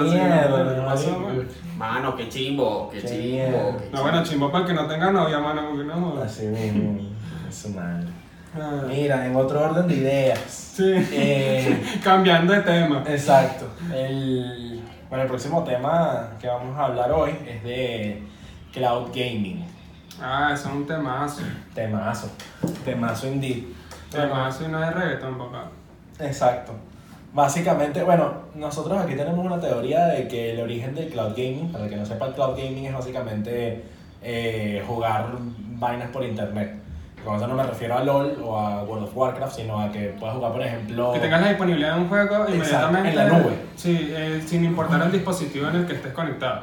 Mano, 1.77 2.15
qué 2.15 2.27
chimbo, 2.27 2.89
qué 2.91 2.99
Qué 2.99 3.07
chimbo. 3.07 3.23
mierda. 3.23 3.71
No, 3.71 3.79
chimbo. 3.79 4.01
bueno, 4.01 4.23
chimbo 4.23 4.51
para 4.51 4.63
el 4.63 4.67
que 4.67 4.73
no 4.73 4.87
tenga 4.87 5.11
novia, 5.11 5.39
mano, 5.39 5.61
porque 5.69 5.83
no. 5.85 6.21
Así 6.21 6.45
mismo. 6.47 6.99
Es 7.47 7.69
madre. 7.69 8.07
Ah, 8.55 8.83
Mira, 8.87 9.25
en 9.25 9.35
otro 9.35 9.61
orden 9.61 9.87
de 9.87 9.95
ideas. 9.95 10.39
Sí. 10.75 10.93
Eh, 11.11 11.99
Cambiando 12.03 12.53
de 12.53 12.61
tema. 12.61 13.03
exacto. 13.07 13.65
El, 13.93 14.81
bueno, 15.09 15.23
el 15.23 15.29
próximo 15.29 15.63
tema 15.63 16.29
que 16.39 16.47
vamos 16.47 16.77
a 16.77 16.85
hablar 16.85 17.11
hoy 17.11 17.31
es 17.47 17.63
de 17.63 18.23
cloud 18.73 19.07
gaming. 19.09 19.65
Ah, 20.21 20.51
eso 20.53 20.69
es 20.69 20.75
un 20.75 20.87
temazo. 20.87 21.41
Temazo. 21.73 22.29
Temazo 22.83 23.27
indeed. 23.27 23.63
Temazo 24.11 24.65
y 24.65 24.67
no 24.69 24.83
es 24.83 24.93
reggaetón, 24.93 25.37
papá. 25.37 25.69
Exacto. 26.19 26.73
Básicamente, 27.33 28.01
bueno, 28.03 28.33
nosotros 28.55 28.97
aquí 28.99 29.15
tenemos 29.15 29.45
una 29.45 29.59
teoría 29.59 30.05
de 30.07 30.27
que 30.27 30.53
el 30.53 30.61
origen 30.61 30.95
del 30.95 31.09
cloud 31.09 31.31
gaming, 31.35 31.71
para 31.71 31.83
el 31.83 31.89
que 31.89 31.97
no 31.97 32.05
sepa, 32.05 32.27
el 32.27 32.33
cloud 32.33 32.57
gaming 32.57 32.85
es 32.85 32.93
básicamente 32.93 33.83
eh, 34.23 34.83
jugar 34.87 35.27
vainas 35.77 36.09
por 36.09 36.23
internet. 36.23 36.73
Con 37.27 37.35
eso 37.35 37.47
no 37.47 37.55
me 37.55 37.63
refiero 37.63 37.97
a 37.97 38.03
LOL 38.05 38.37
o 38.41 38.57
a 38.57 38.83
World 38.83 39.03
of 39.03 39.17
Warcraft, 39.17 39.57
sino 39.57 39.81
a 39.81 39.91
que 39.91 40.15
puedas 40.17 40.37
jugar, 40.37 40.53
por 40.53 40.61
ejemplo. 40.61 41.11
Que 41.11 41.19
tengas 41.19 41.41
la 41.41 41.49
disponibilidad 41.49 41.95
de 41.95 42.01
un 42.01 42.07
juego 42.07 42.45
inmediatamente. 42.47 43.09
en 43.09 43.15
la 43.17 43.25
nube. 43.25 43.59
Sí, 43.75 44.11
eh, 44.11 44.41
sin 44.45 44.63
importar 44.63 45.01
el 45.01 45.11
dispositivo 45.11 45.67
en 45.67 45.75
el 45.75 45.85
que 45.85 45.95
estés 45.95 46.13
conectado. 46.13 46.61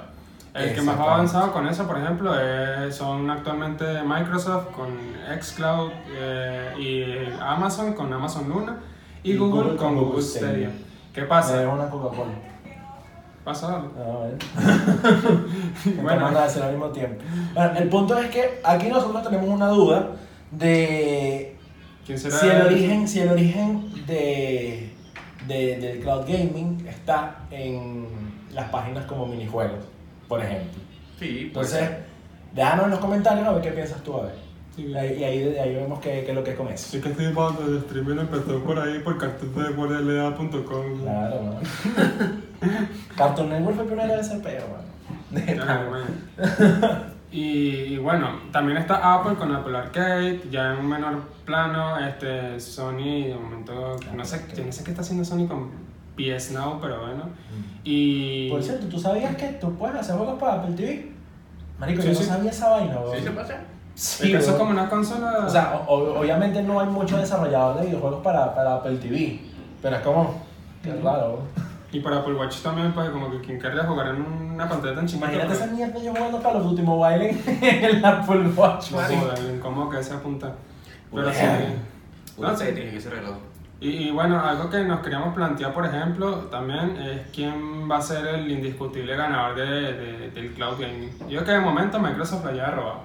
El 0.54 0.74
que 0.74 0.80
más 0.80 0.98
va 0.98 1.14
avanzado 1.14 1.52
con 1.52 1.66
eso, 1.68 1.86
por 1.86 1.98
ejemplo, 1.98 2.32
eh, 2.40 2.90
son 2.90 3.28
actualmente 3.28 3.84
Microsoft 4.04 4.68
con 4.68 4.88
Xcloud 5.38 5.90
eh, 6.16 6.72
y 6.78 7.42
Amazon 7.42 7.92
con 7.92 8.10
Amazon 8.10 8.48
Luna 8.48 8.76
y, 9.22 9.32
Y 9.32 9.36
Google, 9.36 9.62
Google 9.62 9.76
con 9.76 9.96
Google 9.96 10.22
Stadia. 10.22 10.70
¿Qué 11.12 11.22
pasa? 11.22 11.68
una 11.68 11.90
Coca-Cola. 11.90 12.32
Pasa 13.44 13.66
algo. 13.66 13.90
A 13.98 14.26
ver. 14.26 14.38
Bueno. 15.84 16.02
Bueno, 16.02 16.30
nada, 16.30 16.46
al 16.46 16.70
mismo 16.70 16.88
tiempo. 16.88 17.22
Bueno, 17.52 17.78
el 17.78 17.88
punto 17.90 18.16
es 18.16 18.30
que 18.30 18.60
aquí 18.64 18.88
nosotros 18.88 19.22
tenemos 19.22 19.48
una 19.48 19.66
duda 19.66 20.06
de 20.58 21.56
¿Quién 22.06 22.18
será? 22.18 22.36
si 22.38 22.46
el 22.48 22.62
origen, 22.62 23.08
si 23.08 23.20
el 23.20 23.28
origen 23.30 23.90
de, 24.06 24.90
de- 25.46 25.78
del 25.78 26.00
cloud 26.00 26.22
gaming 26.26 26.86
está 26.88 27.38
en 27.50 28.06
las 28.52 28.68
páginas 28.70 29.04
como 29.06 29.26
minijuegos, 29.26 29.84
por 30.28 30.40
ejemplo. 30.42 30.80
Sí, 31.18 31.50
pues. 31.52 31.72
Entonces, 31.74 31.90
déjanos 32.54 32.84
en 32.86 32.90
los 32.92 32.98
comentarios 33.00 33.46
a 33.46 33.52
ver 33.52 33.62
qué 33.62 33.70
piensas 33.70 34.02
tú, 34.02 34.16
a 34.18 34.22
ver. 34.26 34.34
Sí. 34.76 34.86
Y 34.86 34.94
ahí, 34.96 35.22
ahí, 35.24 35.74
vemos 35.74 36.00
qué, 36.00 36.22
qué 36.24 36.30
es 36.30 36.34
lo 36.34 36.42
que 36.42 36.50
es 36.50 36.56
con 36.56 36.66
eso. 36.68 36.88
Sí 36.90 37.00
que 37.00 37.08
estoy 37.10 37.32
cuando 37.32 37.64
el 37.64 37.78
streaming 37.78 38.18
empezó 38.18 38.58
por 38.64 38.78
ahí 38.78 38.98
por 38.98 39.16
cartusdeguardia.com. 39.18 41.00
Claro, 41.00 41.42
mano. 41.42 41.60
Cartoon 43.16 43.48
Network 43.50 43.74
fue 43.76 43.84
el 43.84 43.88
primero 43.90 44.14
de 44.14 44.20
ese 44.20 44.36
peo, 44.40 44.64
mano. 44.68 44.84
Bueno. 45.90 47.04
Y, 47.36 47.94
y 47.94 47.98
bueno, 47.98 48.28
también 48.52 48.78
está 48.78 49.14
Apple 49.14 49.34
con 49.34 49.52
Apple 49.52 49.76
Arcade, 49.76 50.42
ya 50.52 50.72
en 50.72 50.78
un 50.78 50.86
menor 50.88 51.20
plano, 51.44 51.98
este, 51.98 52.60
Sony, 52.60 53.24
de 53.26 53.34
momento, 53.34 53.96
no 54.14 54.24
sé, 54.24 54.44
yo 54.56 54.64
no 54.64 54.70
sé 54.70 54.84
qué 54.84 54.90
está 54.92 55.02
haciendo 55.02 55.24
Sony 55.24 55.48
con 55.48 55.70
PS 56.16 56.52
Now, 56.52 56.78
pero 56.80 57.00
bueno. 57.00 57.24
Y... 57.82 58.48
Por 58.50 58.62
cierto, 58.62 58.86
¿tú 58.86 59.00
sabías 59.00 59.34
que 59.34 59.48
tú 59.60 59.74
puedes 59.74 59.96
hacer 59.96 60.14
juegos 60.16 60.38
para 60.38 60.54
Apple 60.62 60.76
TV? 60.76 61.10
Marico, 61.80 62.02
Sí, 62.02 62.08
yo 62.08 62.14
sí. 62.14 62.20
no 62.20 62.26
sabía 62.36 62.50
esa 62.52 62.68
vaina, 62.70 63.00
weón. 63.00 63.16
¿Sí 63.16 63.22
se 63.24 63.40
hacer? 63.40 63.60
Sí, 63.96 64.32
eso 64.32 64.50
es 64.52 64.56
como 64.56 64.70
una 64.70 64.88
consola... 64.88 65.44
O 65.44 65.50
sea, 65.50 65.82
o- 65.88 66.20
obviamente 66.20 66.62
no 66.62 66.78
hay 66.80 66.86
mucho 66.86 67.16
desarrollador 67.16 67.80
de 67.80 67.86
videojuegos 67.86 68.22
para, 68.22 68.54
para 68.54 68.76
Apple 68.76 68.96
TV, 68.98 69.40
pero 69.82 69.96
es 69.96 70.02
como, 70.02 70.40
qué 70.84 70.94
raro. 71.02 71.40
Y 71.96 72.00
para 72.00 72.18
Apple 72.18 72.34
Watch 72.34 72.58
también, 72.62 72.92
pues 72.92 73.08
como 73.10 73.30
que 73.30 73.40
quien 73.40 73.58
querría 73.60 73.84
jugar 73.84 74.08
en 74.08 74.22
una 74.22 74.68
pantalla 74.68 74.94
tan 74.96 75.06
chiquita. 75.06 75.26
Imagínate 75.26 75.48
pues, 75.48 75.60
esa 75.62 75.72
mierda 75.72 75.98
yo 76.00 76.12
jugando 76.14 76.42
Call 76.42 76.56
of 76.56 76.64
Duty 76.64 76.82
Mobile 76.82 77.30
en 77.46 77.84
el 77.84 78.04
Apple 78.04 78.48
Watch, 78.56 78.90
No 78.92 78.96
marico. 79.00 79.20
joder, 79.22 79.60
¿cómo 79.60 79.88
que 79.90 80.02
se 80.02 80.14
apunta? 80.14 80.52
Pero 81.14 81.32
sí. 81.32 81.44
No, 82.38 82.56
sí. 82.56 82.64
tiene 82.74 82.96
ese 82.96 83.10
reloj. 83.10 83.36
Y, 83.80 83.88
y 83.88 84.10
bueno, 84.10 84.40
algo 84.40 84.70
que 84.70 84.82
nos 84.84 85.00
queríamos 85.00 85.34
plantear, 85.34 85.72
por 85.74 85.84
ejemplo, 85.86 86.32
también 86.50 86.96
es 86.96 87.20
quién 87.34 87.88
va 87.90 87.98
a 87.98 88.02
ser 88.02 88.26
el 88.26 88.50
indiscutible 88.50 89.14
ganador 89.16 89.56
de, 89.56 89.92
de- 89.92 90.30
del 90.30 90.52
cloud 90.54 90.80
gaming. 90.80 91.10
Yo 91.28 91.42
creo 91.42 91.44
que 91.44 91.52
de 91.52 91.60
momento 91.60 91.98
Microsoft 92.00 92.44
la 92.44 92.50
haya 92.52 92.70
robado, 92.70 93.00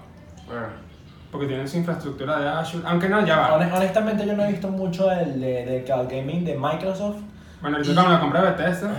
porque 1.32 1.48
tienen 1.48 1.68
su 1.68 1.78
infraestructura 1.78 2.40
de 2.40 2.48
Azure, 2.50 2.84
aunque 2.88 3.08
no, 3.10 3.24
ya 3.26 3.38
va. 3.38 3.58
Honest- 3.58 3.74
Honestamente 3.76 4.26
yo 4.26 4.34
no 4.36 4.44
he 4.46 4.52
visto 4.52 4.68
mucho 4.70 5.08
del, 5.08 5.40
de, 5.40 5.66
del 5.66 5.84
cloud 5.84 6.08
gaming 6.10 6.44
de 6.46 6.58
Microsoft. 6.58 7.18
Bueno, 7.62 7.78
ahorita 7.78 8.02
con 8.04 8.14
la 8.14 8.20
compra 8.20 8.42
de 8.42 8.52
Bethesda, 8.52 8.92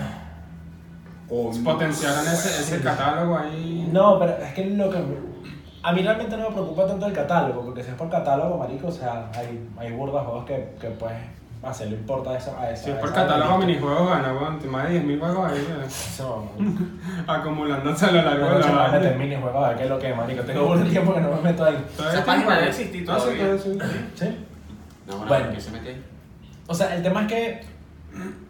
O 1.28 1.50
potenciaron 1.64 2.26
ese, 2.26 2.60
ese 2.60 2.80
catálogo 2.82 3.38
ahí. 3.38 3.88
No, 3.92 4.18
pero 4.18 4.32
es 4.36 4.52
que 4.54 4.66
lo 4.66 4.90
que... 4.90 4.98
A 5.82 5.92
mí 5.92 6.02
realmente 6.02 6.36
no 6.36 6.50
me 6.50 6.54
preocupa 6.54 6.86
tanto 6.86 7.06
el 7.06 7.12
catálogo, 7.14 7.64
porque 7.64 7.82
si 7.82 7.90
es 7.90 7.96
por 7.96 8.10
catálogo, 8.10 8.58
marico, 8.58 8.88
o 8.88 8.92
sea, 8.92 9.30
hay, 9.34 9.66
hay 9.78 9.92
burda 9.92 10.20
de 10.20 10.26
juegos 10.26 10.44
que, 10.44 10.74
que 10.78 10.88
puedes 10.88 11.16
hacerle 11.62 11.96
importa 11.96 12.30
a 12.30 12.36
eso. 12.36 12.54
A 12.58 12.70
esa, 12.70 12.84
Si 12.84 12.90
es 12.90 12.96
por 12.98 13.12
catálogo 13.14 13.56
minijuegos, 13.58 14.08
gana, 14.10 14.32
bueno, 14.32 14.58
más 14.70 14.88
de 14.90 15.02
10.000 15.02 15.18
juegos 15.18 15.52
ahí, 15.52 15.68
Eso, 15.86 16.50
acumulándose 17.26 18.06
a 18.06 18.10
lo 18.10 18.22
largo 18.22 18.46
de 18.50 18.58
la 18.60 18.70
va 18.72 18.86
a 18.86 18.92
meter 18.92 19.16
minijuegos, 19.16 19.64
a 19.64 19.68
ver 19.68 19.76
qué 19.78 19.84
es 19.84 19.88
lo 19.90 19.98
que 19.98 20.10
es, 20.10 20.16
marico. 20.16 20.42
Tengo 20.42 20.76
de 20.76 20.90
tiempo 20.90 21.14
que 21.14 21.20
no 21.20 21.30
me 21.30 21.40
meto 21.40 21.64
ahí. 21.64 21.86
Esa 21.98 22.24
página 22.26 22.56
debe 22.56 22.68
existir 22.68 23.06
todavía. 23.06 23.38
todavía 23.38 23.58
sí. 23.58 23.78
¿Sí? 24.16 24.46
No, 25.06 25.16
bueno, 25.16 25.28
Bueno. 25.28 25.46
¿qué 25.54 25.60
se 25.60 25.70
mete 25.70 25.88
ahí? 25.88 26.04
O 26.66 26.74
sea, 26.74 26.94
el 26.94 27.02
tema 27.02 27.22
es 27.22 27.26
que, 27.28 27.60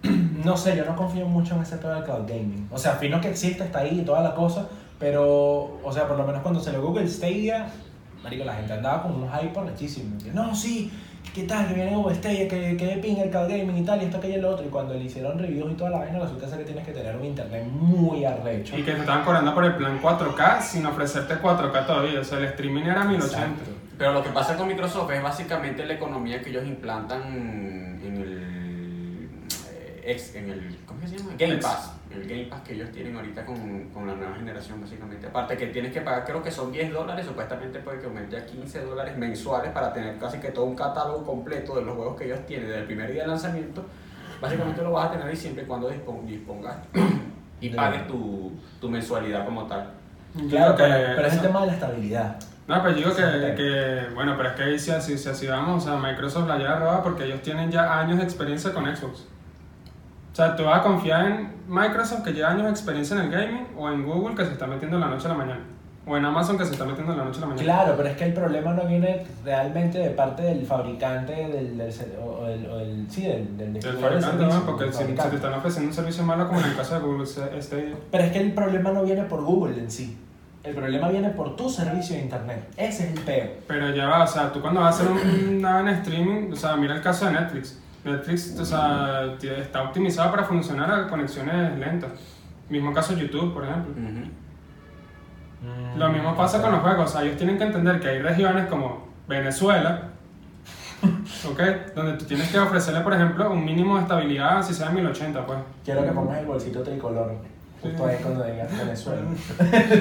no 0.45 0.57
sé, 0.57 0.77
yo 0.77 0.85
no 0.85 0.97
confío 0.97 1.27
mucho 1.27 1.55
en 1.57 1.63
ese 1.63 1.77
pedo 1.77 1.95
del 1.95 2.05
cloud 2.05 2.27
gaming. 2.27 2.69
O 2.71 2.79
sea, 2.79 2.93
fino 2.93 3.21
que 3.21 3.29
existe, 3.29 3.65
está 3.65 3.81
ahí 3.81 4.01
y 4.01 4.05
toda 4.05 4.23
la 4.23 4.35
cosa, 4.35 4.69
pero, 4.99 5.81
o 5.83 5.93
sea, 5.93 6.07
por 6.07 6.17
lo 6.17 6.27
menos 6.27 6.43
cuando 6.43 6.61
se 6.61 6.73
lo 6.73 6.83
Google 6.83 7.09
Stadia, 7.09 7.69
marico, 8.23 8.45
la 8.45 8.55
gente 8.55 8.73
andaba 8.73 9.03
con 9.03 9.13
un 9.13 9.29
hype 9.31 9.59
arrechísimo. 9.59 10.17
No, 10.35 10.55
sí, 10.55 10.91
¿qué 11.35 11.45
tal? 11.45 11.69
Que 11.69 11.75
viene 11.75 11.95
Google 11.95 12.15
Stadia, 12.17 12.49
que, 12.49 12.77
que 12.77 12.87
de 12.87 12.97
pinga 12.97 13.23
el 13.23 13.31
cloud 13.31 13.49
gaming 13.49 13.79
y 13.79 13.83
tal, 13.83 14.03
y 14.03 14.07
esto, 14.07 14.19
aquello 14.19 14.39
y 14.39 14.41
lo 14.41 14.51
otro. 14.51 14.67
Y 14.67 14.69
cuando 14.69 14.95
le 14.95 15.05
hicieron 15.05 15.39
reviews 15.39 15.73
y 15.73 15.75
toda 15.75 15.91
la 15.91 15.99
vaina, 15.99 16.19
resulta 16.19 16.49
ser 16.49 16.59
que 16.59 16.65
tienes 16.65 16.85
que 16.85 16.93
tener 16.93 17.17
un 17.17 17.25
internet 17.25 17.67
muy 17.67 18.25
arrecho. 18.25 18.77
Y 18.77 18.83
que 18.83 18.93
te 18.93 19.01
estaban 19.01 19.25
cobrando 19.25 19.55
por 19.55 19.65
el 19.65 19.77
plan 19.77 20.01
4K 20.01 20.61
sin 20.61 20.87
ofrecerte 20.87 21.35
4K 21.35 21.87
todavía. 21.87 22.21
O 22.21 22.25
sea, 22.25 22.39
el 22.39 22.45
streaming 22.45 22.83
era 22.83 23.05
1080. 23.05 23.27
Exacto. 23.27 23.71
Pero 23.97 24.15
lo 24.15 24.23
que 24.23 24.31
pasa 24.31 24.57
con 24.57 24.67
Microsoft 24.67 25.11
es 25.13 25.23
básicamente 25.23 25.85
la 25.85 25.95
economía 25.95 26.41
que 26.41 26.49
ellos 26.49 26.67
implantan 26.67 27.80
ex- 30.11 30.35
en 30.35 30.51
el, 30.51 30.79
¿cómo 30.87 31.01
que 31.01 31.09
se 31.09 31.19
llama? 31.19 31.31
Game. 31.39 31.57
Pass. 31.57 31.93
El 32.11 32.27
Game 32.29 32.45
Pass 32.45 32.61
que 32.63 32.75
ellos 32.75 32.91
tienen 32.91 33.15
ahorita 33.17 33.45
con, 33.47 33.89
con 33.91 34.07
la 34.07 34.15
nueva 34.15 34.35
generación, 34.37 34.81
básicamente. 34.81 35.27
Aparte 35.29 35.57
que 35.57 35.67
tienes 35.69 35.93
que 35.93 36.01
pagar, 36.01 36.25
creo 36.25 36.43
que 36.43 36.51
son 36.51 36.73
10 36.73 36.93
dólares, 36.93 37.25
supuestamente 37.27 37.79
puede 37.81 38.01
que 38.01 38.07
aumente 38.07 38.37
a 38.37 38.45
15 38.47 38.81
dólares 38.85 39.17
mensuales 39.17 39.71
para 39.73 39.93
tener 39.93 40.19
casi 40.19 40.39
que 40.39 40.49
todo 40.49 40.65
un 40.65 40.75
catálogo 40.77 41.25
completo 41.25 41.77
de 41.77 41.83
los 41.83 41.95
juegos 41.95 42.17
que 42.17 42.25
ellos 42.27 42.45
tienen 42.47 42.67
desde 42.69 42.81
el 42.81 42.87
primer 42.87 43.13
día 43.13 43.23
de 43.23 43.29
lanzamiento. 43.29 43.85
Básicamente 44.41 44.83
lo 44.83 44.93
vas 44.93 45.09
a 45.09 45.13
tener 45.13 45.27
ahí 45.27 45.37
siempre 45.37 45.65
y 45.65 45.67
cuando 45.67 45.91
dispon- 45.91 46.25
dispongas 46.27 46.77
y 47.61 47.69
pagues 47.71 48.07
tu, 48.07 48.53
tu 48.81 48.89
mensualidad 48.91 49.45
como 49.45 49.67
tal. 49.67 49.91
Claro, 50.49 50.75
que- 50.77 50.83
pero, 50.85 51.27
es 51.27 51.35
el 51.35 51.41
tema 51.43 51.61
de 51.63 51.67
la 51.69 51.73
estabilidad. 51.75 52.37
No, 52.67 52.81
pero 52.83 52.95
digo 52.95 53.11
que, 53.15 53.55
que, 53.57 54.15
bueno, 54.15 54.35
pero 54.37 54.51
es 54.51 54.55
que 54.55 54.79
si 54.79 54.91
así, 54.93 55.19
si 55.19 55.29
así 55.29 55.47
vamos, 55.49 55.85
o 55.85 55.89
sea, 55.89 55.99
Microsoft 55.99 56.47
la 56.47 56.57
lleva 56.57 56.77
robada 56.79 57.03
porque 57.03 57.25
ellos 57.25 57.43
tienen 57.43 57.71
ya 57.71 57.99
años 57.99 58.19
de 58.19 58.25
experiencia 58.25 58.73
con 58.73 58.85
Xbox. 58.95 59.27
O 60.33 60.37
sea, 60.37 60.55
tú 60.57 60.65
vas 60.65 60.81
a 60.81 60.83
confiar 60.83 61.27
en 61.27 61.49
Microsoft 61.69 62.23
que 62.23 62.33
lleva 62.33 62.51
años 62.51 62.65
de 62.65 62.71
experiencia 62.71 63.17
en 63.17 63.23
el 63.25 63.31
gaming 63.31 63.67
o 63.77 63.89
en 63.91 64.05
Google 64.05 64.35
que 64.37 64.45
se 64.45 64.53
está 64.53 64.67
metiendo 64.67 64.97
en 64.97 65.01
la 65.03 65.09
noche 65.09 65.27
a 65.27 65.31
la 65.31 65.35
mañana. 65.35 65.61
O 66.07 66.17
en 66.17 66.25
Amazon 66.25 66.57
que 66.57 66.65
se 66.65 66.73
está 66.73 66.85
metiendo 66.87 67.13
en 67.13 67.19
la 67.19 67.25
noche 67.25 67.39
a 67.39 67.41
la 67.43 67.47
mañana. 67.49 67.63
Claro, 67.63 67.95
pero 67.97 68.09
es 68.09 68.17
que 68.17 68.25
el 68.25 68.33
problema 68.33 68.73
no 68.73 68.85
viene 68.87 69.27
realmente 69.45 69.99
de 69.99 70.11
parte 70.11 70.43
del 70.43 70.65
fabricante 70.65 71.33
del, 71.33 71.77
del 71.77 71.93
o, 72.25 72.47
el, 72.47 72.67
o 72.67 72.81
sí, 73.11 73.23
del, 73.27 73.57
del, 73.59 73.67
El 73.69 73.73
del 73.75 73.83
fabricante, 73.99 74.27
servicio, 74.39 74.59
¿no? 74.61 74.67
Porque 74.67 74.85
del 74.85 74.93
si, 74.95 74.99
si 75.01 75.05
te 75.05 75.09
fabricante. 75.17 75.37
están 75.37 75.55
ofreciendo 75.55 75.89
un 75.91 75.95
servicio 75.95 76.23
malo 76.25 76.49
como 76.49 76.61
en 76.61 76.67
el 76.67 76.77
caso 76.77 76.95
de 76.95 77.01
Google 77.01 77.27
Stadia. 77.27 77.97
Pero 78.11 78.25
es 78.25 78.33
que 78.33 78.41
el 78.41 78.53
problema 78.55 78.91
no 78.93 79.03
viene 79.03 79.23
por 79.25 79.45
Google 79.45 79.79
en 79.79 79.91
sí. 79.91 80.17
El 80.65 80.75
problema 80.75 81.09
viene 81.09 81.31
por 81.31 81.57
tu 81.57 81.69
servicio 81.71 82.17
de 82.17 82.23
internet. 82.23 82.69
Ese 82.77 83.05
es 83.05 83.13
el 83.17 83.21
peor. 83.21 83.49
Pero 83.67 83.95
ya 83.95 84.07
va, 84.09 84.25
o 84.25 84.27
sea, 84.27 84.53
tú 84.53 84.61
cuando 84.61 84.81
vas 84.81 84.99
a 85.01 85.03
hacer 85.05 85.13
un- 85.13 85.57
una 85.59 85.81
en 85.81 85.89
streaming, 85.89 86.53
o 86.53 86.57
sea, 86.57 86.77
mira 86.77 86.95
el 86.95 87.03
caso 87.03 87.27
de 87.27 87.33
Netflix. 87.33 87.79
Netflix, 88.05 88.59
o 88.59 88.65
sea, 88.65 89.37
está 89.43 89.83
optimizado 89.83 90.31
para 90.31 90.45
funcionar 90.45 90.91
a 90.91 91.09
conexiones 91.09 91.79
lentas. 91.79 92.13
Mismo 92.69 92.93
caso 92.93 93.17
YouTube, 93.17 93.53
por 93.53 93.65
ejemplo. 93.65 93.95
Lo 95.97 96.09
mismo 96.09 96.35
pasa 96.35 96.63
con 96.63 96.73
los 96.73 96.81
juegos, 96.81 97.11
o 97.11 97.13
sea, 97.13 97.23
ellos 97.23 97.37
tienen 97.37 97.59
que 97.59 97.65
entender 97.65 98.01
que 98.01 98.09
hay 98.09 98.23
regiones 98.23 98.67
como 98.67 99.09
Venezuela, 99.29 100.05
¿ok? 101.51 101.61
Donde 101.95 102.15
tú 102.15 102.25
tienes 102.25 102.51
que 102.51 102.59
ofrecerle, 102.59 103.01
por 103.01 103.13
ejemplo, 103.13 103.51
un 103.51 103.65
mínimo 103.65 103.97
de 103.97 104.03
estabilidad, 104.03 104.63
si 104.63 104.73
sea 104.73 104.89
1080, 104.89 105.45
pues. 105.45 105.59
Quiero 105.85 106.05
que 106.05 106.13
pongas 106.13 106.39
el 106.39 106.47
bolsito 106.47 106.83
tricolor. 106.83 107.35
Justo 107.83 108.07
ahí 108.07 108.17
cuando 108.23 108.45
digas 108.45 108.79
Venezuela. 108.79 109.23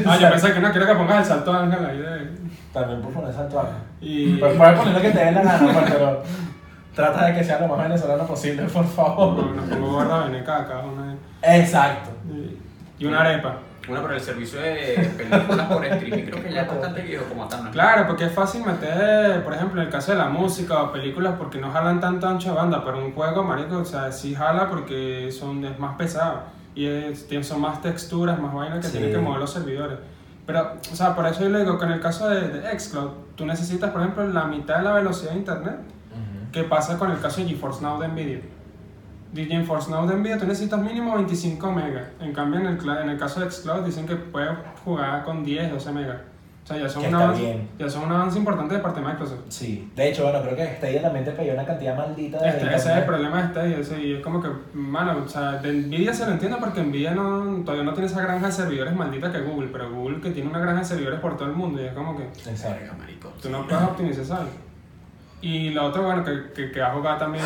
Ah, 0.05 0.17
yo 0.19 0.29
pensé 0.29 0.53
que 0.53 0.59
no, 0.59 0.71
quiero 0.71 0.88
que 0.88 0.95
pongas 0.95 1.19
el 1.19 1.25
salto 1.25 1.53
ángel 1.53 1.85
ahí 1.85 1.97
de... 1.97 2.31
También 2.73 3.01
puedes 3.01 3.17
poner 3.17 3.33
salto 3.33 3.59
alto. 3.59 3.73
Y... 4.01 4.35
Pues 4.35 4.57
puedes 4.57 4.79
poner 4.79 4.93
lo 4.93 5.01
que 5.01 5.12
te 5.12 5.19
dé 5.19 5.31
la 5.31 5.43
gana, 5.43 5.73
pues, 5.73 5.91
pero 5.91 6.23
trata 6.95 7.25
de 7.28 7.34
que 7.36 7.43
sea 7.43 7.60
lo 7.60 7.67
más 7.67 7.80
venezolano 7.88 8.25
posible, 8.25 8.63
por 8.63 8.86
favor. 8.86 9.45
Nos 9.52 9.65
pongo 9.69 9.91
gorda 9.93 10.25
veneca 10.25 10.58
acá, 10.58 10.80
una... 10.80 11.15
Exacto. 11.41 12.10
Y 12.97 13.06
una 13.06 13.21
arepa. 13.21 13.56
Bueno, 13.88 14.04
pero 14.04 14.15
el 14.15 14.21
servicio 14.21 14.60
de 14.62 15.10
películas 15.17 15.65
por 15.67 15.84
streaming 15.84 16.25
creo 16.25 16.43
que 16.43 16.54
ya 16.54 16.62
es 16.62 16.67
bastante 16.67 17.02
viejo 17.02 17.23
como 17.30 17.47
tal. 17.47 17.63
¿no? 17.63 17.71
Claro, 17.71 18.06
porque 18.06 18.25
es 18.25 18.32
fácil 18.34 18.63
meter, 18.63 19.43
por 19.43 19.54
ejemplo, 19.54 19.82
en 19.82 19.88
el 19.88 19.91
caso 19.91 20.12
de 20.12 20.17
la 20.19 20.25
música 20.30 20.84
o 20.84 20.91
películas, 20.91 21.36
porque 21.39 21.58
no 21.60 21.71
jalan 21.71 21.99
tanto 21.99 22.28
ancho 22.28 22.49
de 22.49 22.56
banda, 22.56 22.84
pero 22.86 23.04
un 23.04 23.13
juego, 23.13 23.41
marico, 23.43 23.78
o 23.78 23.86
sea, 23.86 24.12
sí 24.12 24.36
jala 24.36 24.69
porque 24.69 25.32
son, 25.32 25.65
es 25.65 25.80
más 25.80 25.95
pesado 25.95 26.41
y 26.75 26.86
es- 26.86 27.25
son 27.41 27.62
más 27.62 27.82
texturas, 27.82 28.38
más 28.39 28.54
vainas 28.54 28.80
que 28.80 28.88
Sí. 28.88 28.91
tienen 28.91 29.12
que 29.12 29.17
mover 29.17 29.39
los 29.39 29.52
servidores. 29.54 29.97
Pero, 30.45 30.73
o 30.91 30.95
sea, 30.95 31.15
por 31.15 31.25
eso 31.25 31.41
yo 31.41 31.49
le 31.49 31.60
digo 31.60 31.80
que 31.80 31.86
en 31.86 31.91
el 31.93 31.99
caso 31.99 32.30
de, 32.30 32.47
de 32.49 32.80
Xcloud, 32.80 33.10
tú 33.36 33.45
necesitas, 33.47 33.89
por 33.89 34.02
ejemplo, 34.02 34.28
la 34.28 34.43
mitad 34.45 34.78
de 34.78 34.84
la 34.84 34.93
velocidad 34.93 35.32
de 35.32 35.38
internet 35.38 35.75
que 36.51 36.63
pasa 36.63 36.97
con 36.97 37.12
el 37.12 37.19
caso 37.19 37.41
de 37.41 37.47
GeForce 37.47 37.81
Now 37.81 37.99
de 37.99 38.07
Nvidia. 38.07 38.41
De 39.33 39.45
GeForce 39.45 39.91
Now 39.91 40.07
de 40.07 40.15
Nvidia 40.15 40.38
tú 40.38 40.45
necesitas 40.45 40.79
mínimo 40.79 41.15
25 41.15 41.71
megas. 41.71 42.07
En 42.19 42.33
cambio, 42.33 42.59
en 42.59 42.67
el, 42.67 42.89
en 42.89 43.09
el 43.09 43.17
caso 43.17 43.39
de 43.39 43.51
Xcloud 43.51 43.85
dicen 43.85 44.07
que 44.07 44.15
puedes 44.15 44.51
jugar 44.83 45.23
con 45.23 45.43
10, 45.43 45.71
12 45.71 45.91
megas. 45.91 46.17
O 46.63 46.71
sea, 46.71 46.77
ya 46.77 46.89
son, 46.89 47.05
un 47.05 47.15
avance, 47.15 47.62
ya 47.79 47.89
son 47.89 48.03
un 48.03 48.12
avance 48.12 48.38
importante 48.38 48.75
de 48.75 48.79
parte 48.79 48.99
de 48.99 49.07
Microsoft. 49.07 49.39
Sí. 49.47 49.91
De 49.95 50.09
hecho, 50.09 50.23
bueno, 50.23 50.41
creo 50.43 50.55
que 50.55 50.75
Stadia 50.75 51.01
también 51.01 51.25
te 51.25 51.31
pidió 51.31 51.53
una 51.53 51.65
cantidad 51.65 51.97
maldita 51.97 52.38
de 52.38 52.49
Este, 52.49 52.67
ese 52.67 52.91
es 52.91 52.97
el 52.97 53.05
problema 53.05 53.41
de 53.41 53.49
Stadia, 53.49 53.77
ese, 53.79 54.03
y 54.03 54.13
es 54.13 54.21
como 54.23 54.39
que, 54.39 54.49
mano, 54.73 55.23
o 55.25 55.27
sea, 55.27 55.53
de 55.53 55.73
Nvidia 55.73 56.13
se 56.13 56.27
lo 56.27 56.33
entiendo 56.33 56.59
porque 56.59 56.83
Nvidia 56.83 57.15
no, 57.15 57.63
todavía 57.63 57.83
no 57.83 57.93
tiene 57.93 58.05
esa 58.05 58.21
granja 58.21 58.47
de 58.47 58.51
servidores 58.51 58.93
maldita 58.93 59.31
que 59.31 59.39
Google, 59.41 59.69
pero 59.71 59.91
Google 59.91 60.21
que 60.21 60.29
tiene 60.29 60.47
una 60.47 60.59
granja 60.59 60.81
de 60.81 60.85
servidores 60.85 61.19
por 61.19 61.38
todo 61.38 61.49
el 61.49 61.55
mundo 61.55 61.81
y 61.81 61.85
es 61.85 61.93
como 61.93 62.15
que 62.15 62.23
Exacto. 62.25 62.93
Marico. 62.99 63.29
tú 63.41 63.49
no 63.49 63.65
puedes 63.65 63.83
optimizar 63.83 64.21
eso. 64.21 64.68
Y 65.41 65.69
lo 65.69 65.86
otro, 65.86 66.04
bueno, 66.04 66.23
que, 66.23 66.52
que, 66.54 66.71
que 66.71 66.80
va 66.82 66.88
a 66.88 66.93
jugar 66.93 67.17
también 67.17 67.43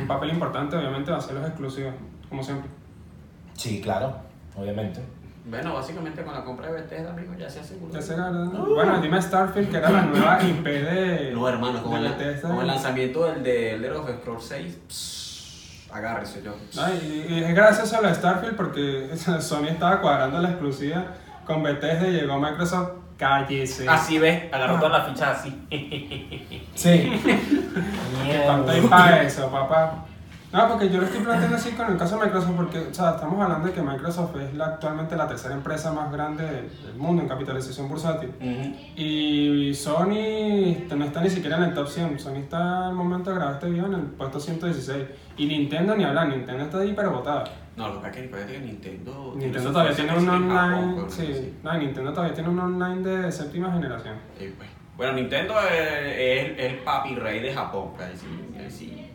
un 0.00 0.06
papel 0.08 0.30
importante, 0.30 0.76
obviamente, 0.76 1.10
va 1.10 1.18
a 1.18 1.20
ser 1.20 1.34
los 1.36 1.46
exclusivos, 1.46 1.94
como 2.28 2.42
siempre. 2.42 2.68
Sí, 3.54 3.80
claro, 3.80 4.16
obviamente. 4.56 5.00
Bueno, 5.44 5.72
básicamente 5.72 6.22
con 6.22 6.34
la 6.34 6.44
compra 6.44 6.66
de 6.66 6.74
Bethesda, 6.82 7.10
amigo, 7.10 7.32
ya 7.38 7.48
se 7.48 7.60
aseguró. 7.60 7.98
Ese 7.98 8.14
era- 8.14 8.30
Bueno, 8.30 9.00
dime 9.00 9.22
Starfield, 9.22 9.70
que 9.70 9.76
era 9.78 9.88
la 9.90 10.02
nueva 10.02 10.42
IP 10.46 10.64
de. 10.64 11.30
No, 11.32 11.48
hermano, 11.48 11.82
con, 11.82 11.92
de 12.02 12.08
el, 12.08 12.14
Bethesda. 12.14 12.48
con 12.50 12.60
el 12.60 12.66
lanzamiento 12.66 13.24
del 13.24 13.42
de 13.42 13.74
Elder 13.74 13.92
of 13.94 14.10
Scrolls 14.20 14.44
6, 14.44 14.78
pss, 14.88 15.88
agárrese 15.90 16.42
yo. 16.42 16.54
Ay, 16.78 17.26
y 17.30 17.42
es 17.44 17.54
gracias 17.54 17.92
a 17.94 18.02
la 18.02 18.12
Starfield 18.14 18.56
porque 18.56 19.08
Sony 19.40 19.68
estaba 19.68 20.00
cuadrando 20.02 20.38
la 20.40 20.50
exclusiva 20.50 21.06
con 21.46 21.62
Bethesda 21.62 22.06
y 22.08 22.12
llegó 22.12 22.38
Microsoft. 22.38 22.90
Cállese. 23.18 23.88
Así 23.88 24.18
ves, 24.18 24.44
agarró 24.52 24.76
todas 24.76 24.92
las 24.92 25.08
fichas 25.08 25.38
así. 25.38 25.54
Sí. 26.74 27.10
¿Cuánto 28.44 28.70
hay 28.70 28.80
para 28.82 29.24
eso, 29.24 29.50
papá? 29.50 30.04
No, 30.52 30.68
porque 30.68 30.88
yo 30.88 30.98
lo 31.00 31.06
estoy 31.06 31.20
planteando 31.20 31.56
así 31.56 31.72
con 31.72 31.90
el 31.90 31.98
caso 31.98 32.16
de 32.16 32.24
Microsoft, 32.24 32.54
porque 32.56 32.78
o 32.78 32.94
sea, 32.94 33.10
estamos 33.16 33.42
hablando 33.42 33.66
de 33.66 33.74
que 33.74 33.82
Microsoft 33.82 34.34
es 34.36 34.54
la, 34.54 34.66
actualmente 34.66 35.14
la 35.14 35.26
tercera 35.26 35.54
empresa 35.54 35.92
más 35.92 36.10
grande 36.10 36.44
del 36.44 36.70
del 36.84 36.94
mundo 36.96 37.22
en 37.22 37.28
capitalización 37.28 37.88
bursátil. 37.88 38.32
Y 38.96 39.74
Sony 39.74 40.86
no 40.96 41.04
está 41.04 41.20
ni 41.20 41.30
siquiera 41.30 41.58
en 41.58 41.64
el 41.64 41.74
top 41.74 41.88
100. 41.88 42.18
Sony 42.18 42.36
está 42.36 42.88
al 42.88 42.94
momento 42.94 43.30
de 43.30 43.36
grabar 43.36 43.54
este 43.54 43.68
video 43.68 43.86
en 43.86 43.94
el 43.94 44.02
puesto 44.02 44.40
116. 44.40 45.04
Y 45.36 45.46
Nintendo 45.46 45.94
ni 45.94 46.04
hablar, 46.04 46.28
Nintendo 46.28 46.64
está 46.64 46.78
ahí 46.78 46.94
pero 46.96 47.10
botada. 47.10 47.44
No, 47.78 47.88
lo 47.88 47.94
que 47.94 47.98
pasa 48.00 48.08
es 48.08 48.16
que 48.16 48.28
parece 48.28 48.52
que 48.54 48.58
Nintendo. 48.58 49.34
Nintendo 49.36 49.70
todavía 49.70 49.94
tiene 49.94 50.12
un 50.12 50.18
en 50.18 50.26
Japón, 50.50 50.72
online. 50.74 51.10
Sí, 51.10 51.54
no, 51.62 51.78
Nintendo 51.78 52.12
todavía 52.12 52.34
tiene 52.34 52.50
un 52.50 52.58
online 52.58 53.08
de 53.08 53.32
séptima 53.32 53.72
generación. 53.72 54.16
Eh, 54.40 54.52
pues. 54.56 54.68
Bueno, 54.96 55.12
Nintendo 55.12 55.54
es, 55.60 56.18
es 56.18 56.58
el 56.58 56.78
papi 56.80 57.14
rey 57.14 57.38
de 57.38 57.54
Japón, 57.54 57.92
pues, 57.94 58.08
ahí 58.08 58.16
sí. 58.16 58.26
Así 58.66 59.08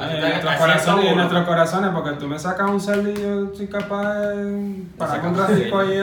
Eh, 0.00 0.14
en 0.16 0.20
nuestros 0.20 0.54
corazones, 0.56 1.06
en 1.06 1.16
nuestros 1.16 1.44
corazones, 1.46 1.90
porque 1.94 2.10
tú 2.18 2.26
me 2.26 2.38
sacas 2.40 2.68
un 2.68 2.80
y 3.16 3.20
yo 3.22 3.54
soy 3.54 3.68
capaz 3.68 4.14
de 4.14 4.82
parar 4.98 5.16
sacas 5.16 5.20
con 5.20 5.34
un 5.34 5.40
un 5.40 5.48
ratico 5.48 5.78
Zelda. 5.78 5.92
ahí 5.92 5.98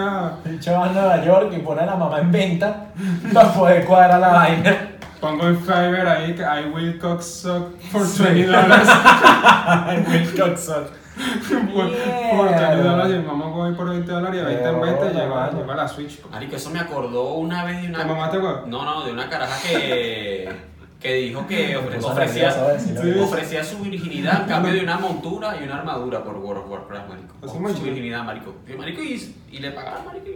a... 0.45 0.49
El 0.49 0.59
chaval 0.61 0.89
va 0.89 0.91
a 0.91 0.93
Nueva 0.93 1.25
York 1.25 1.53
y 1.53 1.59
pone 1.59 1.81
a 1.81 1.85
la 1.85 1.95
mamá 1.97 2.19
en 2.19 2.31
venta 2.31 2.87
para 3.33 3.53
poder 3.53 3.85
cuadrar 3.85 4.21
la 4.21 4.29
vaina. 4.29 4.77
Pongo 5.19 5.47
en 5.47 5.59
Fiverr 5.59 6.07
ahí 6.07 6.33
que 6.33 6.43
I 6.43 6.69
will 6.73 6.97
cock 6.97 7.21
suck 7.21 7.77
for 7.91 8.05
Sí. 8.05 8.23
20 8.23 8.45
dólares. 8.47 8.87
Will 10.07 10.39
Coxon. 10.39 11.04
por, 11.73 11.91
por 12.37 12.45
20 12.49 12.83
dólares 12.83 13.15
y 13.15 13.25
mamá 13.25 13.45
voy 13.47 13.73
por 13.73 13.89
20 13.89 14.11
dólares 14.11 14.41
y 14.41 14.45
20 14.45 14.63
en 14.69 14.81
20 14.81 14.99
Pero, 14.99 15.13
lleva, 15.13 15.51
lleva 15.51 15.75
la 15.75 15.87
Switch. 15.87 16.25
Marico, 16.29 16.55
eso 16.55 16.69
me 16.69 16.79
acordó 16.79 17.33
una 17.35 17.63
vez 17.63 17.81
de 17.81 17.87
una. 17.89 17.99
¿Te 17.99 18.05
mamaste, 18.05 18.37
weón? 18.39 18.69
No, 18.69 18.83
no, 18.83 19.05
de 19.05 19.11
una 19.11 19.29
caraja 19.29 19.55
que. 19.67 20.49
que 20.99 21.13
dijo 21.13 21.45
que 21.45 21.77
ofre- 21.77 22.03
ofrecía. 22.03 22.49
nervioso, 22.49 23.01
a. 23.21 23.23
Ofrecía 23.25 23.63
su 23.63 23.77
virginidad 23.79 24.43
a 24.43 24.45
cambio 24.47 24.73
de 24.73 24.81
una 24.81 24.97
montura 24.97 25.55
y 25.59 25.63
una 25.63 25.77
armadura 25.77 26.23
por 26.23 26.35
World 26.37 26.63
of 26.63 26.71
Warcraft, 26.71 27.09
marico. 27.09 27.75
Su 27.77 27.83
virginidad, 27.83 28.23
marico. 28.23 28.55
Y, 28.67 28.73
marico, 28.73 29.01
y, 29.03 29.35
y 29.51 29.59
le 29.59 29.71
pagaban, 29.71 30.05
marico. 30.05 30.29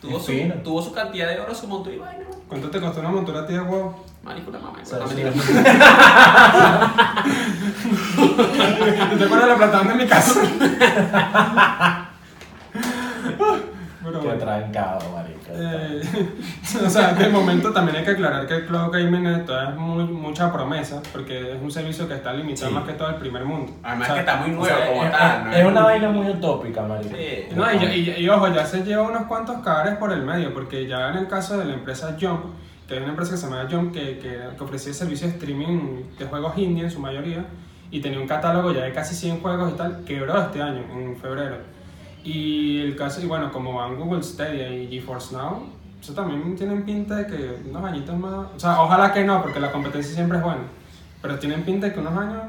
Tuvo 0.00 0.20
su, 0.20 0.32
tuvo 0.62 0.80
su 0.80 0.92
cantidad 0.92 1.28
de 1.28 1.40
oro, 1.40 1.52
su 1.54 1.66
montura 1.66 1.96
y 1.96 1.98
vaina. 1.98 2.24
¿Cuánto 2.48 2.70
te 2.70 2.80
costó 2.80 3.00
una 3.00 3.10
montura 3.10 3.40
a 3.40 3.46
ti 3.46 3.54
de 3.54 3.60
huevo? 3.60 4.04
Marico, 4.22 4.52
la 4.52 4.60
mamá. 4.60 4.78
Mentira. 4.78 5.32
¿Te 9.18 9.24
acuerdas 9.24 9.42
de 9.42 9.48
la 9.48 9.56
plataforma 9.56 9.92
de 9.92 9.98
mi 9.98 10.06
casa? 10.06 10.40
Pero 14.08 14.20
Qué 14.20 14.26
bueno. 14.26 14.40
trancado, 14.42 14.98
marico. 15.14 15.40
Eh, 15.50 16.00
o 16.86 16.90
sea, 16.90 17.12
de 17.14 17.28
momento 17.28 17.72
también 17.72 17.96
hay 17.98 18.04
que 18.04 18.10
aclarar 18.12 18.46
que 18.46 18.54
el 18.56 18.66
cloud 18.66 18.90
gaming 18.92 19.26
es 19.26 19.44
todavía 19.46 19.70
es 19.70 19.76
muy, 19.76 20.04
mucha 20.04 20.52
promesa, 20.52 21.02
porque 21.12 21.52
es 21.56 21.62
un 21.62 21.70
servicio 21.70 22.06
que 22.08 22.14
está 22.14 22.32
limitado 22.32 22.68
Sí. 22.68 22.74
más 22.74 22.84
que 22.84 22.92
todo 22.94 23.08
al 23.08 23.16
primer 23.16 23.44
mundo. 23.44 23.72
Además 23.82 24.08
O 24.10 24.12
sea, 24.12 24.14
que 24.14 24.20
está 24.30 24.36
muy 24.40 24.50
O 24.50 24.54
nuevo 24.54 24.66
sea, 24.76 24.86
como 24.88 25.04
es, 25.04 25.10
tal, 25.12 25.44
¿no? 25.44 25.52
es 25.52 25.64
una 25.64 25.80
vaina 25.82 26.08
muy 26.10 26.28
utópica, 26.30 26.82
marico. 26.82 27.14
Sí. 27.16 27.54
No, 27.54 27.72
y, 27.72 27.76
y- 27.84 28.14
y 28.24 28.28
ojo, 28.28 28.48
ya 28.48 28.64
se 28.66 28.82
lleva 28.84 29.02
unos 29.02 29.22
cuantos 29.26 29.58
cabares 29.58 29.96
por 29.96 30.12
el 30.12 30.22
medio, 30.22 30.52
porque 30.54 30.86
ya 30.86 31.10
en 31.10 31.16
el 31.18 31.28
caso 31.28 31.56
de 31.58 31.64
la 31.64 31.74
empresa 31.74 32.16
Jump, 32.20 32.44
que 32.86 32.94
es 32.96 33.00
una 33.02 33.10
empresa 33.10 33.32
que 33.32 33.36
se 33.36 33.46
llama 33.48 33.66
Jump, 33.70 33.92
que, 33.92 34.18
que, 34.18 34.38
que 34.56 34.64
ofrecía 34.64 34.92
servicio 34.94 35.26
de 35.28 35.34
streaming 35.34 36.02
de 36.18 36.24
juegos 36.24 36.56
indie 36.56 36.84
en 36.84 36.90
su 36.90 37.00
mayoría, 37.00 37.44
y 37.90 38.00
tenía 38.00 38.18
un 38.20 38.26
catálogo 38.28 38.72
ya 38.72 38.82
de 38.84 38.92
casi 38.92 39.14
100 39.14 39.40
juegos 39.40 39.72
y 39.72 39.76
tal, 39.76 40.04
quebró 40.06 40.38
este 40.40 40.60
año, 40.62 40.82
en 40.94 41.16
febrero. 41.16 41.56
Y 42.24 42.80
el 42.82 42.96
caso, 42.96 43.20
y 43.22 43.26
bueno, 43.26 43.50
como 43.52 43.74
van 43.74 43.96
Google 43.96 44.22
Stadia 44.22 44.68
y 44.70 44.88
GeForce 44.88 45.34
Now, 45.34 45.66
eso 46.00 46.12
también 46.14 46.54
tienen 46.56 46.84
pinta 46.84 47.16
de 47.16 47.26
que 47.26 47.56
unos 47.68 47.84
añitos 47.84 48.16
más, 48.18 48.46
o 48.54 48.58
sea, 48.60 48.80
ojalá 48.82 49.12
que 49.12 49.24
no, 49.24 49.40
porque 49.42 49.60
la 49.60 49.72
competencia 49.72 50.14
siempre 50.14 50.38
es 50.38 50.44
buena, 50.44 50.62
pero 51.22 51.38
tienen 51.38 51.62
pinta 51.62 51.86
de 51.88 51.94
que 51.94 52.00
unos 52.00 52.16
años 52.16 52.42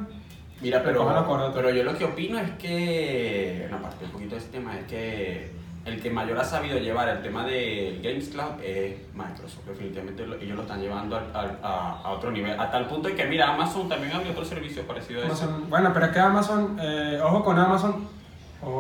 Mira, 0.62 0.84
pero, 0.84 1.52
pero 1.54 1.70
yo 1.70 1.84
lo 1.86 1.98
que 1.98 2.04
opino 2.04 2.38
es 2.38 2.52
que, 2.60 3.60
bueno, 3.70 3.78
aparte 3.78 4.04
un 4.04 4.12
poquito 4.12 4.32
de 4.36 4.42
ese 4.42 4.50
tema, 4.50 4.78
es 4.78 4.86
que 4.88 5.52
el 5.86 6.02
que 6.02 6.10
mayor 6.10 6.38
ha 6.38 6.44
sabido 6.44 6.78
llevar 6.78 7.08
el 7.08 7.22
tema 7.22 7.46
del 7.46 8.02
Games 8.02 8.28
Cloud 8.28 8.62
es 8.62 8.98
Microsoft. 9.16 9.66
Definitivamente 9.66 10.28
lo- 10.28 10.36
ellos 10.36 10.58
lo 10.58 10.64
están 10.64 10.82
llevando 10.82 11.16
al- 11.16 11.58
a, 11.64 12.02
a 12.04 12.10
otro 12.12 12.30
nivel. 12.32 12.60
A 12.60 12.70
tal 12.70 12.88
punto 12.88 13.08
de 13.08 13.16
que, 13.16 13.24
mira, 13.26 13.54
Amazon 13.54 13.88
también 13.88 14.12
abrió 14.12 14.32
otro 14.34 14.44
servicio 14.44 14.84
parecido 14.86 15.22
a. 15.22 15.28
Amazon- 15.28 15.70
bueno, 15.70 15.92
pero 15.94 16.08
es 16.08 16.12
que 16.12 16.20
Amazon, 16.20 16.78
eh, 16.82 17.20
ojo 17.24 17.42
con 17.42 17.58
Amazon. 17.58 18.19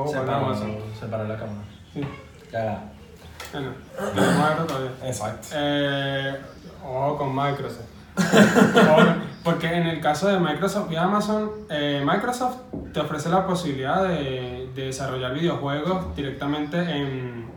Separó, 0.07 0.45
Amazon. 0.45 0.75
separó 0.99 1.23
la 1.25 1.37
cámara. 1.37 1.61
Sí. 1.93 2.01
Cagada. 2.51 2.83
Bueno, 3.51 3.71
no 4.59 4.65
todavía. 4.65 4.91
Exacto. 5.03 5.47
Eh, 5.53 6.37
ojo 6.85 7.17
con 7.17 7.35
Microsoft. 7.35 7.85
Porque 9.43 9.67
en 9.73 9.87
el 9.87 10.01
caso 10.01 10.27
de 10.27 10.39
Microsoft 10.39 10.91
y 10.91 10.95
Amazon, 10.97 11.49
eh, 11.69 12.03
Microsoft 12.05 12.57
te 12.93 12.99
ofrece 12.99 13.29
la 13.29 13.47
posibilidad 13.47 14.03
de, 14.03 14.69
de 14.75 14.85
desarrollar 14.85 15.33
videojuegos 15.33 16.15
directamente 16.15 16.77
en, 16.79 17.47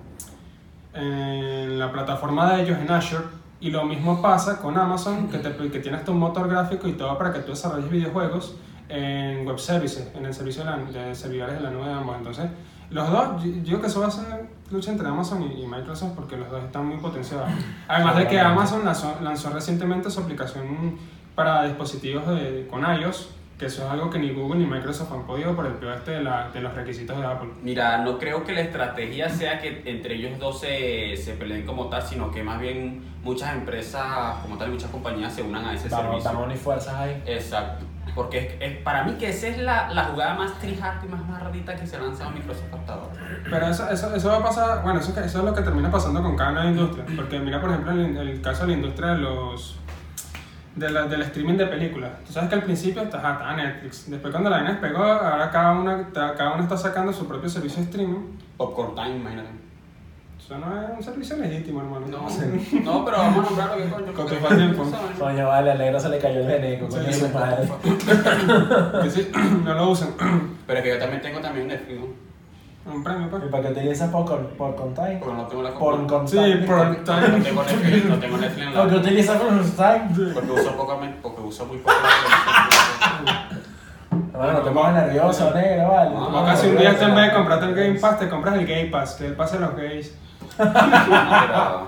en 0.95 1.79
la 1.79 1.91
plataforma 1.91 2.53
de 2.55 2.63
ellos 2.63 2.79
en 2.79 2.91
Azure. 2.91 3.25
Y 3.61 3.71
lo 3.71 3.85
mismo 3.85 4.21
pasa 4.23 4.59
con 4.61 4.77
Amazon, 4.79 5.29
que, 5.29 5.39
te, 5.39 5.55
que 5.71 5.79
tienes 5.81 6.05
tu 6.05 6.15
motor 6.15 6.49
gráfico 6.49 6.89
y 6.89 6.93
todo 6.93 7.17
para 7.19 7.33
que 7.33 7.41
tú 7.41 7.51
desarrolles 7.51 7.91
videojuegos 7.91 8.57
en 8.93 9.47
web 9.47 9.59
services, 9.59 10.11
en 10.15 10.27
el 10.27 10.35
servicio 10.35 10.65
de, 10.65 10.71
la- 10.71 10.77
de 11.07 11.15
servidores 11.15 11.55
de 11.55 11.61
la 11.61 11.71
nube 11.71 11.87
de 11.87 11.93
ambos. 11.95 12.17
Entonces, 12.17 12.47
los 12.91 13.11
dos, 13.11 13.43
yo 13.43 13.63
creo 13.65 13.81
que 13.81 13.87
eso 13.87 14.01
va 14.01 14.09
a 14.09 14.11
ser 14.11 14.47
lucha 14.71 14.91
entre 14.93 15.09
Amazon 15.09 15.43
y, 15.43 15.63
y 15.63 15.67
Microsoft 15.67 16.13
porque 16.15 16.37
los 16.37 16.51
dos 16.51 16.63
están 16.65 16.87
muy 16.87 16.99
potenciados. 16.99 17.49
Además 17.89 18.17
de 18.17 18.27
que. 18.29 18.39
Amazon 18.41 18.85
lanzó, 18.85 19.17
lanzó 19.23 19.51
recientemente 19.51 20.11
su 20.11 20.21
aplicación 20.21 20.99
para 21.35 21.65
dispositivos 21.65 22.27
de, 22.29 22.67
con 22.71 22.83
iOS, 22.83 23.31
que 23.59 23.67
eso 23.67 23.85
es 23.87 23.91
algo 23.91 24.11
que 24.11 24.19
ni 24.19 24.31
Google 24.35 24.59
ni 24.59 24.67
Microsoft 24.67 25.13
han 25.13 25.23
podido 25.23 25.55
por 25.57 25.65
el 25.67 25.73
peor 25.75 25.95
este 25.95 26.11
de, 26.11 26.23
la- 26.23 26.51
de 26.51 26.61
los 26.61 26.75
requisitos 26.75 27.17
de 27.19 27.25
Apple. 27.25 27.49
Mira, 27.63 27.99
no 27.99 28.19
creo 28.19 28.45
que 28.45 28.53
la 28.53 28.61
estrategia 28.61 29.31
sea 29.31 29.59
que 29.61 29.83
entre 29.87 30.17
ellos 30.17 30.39
dos 30.39 30.61
se, 30.61 31.17
se 31.17 31.33
peleen 31.35 31.65
como 31.65 31.87
tal, 31.89 32.03
sino 32.03 32.31
que 32.31 32.43
más 32.43 32.61
bien 32.61 33.03
muchas 33.23 33.55
empresas, 33.55 34.37
como 34.43 34.59
tal, 34.59 34.71
muchas 34.71 34.91
compañías 34.91 35.33
se 35.33 35.43
unan 35.43 35.65
a 35.65 35.75
ese 35.75 35.89
Vamos, 35.89 36.07
servicio. 36.07 36.31
vamos 36.31 36.47
unir 36.47 36.59
fuerzas 36.59 36.95
ahí. 36.95 37.23
Exacto. 37.25 37.87
Porque 38.15 38.59
es, 38.61 38.73
es- 38.73 38.83
para 38.83 39.05
mí 39.05 39.13
que 39.15 39.31
esa 39.31 39.47
es 39.49 39.59
la, 39.59 39.93
la 39.93 40.05
jugada 40.05 40.35
más 40.35 40.59
trijarte 40.59 41.07
y 41.07 41.09
más 41.09 41.27
marradita 41.27 41.75
que 41.77 41.87
se 41.87 41.97
ha 41.97 42.01
lanzado 42.01 42.31
Microsoft 42.31 42.73
hasta 42.75 42.93
ahora. 42.95 43.13
Pero 43.49 43.67
eso, 43.69 43.89
eso, 43.91 44.15
eso 44.15 44.29
va 44.29 44.37
a 44.37 44.43
pasar, 44.43 44.83
bueno, 44.83 45.01
eso, 45.01 45.13
eso 45.19 45.39
es 45.39 45.45
lo 45.45 45.55
que 45.55 45.63
termina 45.63 45.91
pasando 45.91 46.23
con 46.23 46.37
cada 46.37 46.53
nueva 46.53 46.69
industria. 46.71 47.05
Porque 47.17 47.39
mira, 47.41 47.61
por 47.61 47.71
ejemplo, 47.71 47.93
el, 47.93 48.17
el 48.17 48.41
caso 48.43 48.63
de 48.63 48.69
la 48.69 48.73
industria 48.75 49.09
de 49.15 49.19
los 49.19 49.79
de 50.77 50.89
la- 50.91 51.05
del 51.07 51.21
streaming 51.23 51.57
de 51.59 51.67
películas. 51.67 52.11
Tú 52.27 52.33
sabes 52.33 52.49
que 52.49 52.55
al 52.55 52.63
principio 52.63 53.03
estaba 53.03 53.53
Netflix. 53.55 54.11
Después 54.11 54.31
cuando 54.33 54.49
la 54.49 54.57
vaina 54.57 54.71
despegó, 54.73 55.03
ahora 55.05 55.51
cada, 55.51 55.73
una, 55.73 56.09
cada 56.13 56.53
uno 56.55 56.63
está 56.63 56.77
sacando 56.79 57.13
su 57.13 57.27
propio 57.29 57.49
servicio 57.51 57.79
de 57.83 57.85
streaming. 57.91 58.39
Popcorn 58.57 58.95
Time, 58.95 59.17
imagínate. 59.17 59.49
Eso 60.45 60.59
no 60.59 60.83
es 60.83 60.91
un 60.97 61.03
servicio 61.03 61.37
legítimo, 61.37 61.81
hermano. 61.81 62.07
No, 62.09 62.19
no, 62.85 63.05
pero 63.05 63.17
vamos 63.19 63.39
a 63.39 63.51
nombrarlo 63.51 63.77
que 63.77 63.91
coño. 63.91 64.13
Con 64.13 64.27
tu 64.27 64.35
porque- 64.35 64.55
tiempo. 64.57 64.85
¿sabes? 64.85 65.19
Coño, 65.19 65.47
vale, 65.49 65.71
al 65.71 65.79
negro 65.79 66.01
se 66.01 66.09
le 66.09 66.19
cayó 66.19 66.41
el 66.41 66.47
veneco, 66.47 66.89
coño, 66.89 67.03
Sí, 67.05 67.13
su 67.21 67.27
sí. 67.27 67.33
madre. 67.33 67.69
Que 69.03 69.11
sí, 69.11 69.31
no 69.65 69.75
lo 69.75 69.91
usan. 69.91 70.11
Pero 70.67 70.79
es 70.79 70.85
que 70.85 70.91
yo 70.91 70.99
también 70.99 71.23
tengo 71.23 71.41
también 71.41 71.69
Netflix, 71.69 72.01
¿no? 72.01 72.33
Un 72.93 73.05
premio, 73.05 73.31
pues. 73.31 73.45
¿Y 73.45 73.49
para 73.49 73.63
qué 73.63 73.69
utilizas 73.71 74.11
por, 74.11 74.25
con, 74.27 74.47
por 74.59 74.75
contain? 74.75 75.21
Porque 75.21 75.37
no 75.37 75.47
tengo 75.47 75.63
la 75.63 75.71
Por 75.79 76.07
contain. 76.09 76.27
Sí, 76.61 76.67
por 76.67 76.77
No 76.89 76.97
time. 76.97 77.41
tengo 77.41 77.63
Netflix, 77.63 78.05
no 78.07 78.19
tengo 78.19 78.37
Netflix 78.39 78.67
en 78.67 78.73
¿Por 78.75 78.87
qué 78.89 78.95
la... 78.95 79.01
utilizas 79.01 79.37
por 79.39 79.49
contain? 79.49 80.09
Porque 80.35 80.51
uso, 80.51 80.73
poco, 80.77 81.01
porque 81.23 81.41
uso 81.43 81.67
muy 81.67 81.79
poco 81.79 81.95
Bueno, 84.33 84.53
no 84.55 84.61
te 84.63 84.71
pongas 84.73 84.95
nervioso, 84.95 85.55
negro, 85.55 85.89
vale. 85.93 86.11
No, 86.11 86.31
No 86.31 86.45
casi 86.45 86.67
un 86.67 86.77
día 86.77 86.91
en 86.91 87.15
vez 87.15 87.27
de 87.29 87.33
comprarte 87.33 87.67
el 87.67 87.75
Game 87.77 88.01
Pass, 88.01 88.19
te 88.19 88.29
compras 88.29 88.57
el 88.57 88.67
Game 88.67 88.87
Pass, 88.87 89.15
que 89.15 89.25
es 89.27 89.31
el 89.31 89.37
pase 89.37 89.59
de 89.59 89.65
los 89.67 89.77
gays. 89.77 90.19
Pero- 90.57 91.87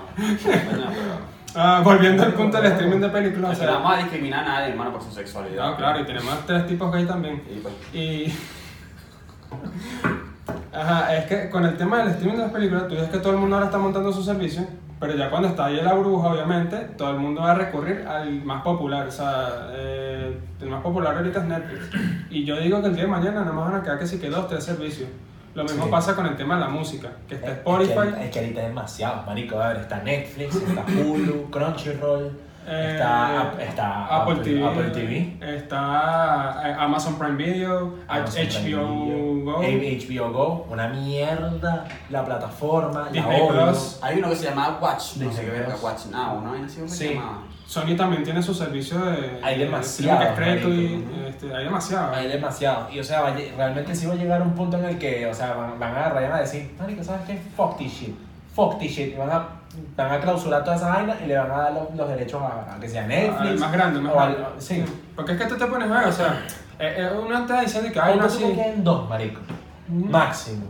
Ah, 1.57 1.79
volviendo 1.85 2.21
al 2.23 2.33
punto 2.33 2.61
del 2.61 2.69
streaming 2.73 2.99
de 2.99 3.09
películas. 3.09 3.51
o 3.51 3.55
sea, 3.55 3.71
vamos 3.71 3.93
a 3.93 3.97
discriminar 3.99 4.43
a 4.43 4.47
nadie, 4.47 4.71
hermano, 4.71 4.91
por 4.91 5.01
su 5.01 5.09
sexualidad. 5.11 5.69
No, 5.71 5.77
claro, 5.77 6.01
y 6.01 6.03
tenemos 6.05 6.45
tres 6.45 6.67
tipos 6.67 6.91
gay 6.93 7.05
también. 7.05 7.41
Y 7.49 7.59
pues, 7.59 7.73
Y. 7.93 8.33
Ajá, 10.73 11.15
es 11.15 11.25
que 11.27 11.49
con 11.49 11.63
el 11.65 11.77
tema 11.77 11.99
del 11.99 12.09
streaming 12.09 12.35
de 12.35 12.43
las 12.43 12.51
películas, 12.51 12.87
tú 12.89 12.95
ves 12.95 13.07
que 13.09 13.19
todo 13.19 13.31
el 13.33 13.39
mundo 13.39 13.55
ahora 13.55 13.67
está 13.67 13.77
montando 13.77 14.11
su 14.11 14.21
servicio, 14.21 14.67
pero 14.99 15.15
ya 15.15 15.29
cuando 15.29 15.47
está 15.47 15.65
ahí 15.67 15.77
la 15.81 15.93
burbuja, 15.93 16.27
obviamente, 16.27 16.75
todo 16.97 17.11
el 17.11 17.19
mundo 17.19 17.39
va 17.41 17.51
a 17.51 17.55
recurrir 17.55 18.05
al 18.05 18.43
más 18.43 18.61
popular. 18.61 19.07
O 19.07 19.11
sea, 19.11 19.69
eh, 19.71 20.37
el 20.59 20.69
más 20.69 20.81
popular 20.81 21.15
ahorita 21.15 21.39
es 21.39 21.45
Netflix. 21.45 21.89
Y 22.31 22.43
yo 22.43 22.57
digo 22.57 22.81
que 22.81 22.87
el 22.87 22.95
día 22.95 23.05
de 23.05 23.09
mañana 23.09 23.39
nada 23.41 23.53
más 23.53 23.71
van 23.71 23.79
a 23.79 23.83
quedar 23.83 23.97
que 23.99 24.07
sí 24.07 24.19
que 24.19 24.29
dos, 24.29 24.49
tres 24.49 24.65
servicios. 24.65 25.07
Lo 25.55 25.63
mismo 25.63 25.85
Sí. 25.85 25.91
pasa 25.91 26.15
con 26.15 26.25
el 26.27 26.35
tema 26.35 26.55
de 26.55 26.61
la 26.61 26.67
música, 26.69 27.09
que 27.27 27.35
está 27.35 27.47
Es- 27.51 27.57
Spotify. 27.57 27.91
Es 28.09 28.13
que, 28.15 28.25
es 28.25 28.31
que 28.31 28.39
ahorita 28.39 28.61
es 28.61 28.67
demasiado, 28.67 29.23
marico. 29.25 29.59
A 29.59 29.69
ver, 29.69 29.77
está 29.77 29.97
Netflix, 30.03 30.55
está 30.55 30.83
Hulu, 30.91 31.49
Crunchyroll, 31.51 32.37
eh, 32.67 32.89
está, 32.93 33.53
está 33.59 34.05
Apple, 34.07 34.35
TV, 34.43 34.67
Apple 34.67 34.89
TV, 34.89 35.37
está 35.41 36.61
eh, 36.65 36.75
Amazon 36.79 37.15
Prime 37.17 37.35
Video, 37.35 37.95
Amazon 38.07 38.47
Prime 38.47 38.75
HBO 38.75 39.05
Video, 39.05 39.45
Go. 39.45 39.61
HBO 39.61 40.31
Go, 40.33 40.67
una 40.71 40.87
mierda, 40.89 41.85
la 42.09 42.25
plataforma, 42.25 43.09
Disney 43.11 43.39
la. 43.39 43.47
Plus. 43.47 43.99
hay 44.01 44.17
uno 44.19 44.29
que 44.29 44.35
se 44.35 44.45
llama 44.49 44.77
Watch, 44.81 44.97
no 44.97 45.03
sé 45.03 45.25
Disney 45.25 45.45
qué 45.45 45.51
verga, 45.51 45.67
Plus. 45.69 45.83
Watch 45.83 46.05
Now, 46.07 46.41
¿no? 46.41 46.53
Que 46.53 46.69
Sí. 46.69 46.87
se. 46.87 47.19
Sony 47.67 47.95
también 47.97 48.23
tiene 48.23 48.41
su 48.43 48.53
servicio 48.53 48.99
de. 48.99 49.39
Hay 49.43 49.57
de 49.57 49.65
demasiado, 49.65 50.19
discreto 50.25 50.69
y, 50.69 51.03
este, 51.27 51.53
hay 51.55 51.63
demasiado. 51.65 52.13
Hay 52.13 52.27
demasiado. 52.27 52.87
Y 52.91 52.99
o 52.99 53.03
sea, 53.03 53.35
realmente 53.57 53.95
sí 53.95 54.05
va 54.05 54.13
a 54.13 54.17
llegar 54.17 54.41
un 54.41 54.53
punto 54.53 54.77
en 54.77 54.85
el 54.85 54.97
que, 54.99 55.25
o 55.25 55.33
sea, 55.33 55.53
van, 55.53 55.79
van 55.79 55.95
a 55.95 56.09
van 56.09 56.31
a 56.31 56.39
decir, 56.41 56.75
marico, 56.79 57.03
¿sabes 57.03 57.21
qué? 57.25 57.41
Fuck 57.57 57.77
this 57.77 57.91
shit. 57.91 58.15
Fuck 58.53 58.77
this 58.77 58.91
shit. 58.91 59.13
Y 59.13 59.17
van 59.17 59.31
a, 59.31 59.47
van 59.97 60.11
a 60.11 60.19
clausurar 60.19 60.63
toda 60.63 60.75
esa 60.75 60.89
vaina 60.89 61.15
y 61.23 61.27
le 61.27 61.37
van 61.37 61.49
a 61.51 61.57
dar 61.57 61.73
los, 61.73 61.95
los 61.95 62.07
derechos 62.07 62.41
a, 62.41 62.75
a 62.75 62.79
que 62.79 62.87
sea 62.87 63.07
Netflix. 63.07 63.41
Al 63.51 63.59
más 63.59 63.71
grande, 63.71 63.99
más 63.99 64.15
al- 64.15 64.35
grande. 64.35 64.49
sí. 64.61 64.85
Porque 65.15 65.31
es 65.33 65.37
que 65.39 65.45
tú 65.47 65.57
te 65.57 65.65
pones 65.65 65.89
a 65.91 65.99
ver, 65.99 66.07
o 66.07 66.11
sea, 66.11 66.45
eh, 66.77 66.95
eh, 66.97 67.09
uno 67.19 67.37
está 67.39 67.61
diciendo 67.61 67.91
que 67.91 67.99
hay 67.99 68.11
Ay, 68.11 68.17
una 68.19 68.27
así. 68.27 68.43
que 68.43 68.53
queden 68.53 68.83
dos, 68.83 69.09
marico. 69.09 69.39
Ujú. 69.89 70.05
Máximo. 70.05 70.65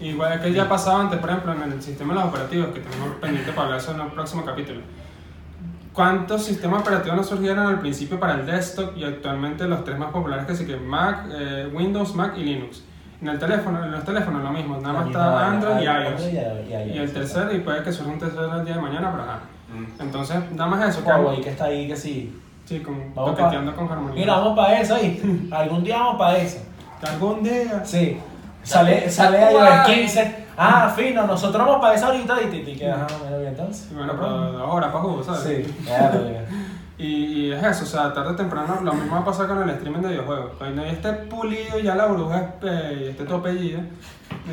Igual 0.00 0.40
que 0.40 0.52
ya 0.52 0.68
pasaba 0.68 1.00
antes, 1.02 1.18
por 1.18 1.30
ejemplo, 1.30 1.52
en 1.52 1.72
el 1.72 1.82
sistema 1.82 2.12
de 2.14 2.20
los 2.20 2.28
operativos, 2.28 2.68
que 2.74 2.80
tenemos 2.80 3.14
pendiente 3.20 3.52
para 3.52 3.64
hablar 3.66 3.80
eso 3.80 3.92
en 3.92 4.00
el 4.00 4.06
próximo 4.08 4.44
capítulo. 4.44 4.80
¿Cuántos 5.92 6.44
sistemas 6.44 6.82
operativos 6.82 7.16
nos 7.16 7.26
surgieron 7.26 7.66
al 7.66 7.80
principio 7.80 8.18
para 8.20 8.34
el 8.34 8.46
desktop 8.46 8.96
y 8.96 9.04
actualmente 9.04 9.66
los 9.66 9.84
tres 9.84 9.98
más 9.98 10.12
populares 10.12 10.46
que 10.46 10.54
sí 10.54 10.64
que 10.64 10.76
Mac, 10.76 11.26
eh, 11.32 11.68
Windows, 11.72 12.14
Mac 12.14 12.34
y 12.36 12.44
Linux? 12.44 12.84
En 13.20 13.28
el 13.28 13.38
teléfono, 13.38 13.84
en 13.84 13.90
los 13.90 14.04
teléfonos 14.04 14.42
lo 14.42 14.50
mismo, 14.50 14.78
nada 14.78 14.94
más 14.94 15.06
está 15.08 15.46
Android 15.48 15.80
y 15.80 15.84
iOS. 15.84 16.94
Y 16.94 16.98
el 16.98 17.12
tercero, 17.12 17.52
y 17.52 17.58
puede 17.58 17.82
que 17.82 17.92
surja 17.92 18.12
un 18.12 18.18
tercero 18.18 18.60
el 18.60 18.64
día 18.64 18.76
de 18.76 18.80
mañana, 18.80 19.10
pero 19.10 19.24
ajá. 19.24 19.40
Mm. 19.74 20.02
Entonces, 20.02 20.36
nada 20.52 20.70
más 20.70 20.88
eso. 20.88 21.06
Huawei 21.06 21.40
que 21.40 21.50
está 21.50 21.64
ahí 21.66 21.86
que 21.86 21.96
sí. 21.96 22.40
Sí, 22.64 22.80
con, 22.80 23.14
Vamos 23.14 23.36
toqueteando 23.36 23.74
con 23.74 23.90
armonía. 23.90 24.20
Mira, 24.20 24.36
vamos 24.36 24.56
para 24.56 24.80
eso 24.80 24.94
ahí. 24.94 25.48
Algún 25.50 25.84
día 25.84 25.98
vamos 25.98 26.16
para 26.18 26.38
eso. 26.38 26.58
Algún 27.02 27.42
día. 27.42 27.84
Sí. 27.84 28.18
Sale, 28.62 29.10
sale 29.10 29.40
iOS 29.40 29.52
guay. 29.52 30.00
15. 30.00 30.46
Ah, 30.62 30.92
fino, 30.94 31.26
nosotros 31.26 31.64
vamos 31.64 31.80
para 31.80 31.94
eso 31.94 32.04
ahorita 32.06 32.42
y 32.42 32.46
te, 32.50 32.58
te 32.60 32.76
quedas, 32.76 32.98
ah, 33.10 33.16
mira 33.24 33.38
bien 33.38 33.48
entonces. 33.52 33.88
Bueno, 33.94 34.12
pero 34.12 34.58
ahora 34.58 34.92
para 34.92 35.04
jugo, 35.04 35.24
¿sabes? 35.24 35.40
Sí, 35.42 35.74
verga. 35.86 36.44
Y, 36.98 37.46
y 37.46 37.52
es 37.52 37.62
eso, 37.64 37.84
o 37.84 37.86
sea, 37.86 38.12
tarde 38.12 38.32
o 38.32 38.36
temprano 38.36 38.78
lo 38.82 38.92
mismo 38.92 39.14
va 39.14 39.22
a 39.22 39.24
pasar 39.24 39.46
con 39.48 39.62
el 39.62 39.70
streaming 39.70 40.02
de 40.02 40.08
videojuegos. 40.08 40.50
Cuando 40.58 40.82
ya 40.82 40.90
esté 40.90 41.10
pulido, 41.14 41.78
ya 41.78 41.94
la 41.94 42.04
bruja 42.04 42.56
eh, 42.62 43.06
esté 43.12 43.24
topellida, 43.24 43.80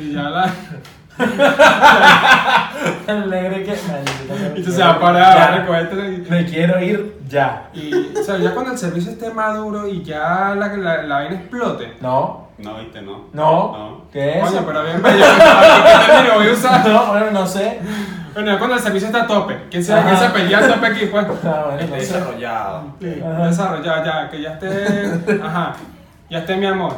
y 0.00 0.14
ya 0.14 0.22
la. 0.30 0.50
El 3.06 3.28
negro 3.28 3.56
que. 3.56 3.76
Y 4.60 4.62
tú 4.62 4.72
se 4.72 4.80
va 4.80 4.92
a 4.92 4.98
parar 4.98 5.66
Me 6.30 6.46
quiero 6.46 6.82
ir 6.82 7.18
ya. 7.28 7.68
y, 7.74 7.92
o 8.18 8.22
sea, 8.24 8.38
ya 8.38 8.54
cuando 8.54 8.72
el 8.72 8.78
servicio 8.78 9.12
esté 9.12 9.30
maduro 9.30 9.86
y 9.86 10.02
ya 10.02 10.54
la, 10.56 10.68
la, 10.74 11.02
la 11.02 11.14
vaina 11.16 11.34
explote. 11.34 11.98
No, 12.00 12.47
No, 12.58 12.76
viste, 12.78 13.02
no. 13.02 13.26
no. 13.32 13.72
No. 13.72 14.02
¿Qué 14.12 14.38
es? 14.38 14.44
Coño, 14.44 14.64
pero 14.66 14.84
bien, 14.84 15.02
bello. 15.02 15.24
¿Qué 16.22 16.36
voy 16.36 16.48
a 16.48 16.52
usar? 16.52 16.88
No, 16.88 17.06
bueno, 17.06 17.30
no 17.30 17.46
sé. 17.46 17.78
Bueno, 18.34 18.58
cuando 18.58 18.76
el 18.76 18.82
servicio 18.82 19.08
está 19.08 19.22
a 19.22 19.26
tope. 19.26 19.66
¿Quién 19.70 19.84
sabe 19.84 20.02
quién 20.02 20.16
se 20.16 20.28
pelea 20.30 20.58
a 20.58 20.68
tope 20.68 20.86
aquí, 20.86 21.06
pues? 21.06 21.26
Ah, 21.44 21.64
bueno, 21.66 21.88
no 21.88 21.94
desarrollado. 21.96 22.84
Sí, 23.00 23.06
desarrollado, 23.06 24.04
ya, 24.04 24.30
que 24.30 24.42
ya 24.42 24.52
esté. 24.52 25.40
Ajá. 25.42 25.74
Ya 26.30 26.38
esté 26.38 26.56
mi 26.56 26.66
amor. 26.66 26.94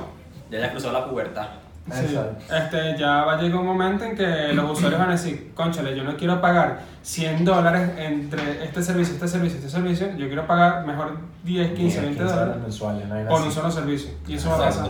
Ya 0.50 0.60
ya 0.60 0.70
cruzó 0.70 0.92
la 0.92 1.04
pubertad. 1.04 1.46
Sí, 1.92 2.16
este, 2.54 2.96
ya 2.98 3.24
va 3.24 3.34
a 3.34 3.40
llegar 3.40 3.58
un 3.58 3.66
momento 3.66 4.04
en 4.04 4.14
que 4.14 4.52
los 4.52 4.70
usuarios 4.70 5.00
van 5.00 5.08
a 5.08 5.12
decir, 5.12 5.52
conchale, 5.54 5.96
yo 5.96 6.04
no 6.04 6.16
quiero 6.16 6.40
pagar 6.40 6.80
100 7.02 7.44
dólares 7.44 7.90
entre 7.96 8.62
este 8.62 8.82
servicio, 8.82 9.14
este 9.14 9.26
servicio, 9.26 9.58
este 9.58 9.70
servicio, 9.70 10.08
yo 10.16 10.26
quiero 10.28 10.46
pagar 10.46 10.86
mejor 10.86 11.16
10, 11.42 11.72
15, 11.72 12.00
20 12.00 12.22
dólares 12.22 12.56
mensuales, 12.58 13.08
no 13.08 13.28
por 13.28 13.42
un 13.42 13.50
solo 13.50 13.70
servicio. 13.70 14.10
Y 14.28 14.34
eso 14.34 14.50
va 14.50 14.56
a 14.56 14.58
pasar. 14.58 14.88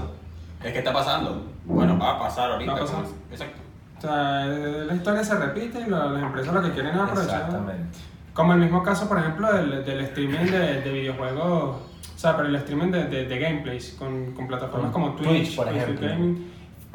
Es 0.62 0.72
que 0.72 0.78
está 0.78 0.92
pasando. 0.92 1.46
Bueno, 1.64 1.98
va 1.98 2.12
a 2.12 2.18
pasar 2.18 2.52
ahorita. 2.52 2.72
Va 2.72 2.78
a 2.78 2.80
pasar. 2.80 2.96
¿cómo 2.96 3.08
es? 3.08 3.14
Exacto. 3.32 3.60
O 3.98 4.00
sea, 4.00 4.44
la 4.46 4.94
historia 4.94 5.24
se 5.24 5.34
repite 5.36 5.80
y 5.80 5.90
las 5.90 6.22
empresas 6.22 6.54
lo 6.54 6.62
que 6.62 6.70
quieren 6.72 6.94
es 6.94 7.00
aprovechar. 7.00 7.40
Exactamente. 7.40 7.98
Como 8.32 8.52
el 8.54 8.60
mismo 8.60 8.82
caso, 8.82 9.08
por 9.08 9.18
ejemplo, 9.18 9.52
del, 9.52 9.84
del 9.84 10.00
streaming 10.00 10.50
de, 10.50 10.80
de 10.82 10.92
videojuegos. 10.92 11.76
O 12.14 12.18
sea, 12.18 12.36
pero 12.36 12.48
el 12.48 12.56
streaming 12.56 12.90
de, 12.90 13.04
de, 13.04 13.24
de 13.26 13.38
gameplays 13.38 13.94
con, 13.98 14.32
con 14.34 14.46
plataformas 14.46 14.90
Con 14.92 15.02
como 15.02 15.16
Twitch, 15.16 15.28
Twitch, 15.28 15.56
por 15.56 15.68
ejemplo. 15.68 16.08
Gaming. 16.08 16.52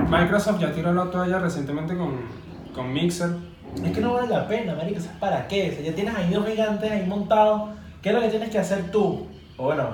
Microsoft 0.09 0.59
ya 0.59 0.72
tiró 0.72 0.93
la 0.93 1.05
toalla 1.05 1.39
recientemente 1.39 1.97
con, 1.97 2.20
con 2.74 2.93
Mixer. 2.93 3.30
Es 3.84 3.91
que 3.91 4.01
no 4.01 4.13
vale 4.13 4.28
la 4.28 4.47
pena, 4.47 4.76
marico, 4.76 4.99
¿sabes 4.99 5.18
para 5.18 5.47
qué? 5.47 5.72
O 5.72 5.74
sea, 5.74 5.84
ya 5.84 5.95
tienes 5.95 6.16
ahí 6.16 6.32
dos 6.32 6.45
gigantes 6.45 6.91
ahí 6.91 7.05
montados. 7.07 7.72
¿Qué 8.01 8.09
es 8.09 8.16
lo 8.16 8.22
que 8.22 8.30
tienes 8.30 8.49
que 8.49 8.59
hacer 8.59 8.91
tú? 8.91 9.28
O 9.57 9.63
bueno, 9.63 9.89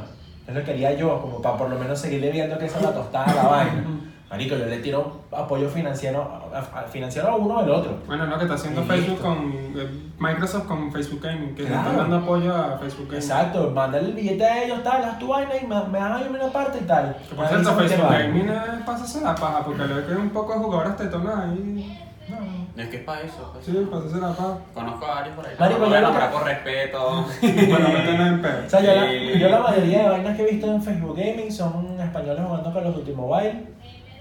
es 0.51 0.57
lo 0.57 0.63
que 0.63 0.71
haría 0.71 0.93
yo, 0.93 1.19
como 1.21 1.41
para 1.41 1.57
por 1.57 1.69
lo 1.69 1.77
menos 1.79 1.99
seguirle 1.99 2.31
viendo 2.31 2.57
que 2.57 2.65
esa 2.65 2.77
es 2.77 2.83
la 2.85 2.93
tostada 2.93 3.25
a 3.25 3.35
la 3.35 3.43
vaina. 3.43 3.83
Marico, 4.29 4.55
yo 4.55 4.65
le 4.65 4.77
tiro 4.77 5.23
apoyo 5.29 5.67
financiero, 5.67 6.21
a, 6.53 6.59
a- 6.79 6.83
financiero 6.83 7.27
a 7.27 7.35
uno 7.35 7.55
o 7.55 7.59
al 7.59 7.69
otro. 7.69 7.97
Bueno, 8.07 8.25
lo 8.27 8.37
que 8.37 8.43
está 8.45 8.55
haciendo 8.55 8.81
Y 8.81 8.85
Facebook 8.85 9.09
listo. 9.09 9.23
con 9.27 9.51
eh, 9.75 10.11
Microsoft 10.19 10.67
con 10.67 10.89
Facebook 10.89 11.19
Gaming, 11.21 11.53
que 11.53 11.63
le 11.63 11.67
Claro. 11.67 11.81
están 11.89 11.97
dando 11.97 12.15
apoyo 12.17 12.55
a 12.55 12.77
Facebook 12.77 13.07
Gaming. 13.07 13.17
Exacto, 13.21 13.71
mándale 13.71 14.07
el 14.07 14.13
billete 14.13 14.45
a 14.45 14.63
ellos, 14.63 14.83
tal, 14.83 15.03
haz 15.03 15.19
tu 15.19 15.27
vaina 15.27 15.51
y 15.61 15.67
me, 15.67 15.83
me 15.83 15.99
dan 15.99 16.13
ahí 16.13 16.27
una 16.33 16.47
parte 16.47 16.79
y 16.81 16.87
tal. 16.87 17.13
Por 17.35 17.45
cierto, 17.45 17.73
Facebook. 17.75 18.07
Gaming 18.09 18.47
pasarse 18.85 19.19
la 19.19 19.35
paja, 19.35 19.65
porque 19.65 19.83
le 19.85 19.93
ve 19.95 20.05
que 20.05 20.13
un 20.13 20.29
poco 20.29 20.53
de 20.53 20.59
jugadores 20.59 20.95
tetonas 20.95 21.35
ahí. 21.37 21.99
No. 22.29 22.81
Es 22.81 22.89
que 22.89 22.97
es 22.97 23.03
para 23.03 23.21
eso. 23.21 23.49
pues. 23.53 23.65
Sí, 23.65 23.87
pasarse 23.91 24.17
la 24.17 24.29
paja. 24.33 24.57
Conozco 24.73 25.05
a 25.05 25.15
varios 25.15 25.35
por 25.35 25.45
ahí. 25.47 25.55
Marico, 25.59 25.79
no 25.79 25.85
voy 25.85 25.91
yo 25.91 25.97
a 25.97 26.01
lo 26.01 26.07
nombrar 26.07 26.29
que- 26.31 26.37
por 26.37 26.45
respeto. 26.47 27.25
Bueno, 27.41 27.87
no 27.89 27.93
tenés 28.03 28.27
en 28.27 28.41
pedo. 28.41 28.65
O 28.65 28.69
sea, 28.69 28.79
yo, 28.81 28.93
la, 28.95 29.11
yo 29.39 29.49
la 29.49 29.59
mayoría 29.59 30.03
de 30.03 30.09
vainas 30.09 30.37
que 30.37 30.43
he 30.43 30.51
visto 30.51 30.71
en 30.71 30.81
Facebook 30.81 31.17
Gaming 31.17 31.51
son 31.51 31.99
españoles 31.99 32.41
jugando 32.45 32.73
Call 32.73 32.85
of 32.87 32.95
Duty 32.95 33.11
Mobile 33.13 33.65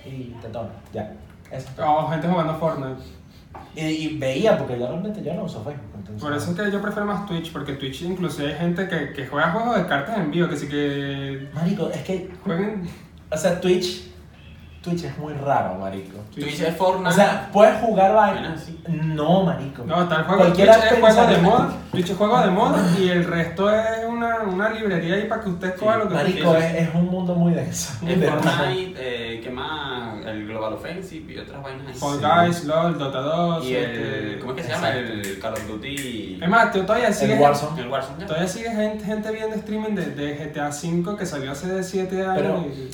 y 0.07 0.35
Tetona, 0.43 0.71
ya. 0.93 1.13
Eso. 1.53 1.69
O 1.85 2.09
gente 2.09 2.27
jugando 2.29 2.55
Fortnite. 2.57 3.03
Y, 3.75 3.81
y 3.85 4.19
veía, 4.19 4.57
porque 4.57 4.79
yo 4.79 4.87
realmente 4.87 5.23
yo 5.23 5.35
no 5.35 5.45
uso 5.45 5.63
Facebook. 5.63 5.85
Entonces, 5.97 6.23
Por 6.23 6.33
eso 6.33 6.51
es 6.53 6.57
que 6.57 6.73
yo 6.73 6.81
prefiero 6.81 7.07
más 7.07 7.27
Twitch, 7.27 7.53
porque 7.53 7.75
Twitch 7.75 8.03
inclusive 8.03 8.49
hay 8.53 8.59
gente 8.59 8.89
que, 8.89 9.13
que 9.13 9.27
juega 9.27 9.51
juegos 9.53 9.77
de 9.77 9.87
cartas 9.87 10.19
en 10.19 10.31
vivo, 10.31 10.49
que 10.49 10.57
sí 10.57 10.69
que 10.69 11.49
Marico, 11.53 11.91
es 11.91 12.03
que, 12.03 12.31
jueguen 12.45 12.89
o 13.31 13.37
sea, 13.37 13.61
Twitch, 13.61 14.09
Twitch 14.83 15.05
es 15.05 15.19
muy 15.19 15.35
raro, 15.35 15.75
marico. 15.75 16.17
Twitch 16.35 16.61
es 16.61 16.75
Fortnite. 16.75 17.11
O 17.11 17.13
sea, 17.13 17.51
puedes 17.53 17.79
jugar 17.81 18.15
vainas. 18.15 18.67
No, 18.89 19.43
marico. 19.43 19.85
No, 19.85 20.03
está 20.05 20.17
el 20.17 20.25
juego, 20.25 20.45
Twitch 20.55 20.69
es 20.69 20.99
juego 21.01 21.27
de 21.27 21.37
moda, 21.39 21.73
Twitch 21.93 22.11
es 22.11 22.17
juego 22.17 22.41
de 22.41 22.51
moda 22.51 22.79
y 22.99 23.09
el 23.11 23.25
resto 23.25 23.71
es 23.71 24.07
una, 24.09 24.39
una 24.45 24.71
librería 24.71 25.17
ahí 25.17 25.25
para 25.27 25.43
que 25.43 25.51
usted 25.51 25.75
coja 25.77 25.97
lo 25.99 26.09
que 26.09 26.15
Marico, 26.15 26.51
quiera. 26.53 26.67
es, 26.79 26.89
es 26.89 26.95
un 26.95 27.07
mundo 27.11 27.35
muy 27.35 27.53
denso. 27.53 27.93
En. 28.07 28.23
Fortnite, 28.23 28.95
eh, 28.99 29.41
¿qué 29.45 29.51
más? 29.51 30.25
El 30.25 30.47
Global 30.47 30.73
Offensive 30.73 31.31
y 31.35 31.39
otras 31.39 31.63
vainas 31.63 31.89
así. 31.91 31.99
Fall 31.99 32.19
Sí. 32.19 32.25
Guys, 32.47 32.65
LOL, 32.65 32.99
Dota 32.99 33.21
2. 33.21 33.65
Y 33.67 33.75
el. 33.75 33.85
este- 33.85 34.39
¿Cómo 34.41 34.53
es 34.53 34.57
que 34.57 34.63
se 34.63 34.69
llama? 34.71 34.91
El 34.95 35.39
Call 35.41 35.53
of 35.53 35.67
Duty. 35.69 36.39
Es 36.43 36.49
más, 36.49 36.73
tú 36.73 36.83
todavía 36.85 37.13
sigue, 37.13 37.35
El 37.35 37.41
Warzone. 37.41 37.83
El 37.83 37.89
Warzone. 37.89 38.25
todavía 38.25 38.49
sigue 38.49 38.71
gente, 38.71 39.05
gente 39.05 39.31
viendo 39.31 39.57
streaming 39.57 39.95
de, 39.95 40.07
de 40.07 40.35
GTA 40.37 40.71
V 40.71 41.17
que 41.19 41.27
salió 41.27 41.53
hace 41.53 41.83
7 41.85 42.23
años. 42.25 42.35
Pero- 42.37 42.65
y- 42.67 42.91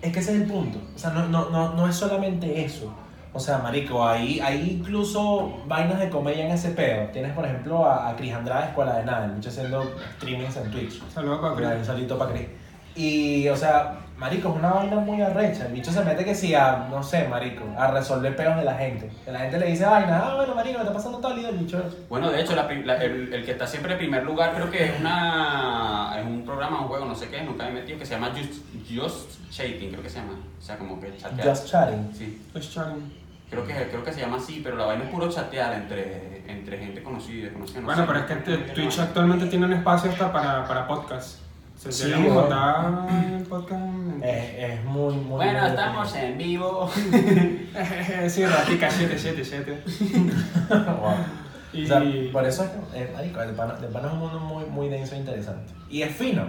Es 0.00 0.12
que 0.12 0.20
ese 0.20 0.34
es 0.34 0.42
el 0.42 0.46
punto. 0.46 0.78
O 0.94 0.98
sea, 0.98 1.10
no, 1.10 1.28
no, 1.28 1.50
no, 1.50 1.74
no 1.74 1.88
es 1.88 1.96
solamente 1.96 2.64
eso. 2.64 2.92
O 3.32 3.40
sea, 3.40 3.58
marico, 3.58 4.06
hay, 4.06 4.40
hay 4.40 4.78
incluso 4.80 5.62
vainas 5.66 5.98
de 6.00 6.08
comedia 6.08 6.46
en 6.46 6.52
ese 6.52 6.70
pedo. 6.70 7.08
Tienes, 7.08 7.32
por 7.32 7.44
ejemplo, 7.44 7.84
a, 7.84 8.08
a 8.08 8.16
Cris 8.16 8.32
Andrade, 8.32 8.68
Escuela 8.68 8.96
de 8.96 9.04
Nada, 9.04 9.26
el 9.26 9.32
bicho 9.32 9.50
haciendo 9.50 9.84
streamings 10.16 10.56
en 10.56 10.70
Twitch. 10.70 11.02
Saludos 11.12 11.40
para 11.40 11.54
Chris. 11.54 11.68
Un 11.80 11.84
salito 11.84 12.18
para 12.18 12.32
Cris. 12.32 12.46
Y, 12.96 13.48
o 13.48 13.56
sea, 13.56 13.98
marico, 14.18 14.48
es 14.50 14.56
una 14.56 14.70
vaina 14.70 14.96
muy 14.96 15.20
arrecha. 15.22 15.66
El 15.66 15.72
bicho 15.72 15.90
se 15.92 16.04
mete 16.04 16.24
que 16.24 16.34
sí 16.34 16.54
a, 16.54 16.86
no 16.90 17.02
sé, 17.02 17.28
marico, 17.28 17.64
a 17.78 17.90
resolver 17.90 18.34
peos 18.36 18.56
de 18.56 18.64
la 18.64 18.74
gente. 18.74 19.10
Que 19.24 19.30
la 19.32 19.38
gente 19.40 19.58
le 19.58 19.66
dice 19.66 19.84
vaina, 19.84 20.20
ah, 20.24 20.34
bueno, 20.36 20.54
marico, 20.54 20.78
me 20.78 20.84
está 20.84 20.92
pasando 20.94 21.18
tal 21.18 21.38
y 21.38 21.44
el 21.44 21.56
bicho... 21.58 21.82
Bueno, 22.08 22.30
de 22.30 22.40
hecho, 22.40 22.54
la 22.56 22.64
la- 22.64 22.96
el, 23.02 23.32
el 23.32 23.44
que 23.44 23.52
está 23.52 23.66
siempre 23.66 23.92
en 23.92 23.98
primer 23.98 24.24
lugar 24.24 24.54
creo 24.54 24.70
que 24.70 24.84
es 24.86 25.00
una 25.00 26.14
es 26.18 26.26
un 26.26 26.44
programa, 26.44 26.80
un 26.82 26.88
juego, 26.88 27.04
no 27.04 27.14
sé 27.14 27.28
qué, 27.28 27.42
nunca 27.42 27.64
me 27.64 27.70
he 27.70 27.74
metido, 27.74 27.98
que 27.98 28.04
se 28.06 28.14
llama 28.14 28.30
Just, 28.36 28.62
Just 28.88 29.50
Chatting, 29.50 29.90
creo 29.90 30.02
que 30.02 30.10
se 30.10 30.18
llama. 30.18 30.34
O 30.58 30.62
sea, 30.62 30.76
como 30.76 31.00
que 31.00 31.16
chatear. 31.16 31.48
Just 31.48 31.68
chatting. 31.70 32.10
Sí, 32.12 32.42
Pues 32.52 32.72
Charlie. 32.74 33.02
creo 33.50 33.64
que, 33.66 33.74
creo 33.88 34.02
que 34.04 34.12
se 34.12 34.20
llama 34.20 34.36
así, 34.38 34.60
pero 34.64 34.76
la 34.76 34.86
vaina 34.86 35.04
es 35.04 35.10
puro 35.10 35.28
chatear 35.28 35.72
entre, 35.74 36.42
entre 36.50 36.78
gente 36.78 37.02
conocida 37.02 37.36
y 37.38 37.40
desconocida. 37.42 37.80
no 37.80 37.86
Bueno, 37.86 38.02
sé. 38.02 38.06
pero 38.08 38.18
es 38.18 38.26
que 38.66 38.72
Twitch 38.74 38.98
actualmente 38.98 39.46
tiene 39.46 39.66
un 39.66 39.72
espacio 39.74 40.10
hasta 40.10 40.32
para, 40.32 40.66
para 40.66 40.86
podcast. 40.88 41.38
Se 41.78 41.92
Sí, 41.92 42.12
bueno. 42.12 42.34
montar 42.34 43.08
el 43.36 43.42
podcast. 43.44 43.82
Es, 44.22 44.70
es 44.72 44.84
muy, 44.84 45.14
muy... 45.14 45.36
Bueno, 45.36 45.60
muy 45.60 45.68
estamos 45.70 46.14
en 46.16 46.36
vivo. 46.38 46.90
sí, 48.28 48.44
Ratica 48.46 48.90
777. 48.90 49.82
Wow. 50.68 51.14
Y 51.72 51.84
O 51.84 51.86
sea, 51.86 52.02
por 52.32 52.46
eso 52.46 52.64
es 52.64 52.70
que, 52.70 53.00
eh, 53.02 53.10
marico, 53.14 53.42
el 53.42 53.50
pana, 53.50 53.74
el 53.80 53.88
pana 53.88 54.08
es 54.08 54.12
un 54.14 54.18
mundo 54.20 54.38
muy, 54.40 54.64
muy 54.64 54.88
denso 54.88 55.14
e 55.14 55.18
interesante. 55.18 55.72
Y 55.90 56.02
es 56.02 56.14
fino. 56.14 56.42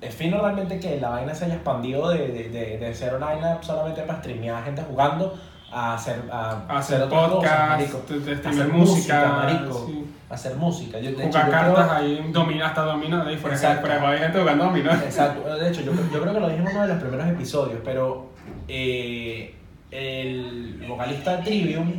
Es 0.00 0.14
fino 0.14 0.38
realmente 0.40 0.78
que 0.78 1.00
la 1.00 1.08
vaina 1.08 1.34
se 1.34 1.46
haya 1.46 1.54
expandido 1.54 2.10
de, 2.10 2.28
de, 2.28 2.48
de, 2.50 2.78
de 2.78 2.94
ser 2.94 3.14
una 3.14 3.26
vaina 3.26 3.58
solamente 3.62 4.02
para 4.02 4.18
streamear 4.20 4.62
gente 4.62 4.82
jugando 4.82 5.34
a 5.72 5.94
hacer, 5.94 6.22
a 6.30 6.62
a 6.68 6.78
hacer 6.78 7.02
otras 7.02 7.20
cosas, 7.22 7.34
podcast, 7.36 7.68
marico. 7.70 8.02
de- 8.08 8.20
de 8.20 8.32
A 8.32 8.36
streamear 8.36 8.62
hacer 8.66 8.72
música, 8.78 9.26
marico. 9.32 9.86
sí. 9.86 10.03
Hacer 10.34 10.56
música. 10.56 10.98
Yo, 10.98 11.12
de 11.12 11.24
jugar 11.26 11.50
cartas 11.50 11.86
creo- 11.86 11.92
ahí, 11.96 12.30
domina, 12.32 12.66
hasta 12.66 12.82
dominó. 12.82 13.22
ahí 13.22 13.36
fuera 13.36 13.56
Exacto. 13.56 13.86
fuera, 13.86 14.08
hay 14.10 14.18
gente 14.18 14.40
jugando 14.40 14.64
dominó. 14.64 14.90
Exacto, 14.92 15.54
de 15.56 15.68
hecho, 15.68 15.80
yo, 15.82 15.92
yo 16.12 16.20
creo 16.20 16.34
que 16.34 16.40
lo 16.40 16.48
dije 16.48 16.60
en 16.60 16.68
uno 16.68 16.82
de 16.82 16.88
los 16.88 16.98
primeros 17.02 17.26
episodios, 17.28 17.78
pero 17.84 18.26
eh, 18.68 19.54
el 19.90 20.84
vocalista 20.88 21.40
Trivium, 21.42 21.92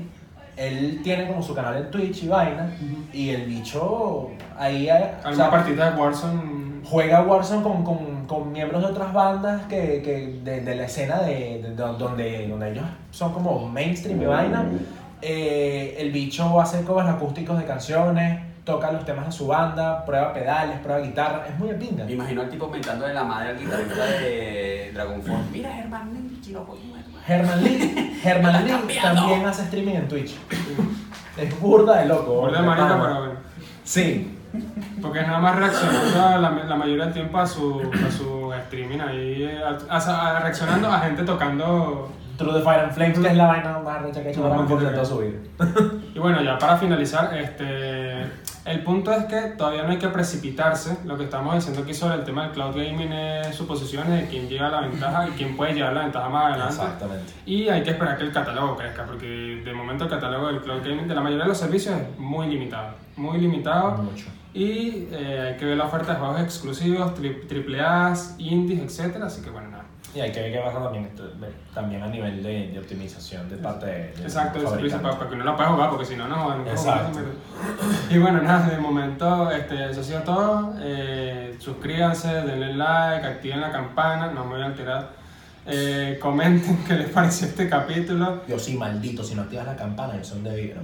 él 0.57 0.99
tiene 1.03 1.27
como 1.27 1.41
su 1.41 1.53
canal 1.55 1.77
en 1.77 1.91
Twitch 1.91 2.23
y 2.23 2.27
vaina, 2.27 2.69
y 3.13 3.29
el 3.29 3.45
bicho 3.45 4.29
ahí 4.57 4.87
eh, 4.89 4.91
o 5.23 5.27
Alguna 5.27 5.35
sea, 5.35 5.49
partida 5.51 5.91
de 5.91 5.97
Warzone. 6.01 6.41
juega 6.83 7.21
Warzone 7.23 7.63
con, 7.63 7.83
con, 7.83 8.25
con 8.27 8.51
miembros 8.51 8.81
de 8.81 8.87
otras 8.89 9.11
bandas 9.13 9.63
que, 9.67 10.01
que 10.01 10.39
de, 10.43 10.61
de 10.61 10.75
la 10.75 10.85
escena 10.85 11.19
de, 11.21 11.61
de- 11.61 11.69
de 11.69 11.75
donde, 11.75 12.47
donde 12.47 12.71
ellos 12.71 12.85
son 13.11 13.33
como 13.33 13.67
mainstream 13.69 14.21
y 14.21 14.25
vaina. 14.25 14.65
Eh, 15.21 15.95
el 15.99 16.11
bicho 16.11 16.59
hace 16.61 16.83
covers 16.83 17.09
acústicos 17.09 17.57
de 17.57 17.65
canciones, 17.65 18.41
toca 18.63 18.91
los 18.91 19.05
temas 19.05 19.25
de 19.27 19.31
su 19.31 19.47
banda, 19.47 20.05
prueba 20.05 20.33
pedales, 20.33 20.79
prueba 20.79 20.99
guitarra, 21.01 21.45
es 21.47 21.57
muy 21.57 21.69
de 21.69 21.75
pinga. 21.75 22.03
Me 22.05 22.13
imagino 22.13 22.41
al 22.41 22.49
tipo 22.49 22.67
mentando 22.67 23.05
de 23.07 23.13
la 23.13 23.23
madre 23.23 23.49
al 23.49 23.59
guitarrista 23.59 24.03
de 24.05 24.91
Dragon 24.93 25.21
Force. 25.21 25.43
Mira, 25.51 25.71
Germán 25.71 26.13
Lynch, 26.13 26.47
loco, 26.49 26.77
muerto. 26.87 27.09
Herman 27.27 27.63
Lee, 27.63 28.19
Herman 28.23 28.65
Lee 28.65 28.71
también 29.01 29.45
hace 29.45 29.63
streaming 29.63 29.95
en 29.95 30.07
Twitch. 30.07 30.35
Es 31.37 31.59
burda 31.59 31.97
de 32.01 32.05
loco. 32.05 32.41
Burda 32.41 32.61
de 32.61 32.67
marica, 32.67 32.99
pero 33.01 33.17
bueno. 33.19 33.33
Sí, 33.83 34.37
Porque 35.01 35.19
es 35.21 35.27
nada 35.27 35.39
más 35.39 35.55
reaccionando 35.55 36.39
la, 36.41 36.49
la 36.65 36.75
mayoría 36.75 37.05
del 37.05 37.13
tiempo 37.13 37.37
a 37.39 37.45
su, 37.47 37.81
a 37.81 38.11
su 38.11 38.53
streaming 38.53 38.99
ahí, 38.99 39.43
eh, 39.43 39.59
a- 39.89 39.95
a- 39.95 40.37
a- 40.37 40.39
reaccionando 40.39 40.87
a 40.91 40.99
gente 40.99 41.23
tocando. 41.23 42.11
True 42.37 42.53
the 42.53 42.61
Fire 42.61 42.81
and 42.81 42.91
Flames, 42.91 43.19
que 43.19 43.27
es 43.27 43.35
la 43.37 43.47
vaina 43.47 43.79
más 43.79 44.01
recha 44.01 44.21
que 44.21 44.27
ha 44.29 44.31
hecho 44.31 44.41
no, 44.47 44.61
en 44.61 44.67
toda 44.93 45.05
su 45.05 45.19
vida. 45.19 45.37
Y 46.13 46.19
bueno, 46.19 46.41
ya 46.41 46.57
para 46.57 46.75
finalizar, 46.77 47.33
este, 47.37 48.23
el 48.65 48.83
punto 48.83 49.11
es 49.13 49.25
que 49.25 49.39
todavía 49.57 49.83
no 49.83 49.89
hay 49.91 49.97
que 49.99 50.07
precipitarse. 50.09 50.97
Lo 51.05 51.17
que 51.17 51.25
estamos 51.25 51.55
diciendo 51.55 51.81
aquí 51.83 51.93
sobre 51.93 52.15
el 52.15 52.23
tema 52.23 52.43
del 52.43 52.51
cloud 52.51 52.75
gaming 52.75 53.11
es 53.11 53.55
suposiciones 53.55 54.09
de 54.21 54.27
quién 54.27 54.49
lleva 54.49 54.69
la 54.69 54.81
ventaja 54.81 55.27
y 55.27 55.31
quién 55.31 55.55
puede 55.55 55.73
llevar 55.75 55.93
la 55.93 56.01
ventaja 56.01 56.27
más 56.29 56.45
adelante. 56.51 56.73
Exactamente. 56.73 57.33
Y 57.45 57.69
hay 57.69 57.83
que 57.83 57.91
esperar 57.91 58.17
que 58.17 58.23
el 58.23 58.31
catálogo 58.31 58.75
crezca, 58.75 59.05
porque 59.05 59.61
de 59.63 59.73
momento 59.73 60.03
el 60.05 60.09
catálogo 60.09 60.47
del 60.47 60.61
cloud 60.61 60.81
gaming 60.83 61.07
de 61.07 61.15
la 61.15 61.21
mayoría 61.21 61.43
de 61.43 61.49
los 61.49 61.57
servicios 61.57 61.95
es 61.95 62.19
muy 62.19 62.47
limitado. 62.47 62.89
Muy 63.15 63.37
limitado. 63.39 63.97
Mucho. 63.97 64.25
Y 64.53 65.07
eh, 65.11 65.49
hay 65.51 65.57
que 65.57 65.65
ver 65.65 65.77
la 65.77 65.85
oferta 65.85 66.13
de 66.13 66.19
juegos 66.19 66.39
exclusivos, 66.41 67.13
tri- 67.13 67.45
triple 67.47 67.81
A, 67.81 68.13
indies, 68.37 68.99
etc. 68.99 69.17
Así 69.23 69.41
que 69.41 69.49
bueno. 69.49 69.74
Y 70.15 70.21
hay 70.21 70.31
que 70.31 70.39
ver 70.41 70.53
qué 70.53 70.59
pasa 70.59 70.81
también, 70.81 71.05
esto- 71.05 71.29
también 71.73 72.01
a 72.01 72.07
nivel 72.07 72.41
de, 72.41 72.69
de 72.69 72.79
optimización 72.79 73.49
de 73.49 73.57
parte 73.57 73.85
de, 73.85 73.93
de 74.13 74.23
Exacto, 74.23 74.65
servicio 74.69 75.01
para, 75.01 75.17
para 75.17 75.29
que 75.29 75.35
uno 75.35 75.43
la 75.43 75.55
pueda 75.57 75.69
jugar, 75.69 75.89
porque 75.89 76.05
si 76.05 76.15
no, 76.15 76.27
no. 76.29 76.65
Exacto. 76.65 77.19
Y 78.09 78.17
bueno, 78.17 78.41
nada, 78.41 78.69
de 78.69 78.77
momento 78.77 79.51
este, 79.51 79.89
eso 79.91 79.99
ha 79.99 80.03
sido 80.03 80.21
todo. 80.21 80.73
Eh, 80.79 81.57
suscríbanse, 81.59 82.29
denle 82.29 82.73
like, 82.75 83.25
activen 83.27 83.59
la 83.59 83.71
campana, 83.71 84.31
no 84.31 84.45
me 84.45 84.53
voy 84.55 84.61
a 84.61 84.65
alterar. 84.67 85.09
Eh, 85.67 86.17
comenten 86.21 86.83
qué 86.87 86.93
les 86.93 87.09
pareció 87.09 87.47
este 87.47 87.67
capítulo. 87.67 88.43
Yo 88.47 88.57
sí, 88.57 88.77
maldito, 88.77 89.21
si 89.23 89.35
no 89.35 89.41
activas 89.41 89.65
la 89.65 89.75
campana, 89.75 90.15
el 90.15 90.23
son 90.23 90.43
de 90.43 90.55
vibra. 90.55 90.81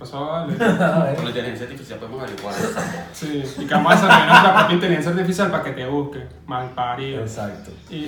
Pasó, 0.00 0.26
vale. 0.26 0.56
Con 0.56 0.66
la 0.68 1.28
inteligencia 1.28 1.66
artificial 1.66 1.98
podemos 1.98 2.22
averiguar. 2.22 2.54
Sí, 3.12 3.44
y 3.58 3.66
que 3.66 3.74
vamos 3.74 3.92
a 3.92 3.96
desarrollar 3.96 4.28
nuestra 4.28 4.54
propia 4.56 4.74
inteligencia 4.74 5.12
artificial 5.12 5.50
para 5.50 5.62
que 5.62 5.72
te 5.72 5.86
busque, 5.86 6.20
mal 6.46 6.70
parido. 6.70 7.20
Exacto. 7.20 7.70
Y, 7.90 8.06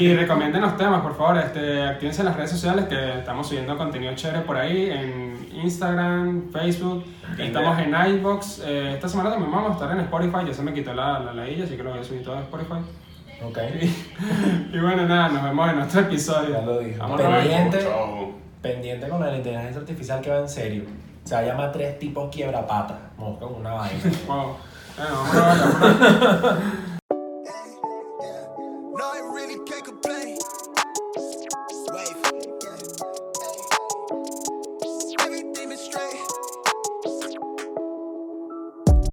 y 0.00 0.14
recomienden 0.14 0.62
los 0.62 0.76
temas, 0.76 1.00
por 1.02 1.16
favor. 1.16 1.38
Este, 1.38 1.82
actívense 1.82 2.20
en 2.20 2.26
las 2.26 2.36
redes 2.36 2.52
sociales 2.52 2.84
que 2.84 3.18
estamos 3.18 3.48
subiendo 3.48 3.76
contenido 3.76 4.14
chévere 4.14 4.42
por 4.42 4.56
ahí 4.58 4.90
en 4.90 5.48
Instagram, 5.60 6.52
Facebook. 6.52 7.04
Estamos 7.36 7.76
en 7.80 7.94
iBox. 8.14 8.62
Eh, 8.64 8.94
esta 8.94 9.08
semana 9.08 9.30
también 9.30 9.50
vamos 9.50 9.72
a 9.72 9.74
estar 9.74 9.90
en 9.90 9.98
Spotify. 10.04 10.46
Ya 10.46 10.54
se 10.54 10.62
me 10.62 10.72
quitó 10.72 10.94
la, 10.94 11.18
la 11.18 11.42
así 11.42 11.76
que 11.76 11.82
lo 11.82 11.90
voy 11.90 11.98
a 11.98 12.04
subir 12.04 12.22
todo 12.22 12.36
a 12.36 12.42
Spotify. 12.42 12.78
Ok. 13.44 13.58
Y, 14.72 14.76
y 14.76 14.80
bueno, 14.80 15.04
nada, 15.08 15.30
nos 15.30 15.42
vemos 15.42 15.68
en 15.68 15.80
otro 15.80 16.00
episodio. 16.00 16.50
Ya 16.50 16.62
lo 16.62 16.78
dije. 16.78 16.96
Vamos. 16.96 17.20
Pendiente. 17.20 17.78
Chau. 17.80 18.34
Pendiente 18.62 19.08
con 19.08 19.18
la 19.20 19.36
inteligencia 19.36 19.80
artificial 19.80 20.20
que 20.20 20.30
va 20.30 20.38
en 20.38 20.48
serio. 20.48 20.84
Se 21.24 21.34
va 21.34 21.40
a 21.40 21.72
tres 21.72 21.98
tipos 21.98 22.34
quiebra 22.34 22.66
pata. 22.66 22.98
Vamos 23.18 23.38
con 23.38 23.54
una 23.54 23.72
vaina. 23.74 24.00
Wow. 24.26 24.56
Bueno, 24.96 25.14
vamos 25.14 25.34
a 25.34 26.87